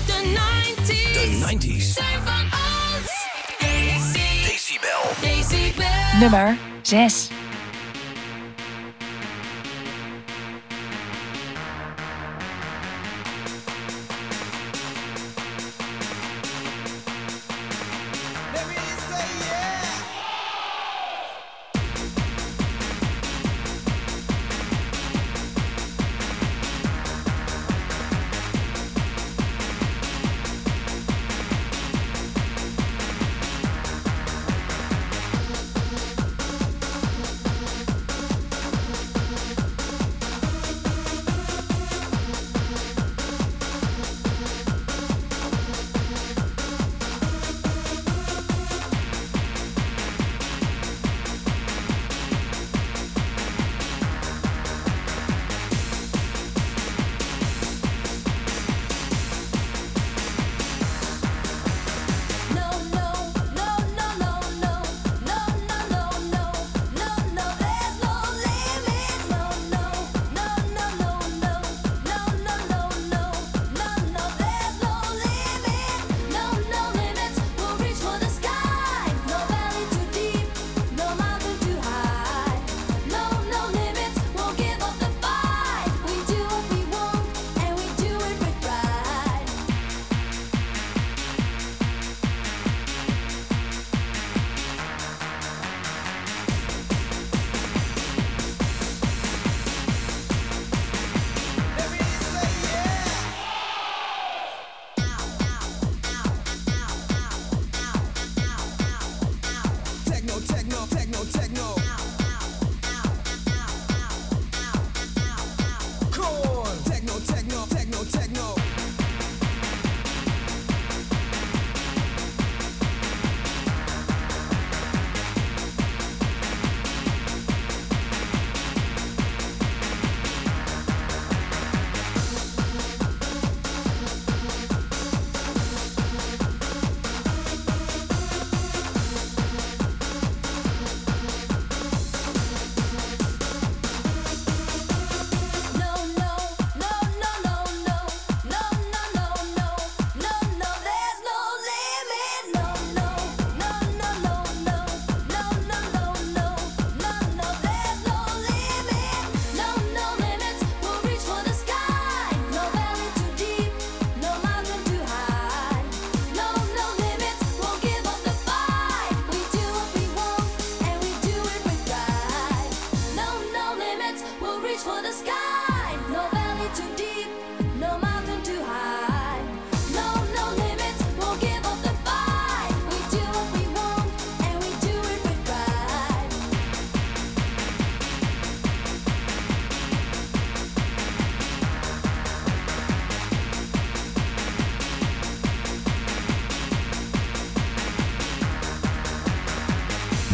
The 0.05 0.13
90s. 0.23 1.13
The 1.13 1.55
90s. 1.55 1.93
Zijn 1.93 2.19
van. 2.25 2.49
Decibel. 4.43 5.11
Decibel. 5.21 6.19
Nummer 6.19 6.57
6. 6.81 7.29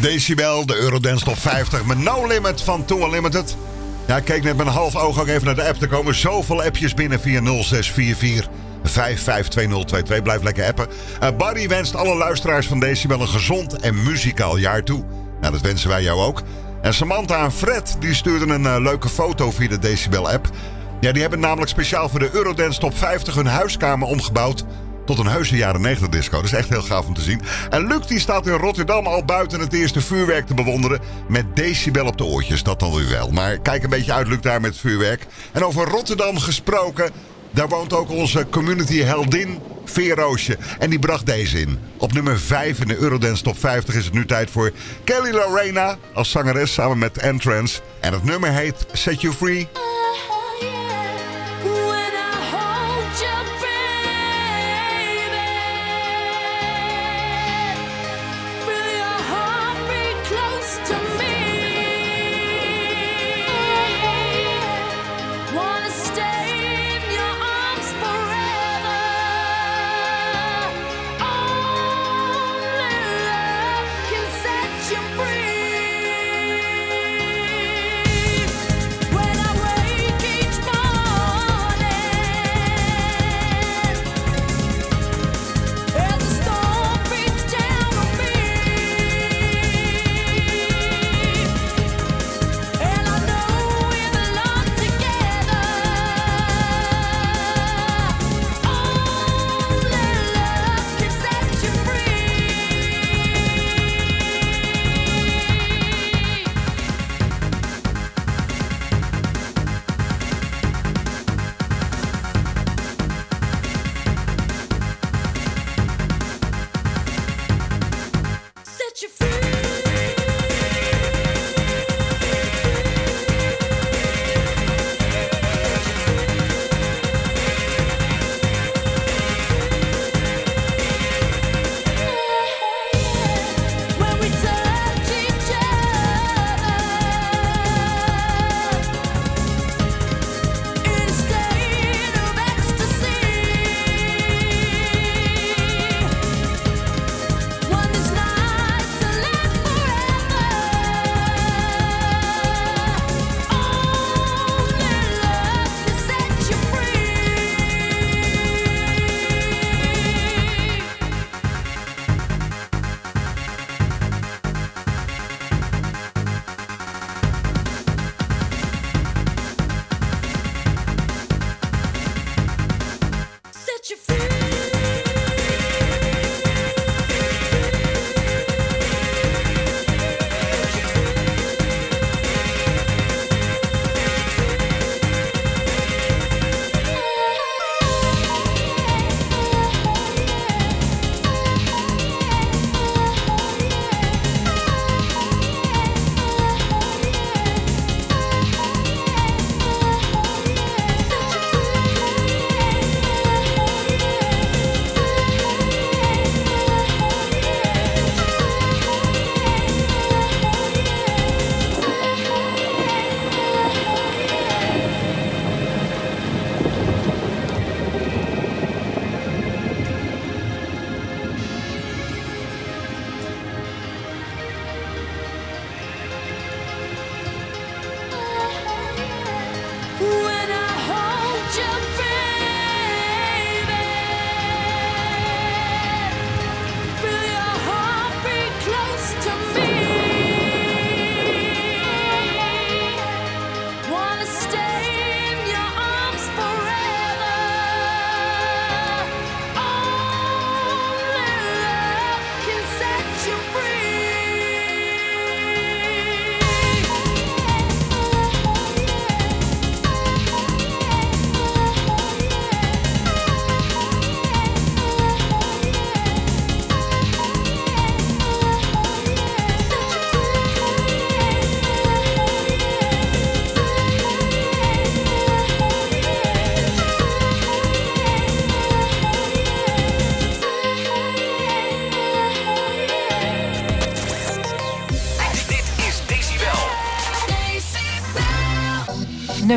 Decibel, 0.09 0.65
de 0.65 0.75
Eurodance 0.75 1.25
Top 1.25 1.37
50 1.37 1.85
met 1.85 1.97
No 1.97 2.27
Limit 2.27 2.61
van 2.61 2.85
Too 2.85 3.05
Unlimited. 3.05 3.55
Ja, 4.07 4.17
ik 4.17 4.23
keek 4.23 4.43
net 4.43 4.57
met 4.57 4.67
een 4.67 4.71
half 4.73 4.95
oog 4.95 5.19
ook 5.19 5.27
even 5.27 5.45
naar 5.45 5.55
de 5.55 5.67
app. 5.67 5.81
Er 5.81 5.87
komen 5.87 6.15
zoveel 6.15 6.63
appjes 6.63 6.93
binnen 6.93 7.19
via 7.19 7.41
0644 7.41 8.49
552022. 8.83 10.21
Blijf 10.21 10.43
lekker 10.43 10.65
appen. 10.65 10.87
Uh, 11.23 11.29
Barry 11.37 11.67
wenst 11.67 11.95
alle 11.95 12.15
luisteraars 12.15 12.67
van 12.67 12.79
Decibel 12.79 13.21
een 13.21 13.27
gezond 13.27 13.79
en 13.79 14.03
muzikaal 14.03 14.57
jaar 14.57 14.83
toe. 14.83 15.03
Nou, 15.41 15.53
dat 15.53 15.61
wensen 15.61 15.89
wij 15.89 16.03
jou 16.03 16.21
ook. 16.21 16.41
En 16.81 16.93
Samantha 16.93 17.43
en 17.43 17.51
Fred 17.51 17.95
die 17.99 18.13
stuurden 18.13 18.49
een 18.49 18.65
eh, 18.65 18.81
leuke 18.81 19.09
foto 19.09 19.51
via 19.51 19.67
de 19.67 19.79
Decibel 19.79 20.29
app. 20.29 20.49
Ja, 20.99 21.11
die 21.11 21.21
hebben 21.21 21.39
namelijk 21.39 21.71
speciaal 21.71 22.09
voor 22.09 22.19
de 22.19 22.29
Eurodance 22.33 22.79
Top 22.79 22.97
50 22.97 23.35
hun 23.35 23.47
huiskamer 23.47 24.07
omgebouwd 24.07 24.65
tot 25.15 25.25
een 25.25 25.31
heuse 25.31 25.55
jaren 25.55 25.81
90 25.81 26.09
disco. 26.09 26.35
Dat 26.35 26.45
is 26.45 26.53
echt 26.53 26.69
heel 26.69 26.81
gaaf 26.81 27.05
om 27.05 27.13
te 27.13 27.21
zien. 27.21 27.41
En 27.69 27.87
Luc 27.87 28.07
die 28.07 28.19
staat 28.19 28.47
in 28.47 28.53
Rotterdam 28.53 29.07
al 29.07 29.25
buiten 29.25 29.59
het 29.59 29.73
eerste 29.73 30.01
vuurwerk 30.01 30.47
te 30.47 30.53
bewonderen. 30.53 30.99
Met 31.27 31.55
decibel 31.55 32.05
op 32.05 32.17
de 32.17 32.25
oortjes, 32.25 32.63
dat 32.63 32.79
dan 32.79 32.95
weer 32.95 33.09
wel. 33.09 33.31
Maar 33.31 33.59
kijk 33.59 33.83
een 33.83 33.89
beetje 33.89 34.13
uit 34.13 34.27
Luc 34.27 34.39
daar 34.41 34.61
met 34.61 34.71
het 34.71 34.79
vuurwerk. 34.79 35.25
En 35.51 35.65
over 35.65 35.87
Rotterdam 35.87 36.37
gesproken... 36.37 37.11
Daar 37.51 37.67
woont 37.67 37.93
ook 37.93 38.09
onze 38.09 38.45
community 38.49 39.01
heldin 39.01 39.59
Veerroosje. 39.85 40.57
En 40.79 40.89
die 40.89 40.99
bracht 40.99 41.25
deze 41.25 41.59
in. 41.59 41.79
Op 41.97 42.13
nummer 42.13 42.39
5 42.39 42.79
in 42.79 42.87
de 42.87 42.97
Eurodance 42.97 43.43
Top 43.43 43.59
50 43.59 43.95
is 43.95 44.05
het 44.05 44.13
nu 44.13 44.25
tijd 44.25 44.49
voor 44.49 44.71
Kelly 45.03 45.31
Lorena 45.31 45.97
als 46.13 46.31
zangeres 46.31 46.73
samen 46.73 46.97
met 46.97 47.17
Entrance. 47.17 47.81
En 47.99 48.13
het 48.13 48.23
nummer 48.23 48.51
heet 48.51 48.85
Set 48.91 49.21
You 49.21 49.33
Free. 49.33 49.88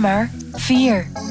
Nummer 0.03 0.29
4. 0.59 1.22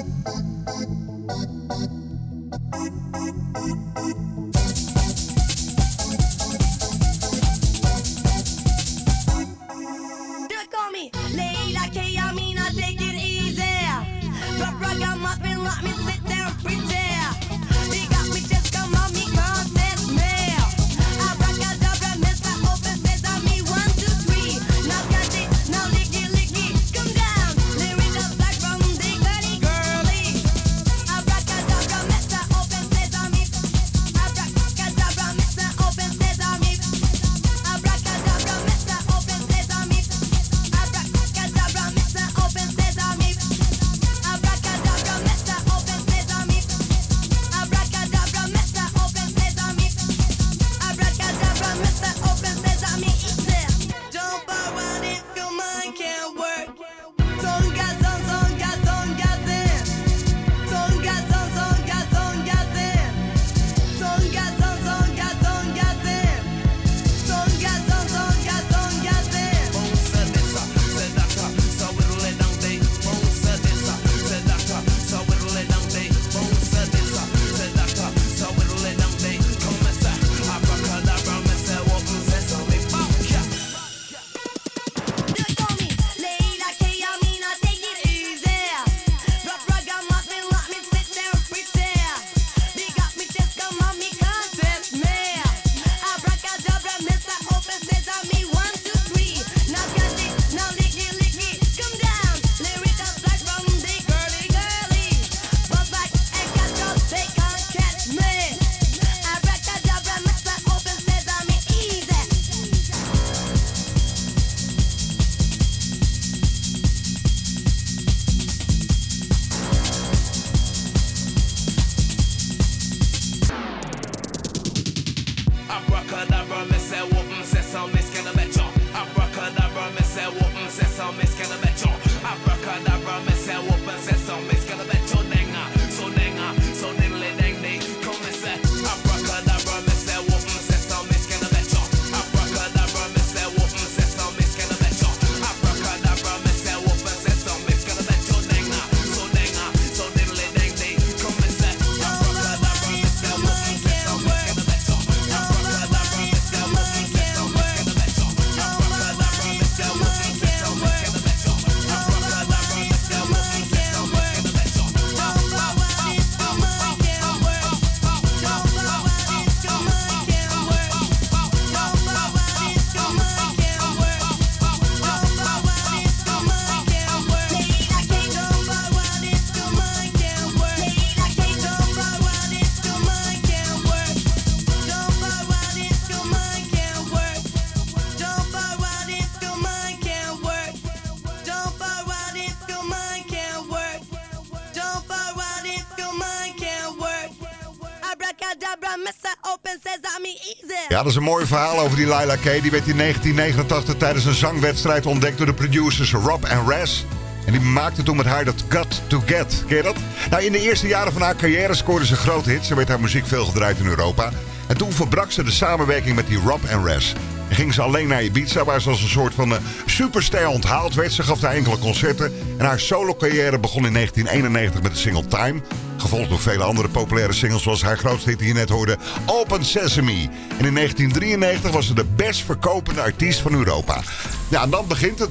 Dat 201.03 201.11
is 201.11 201.17
een 201.17 201.23
mooi 201.23 201.45
verhaal 201.45 201.80
over 201.80 201.97
die 201.97 202.05
Laila 202.05 202.35
Kay. 202.35 202.61
Die 202.61 202.71
werd 202.71 202.88
in 202.88 202.97
1989 202.97 203.95
tijdens 203.95 204.25
een 204.25 204.33
zangwedstrijd 204.33 205.05
ontdekt 205.05 205.38
door 205.38 205.45
de 205.45 205.53
producers 205.53 206.11
Rob 206.11 206.43
en 206.43 206.69
Raz. 206.69 207.03
En 207.45 207.51
die 207.51 207.61
maakte 207.61 208.03
toen 208.03 208.15
met 208.15 208.25
haar 208.25 208.45
dat 208.45 208.63
Got 208.69 209.01
to 209.07 209.21
Get. 209.25 209.63
Ken 209.67 209.77
je 209.77 209.83
dat? 209.83 209.95
Nou, 210.30 210.43
in 210.43 210.51
de 210.51 210.59
eerste 210.59 210.88
jaren 210.88 211.13
van 211.13 211.21
haar 211.21 211.35
carrière 211.35 211.73
scoorde 211.73 212.05
ze 212.05 212.15
grote 212.15 212.49
hits. 212.49 212.67
Ze 212.67 212.75
werd 212.75 212.88
haar 212.88 212.99
muziek 212.99 213.27
veel 213.27 213.45
gedraaid 213.45 213.80
in 213.80 213.85
Europa. 213.85 214.31
En 214.67 214.77
toen 214.77 214.91
verbrak 214.91 215.31
ze 215.31 215.43
de 215.43 215.51
samenwerking 215.51 216.15
met 216.15 216.27
die 216.27 216.39
Rob 216.45 216.63
en 216.65 216.85
Raz. 216.85 217.13
En 217.49 217.55
ging 217.55 217.73
ze 217.73 217.81
alleen 217.81 218.07
naar 218.07 218.23
Ibiza, 218.23 218.63
waar 218.63 218.81
ze 218.81 218.89
als 218.89 219.01
een 219.01 219.09
soort 219.09 219.33
van 219.33 219.55
eh, 219.55 219.61
superster 219.85 220.47
onthaald 220.47 220.93
werd. 220.93 221.11
Ze 221.11 221.23
gaf 221.23 221.39
daar 221.39 221.53
enkele 221.53 221.77
concerten. 221.80 222.33
En 222.57 222.65
haar 222.65 222.80
solo-carrière 222.80 223.59
begon 223.59 223.85
in 223.85 223.93
1991 223.93 224.81
met 224.81 224.91
de 224.91 224.97
single 224.97 225.27
Time. 225.27 225.61
Gevolgd 226.01 226.30
door 226.30 226.39
vele 226.39 226.63
andere 226.63 226.88
populaire 226.88 227.33
singles, 227.33 227.63
zoals 227.63 227.83
haar 227.83 227.97
grootste 227.97 228.30
hit 228.30 228.39
die 228.39 228.47
je 228.47 228.53
net 228.53 228.69
hoorde, 228.69 228.97
Open 229.25 229.65
Sesame. 229.65 230.30
En 230.57 230.65
in 230.65 230.73
1993 230.73 231.71
was 231.71 231.88
ze 231.88 231.93
de 231.93 232.05
best 232.15 232.45
verkopende 232.45 233.01
artiest 233.01 233.39
van 233.39 233.53
Europa. 233.53 234.01
Ja, 234.47 234.61
en 234.61 234.69
dan 234.69 234.88
begint 234.88 235.19
het. 235.19 235.30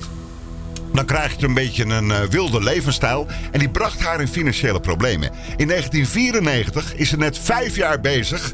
Dan 0.93 1.05
krijg 1.05 1.35
je 1.39 1.47
een 1.47 1.55
beetje 1.55 1.85
een 1.85 2.11
eh, 2.11 2.21
wilde 2.21 2.63
levensstijl. 2.63 3.27
En 3.51 3.59
die 3.59 3.69
bracht 3.69 4.01
haar 4.01 4.21
in 4.21 4.29
financiële 4.29 4.81
problemen. 4.81 5.31
In 5.57 5.69
1994 5.69 6.95
is 6.95 7.09
ze 7.09 7.17
net 7.17 7.39
vijf 7.39 7.77
jaar 7.77 8.01
bezig. 8.01 8.53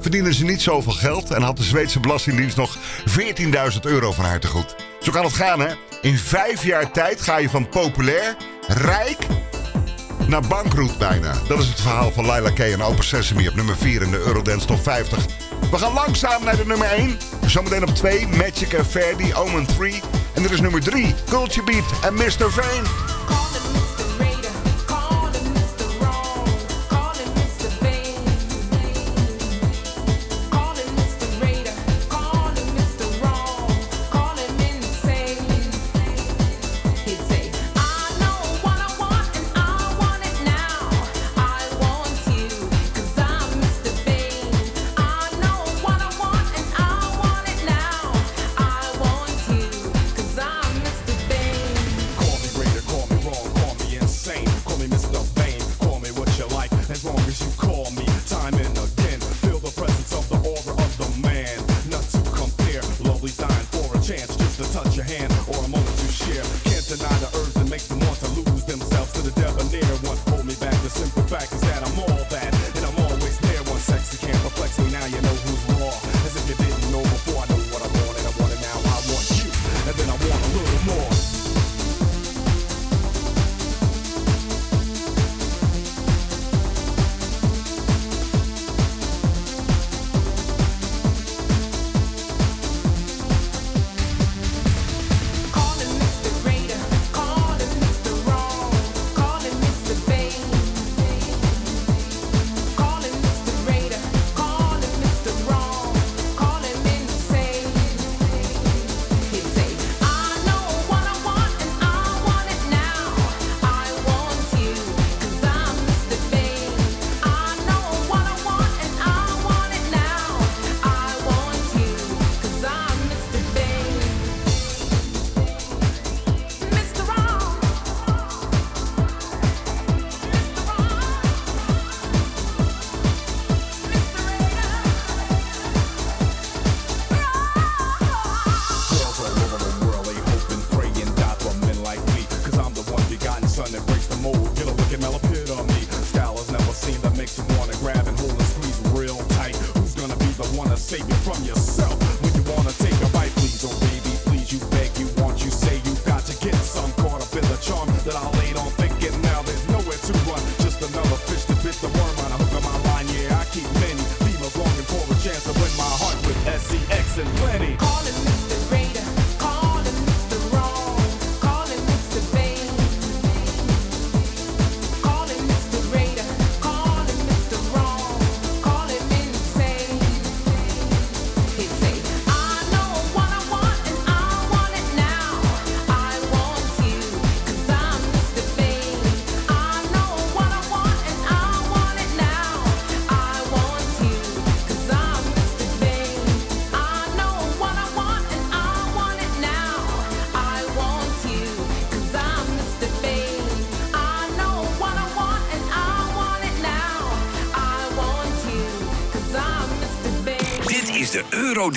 Verdiende 0.00 0.34
ze 0.34 0.44
niet 0.44 0.62
zoveel 0.62 0.92
geld. 0.92 1.30
En 1.30 1.42
had 1.42 1.56
de 1.56 1.62
Zweedse 1.62 2.00
Belastingdienst 2.00 2.56
nog 2.56 2.76
14.000 3.08 3.80
euro 3.80 4.12
van 4.12 4.24
haar 4.24 4.40
te 4.40 4.46
goed. 4.46 4.74
Zo 5.00 5.10
kan 5.12 5.24
het 5.24 5.34
gaan, 5.34 5.60
hè? 5.60 5.68
In 6.02 6.18
vijf 6.18 6.64
jaar 6.64 6.90
tijd 6.90 7.20
ga 7.20 7.38
je 7.38 7.48
van 7.48 7.68
populair, 7.68 8.36
rijk 8.66 9.27
naar 10.28 10.42
bankroet 10.48 10.98
bijna. 10.98 11.34
Dat 11.48 11.58
is 11.58 11.68
het 11.68 11.80
verhaal 11.80 12.10
van 12.10 12.26
Laila 12.26 12.50
Kay 12.50 12.72
en 12.72 12.82
Open 12.82 13.04
Sesame 13.04 13.48
op 13.48 13.54
nummer 13.54 13.76
4 13.76 14.02
in 14.02 14.10
de 14.10 14.18
Eurodance 14.18 14.66
Top 14.66 14.82
50. 14.82 15.26
We 15.70 15.78
gaan 15.78 15.92
langzaam 15.92 16.44
naar 16.44 16.56
de 16.56 16.66
nummer 16.66 16.86
1. 16.86 17.18
Zometeen 17.46 17.82
op 17.82 17.94
2 17.94 18.28
Magic 18.28 18.74
and 18.78 18.86
Verdi, 18.86 19.34
Omen 19.34 19.66
3. 19.66 20.02
En 20.34 20.44
er 20.44 20.52
is 20.52 20.60
nummer 20.60 20.80
3 20.80 21.14
Culture 21.28 21.64
Beat 21.64 21.84
en 22.02 22.14
Mr. 22.14 22.50
Vane. 22.50 23.07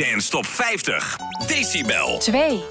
Dance 0.01 0.31
Top 0.31 0.47
50. 0.47 1.17
Decibel. 1.47 2.17
2. 2.21 2.63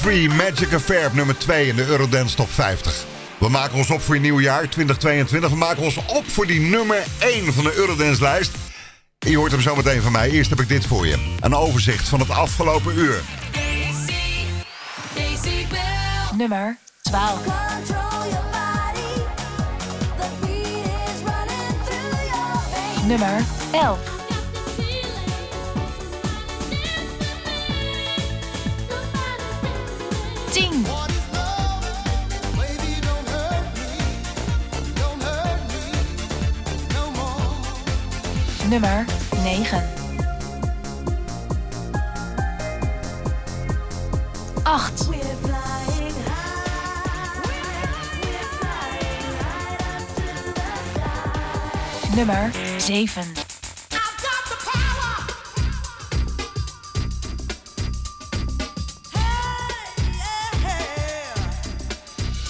Three 0.00 0.28
Magic 0.28 0.72
Affair 0.72 1.10
nummer 1.14 1.38
2 1.38 1.68
in 1.68 1.76
de 1.76 1.86
Eurodance 1.86 2.36
Top 2.36 2.50
50. 2.50 3.04
We 3.38 3.48
maken 3.48 3.76
ons 3.76 3.90
op 3.90 4.00
voor 4.00 4.14
je 4.14 4.20
nieuwjaar 4.20 4.68
2022. 4.68 5.50
We 5.50 5.56
maken 5.56 5.82
ons 5.82 5.96
op 5.96 6.30
voor 6.30 6.46
die 6.46 6.60
nummer 6.60 7.04
1 7.18 7.52
van 7.52 7.64
de 7.64 7.74
Eurodance 7.74 8.22
lijst. 8.22 8.52
Je 9.18 9.36
hoort 9.36 9.52
hem 9.52 9.60
zo 9.60 9.76
meteen 9.76 10.02
van 10.02 10.12
mij. 10.12 10.30
Eerst 10.30 10.50
heb 10.50 10.60
ik 10.60 10.68
dit 10.68 10.86
voor 10.86 11.06
je. 11.06 11.36
Een 11.40 11.54
overzicht 11.54 12.08
van 12.08 12.20
het 12.20 12.30
afgelopen 12.30 12.98
uur. 12.98 13.20
Nummer 16.36 16.76
12. 17.02 17.44
Body, 17.44 18.26
nummer 23.06 23.40
11. 23.72 24.09
nummer 38.70 39.04
9. 39.42 39.66
8. 44.64 45.10
Nummer 52.14 52.52
7. 52.78 53.24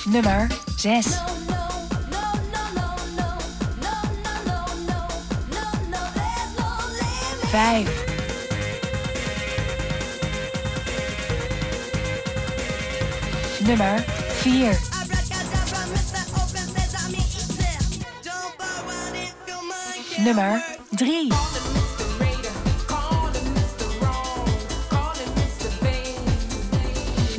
Nummer 0.06 0.48
6. 0.76 1.29
5. 7.50 7.88
Nummer 13.66 13.98
4. 14.42 14.76
Nummer 20.24 20.62
3. 20.96 21.30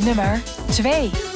Nummer 0.06 0.42
2. 0.74 1.31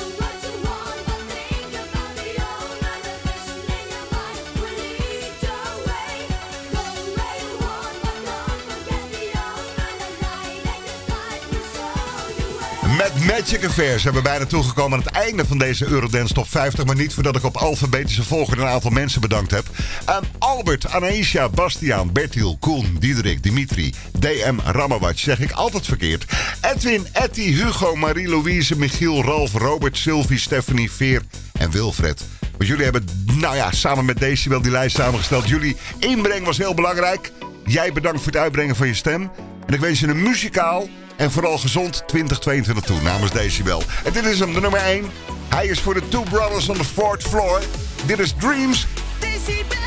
Magic 13.46 13.66
Affairs 13.66 14.02
zijn 14.02 14.14
we 14.14 14.22
bijna 14.22 14.46
toegekomen 14.46 14.98
aan 14.98 15.06
het 15.06 15.14
einde 15.14 15.46
van 15.46 15.58
deze 15.58 15.88
Eurodance 15.88 16.34
Top 16.34 16.48
50. 16.50 16.86
Maar 16.86 16.96
niet 16.96 17.14
voordat 17.14 17.36
ik 17.36 17.44
op 17.44 17.58
alfabetische 17.58 18.24
volgorde 18.24 18.62
een 18.62 18.68
aantal 18.68 18.92
mensen 18.92 19.22
bedankt 19.22 19.52
heb. 19.52 19.66
Aan 20.06 20.24
Albert, 20.40 20.88
Anaïsja, 20.88 21.50
Bastiaan, 21.50 22.12
Bertiel, 22.12 22.58
Koen, 22.60 22.98
Diederik, 23.00 23.44
Dimitri, 23.44 23.94
DM, 24.20 24.56
Ramawatch, 24.66 25.20
zeg 25.20 25.40
ik 25.40 25.52
altijd 25.52 25.86
verkeerd. 25.86 26.26
Edwin, 26.62 27.08
Etty, 27.12 27.42
Hugo, 27.42 27.96
Marie-Louise, 27.96 28.78
Michiel, 28.78 29.24
Ralf, 29.24 29.54
Robert, 29.54 29.98
Sylvie, 29.98 30.40
Stephanie, 30.40 30.92
Veer 30.92 31.22
en 31.60 31.72
Wilfred. 31.72 32.22
Want 32.40 32.70
jullie 32.70 32.84
hebben, 32.84 33.06
nou 33.26 33.56
ja, 33.56 33.72
samen 33.72 34.06
met 34.06 34.20
Decibel 34.20 34.62
die 34.62 34.72
lijst 34.72 34.96
samengesteld. 34.96 35.48
Jullie 35.48 35.76
inbreng 36.00 36.46
was 36.46 36.58
heel 36.58 36.74
belangrijk. 36.74 37.32
Jij 37.66 37.94
bedankt 37.94 38.22
voor 38.22 38.32
het 38.32 38.42
uitbrengen 38.42 38.76
van 38.76 38.88
je 38.88 38.94
stem. 38.94 39.32
En 39.68 39.74
ik 39.74 39.80
wens 39.80 40.00
je 40.00 40.08
een 40.08 40.24
muzikaal 40.24 40.88
en 41.18 41.32
vooral 41.32 41.58
gezond 41.58 42.04
2022 42.08 42.84
toe 42.84 43.02
namens 43.02 43.32
Decibel. 43.32 43.84
En 44.04 44.14
dit 44.14 44.26
is 44.26 44.40
hem, 44.40 44.54
de 44.54 44.62
nummer 44.62 44.80
1. 44.80 45.06
Hij 45.50 45.68
is 45.68 45.80
voor 45.80 45.94
de 45.94 46.08
Two 46.08 46.24
Brothers 46.24 46.70
on 46.70 46.78
the 46.78 46.84
Fourth 46.84 47.24
Floor. 47.24 47.62
Dit 48.06 48.20
is 48.20 48.34
Dreams. 48.40 48.88
Your 49.20 49.85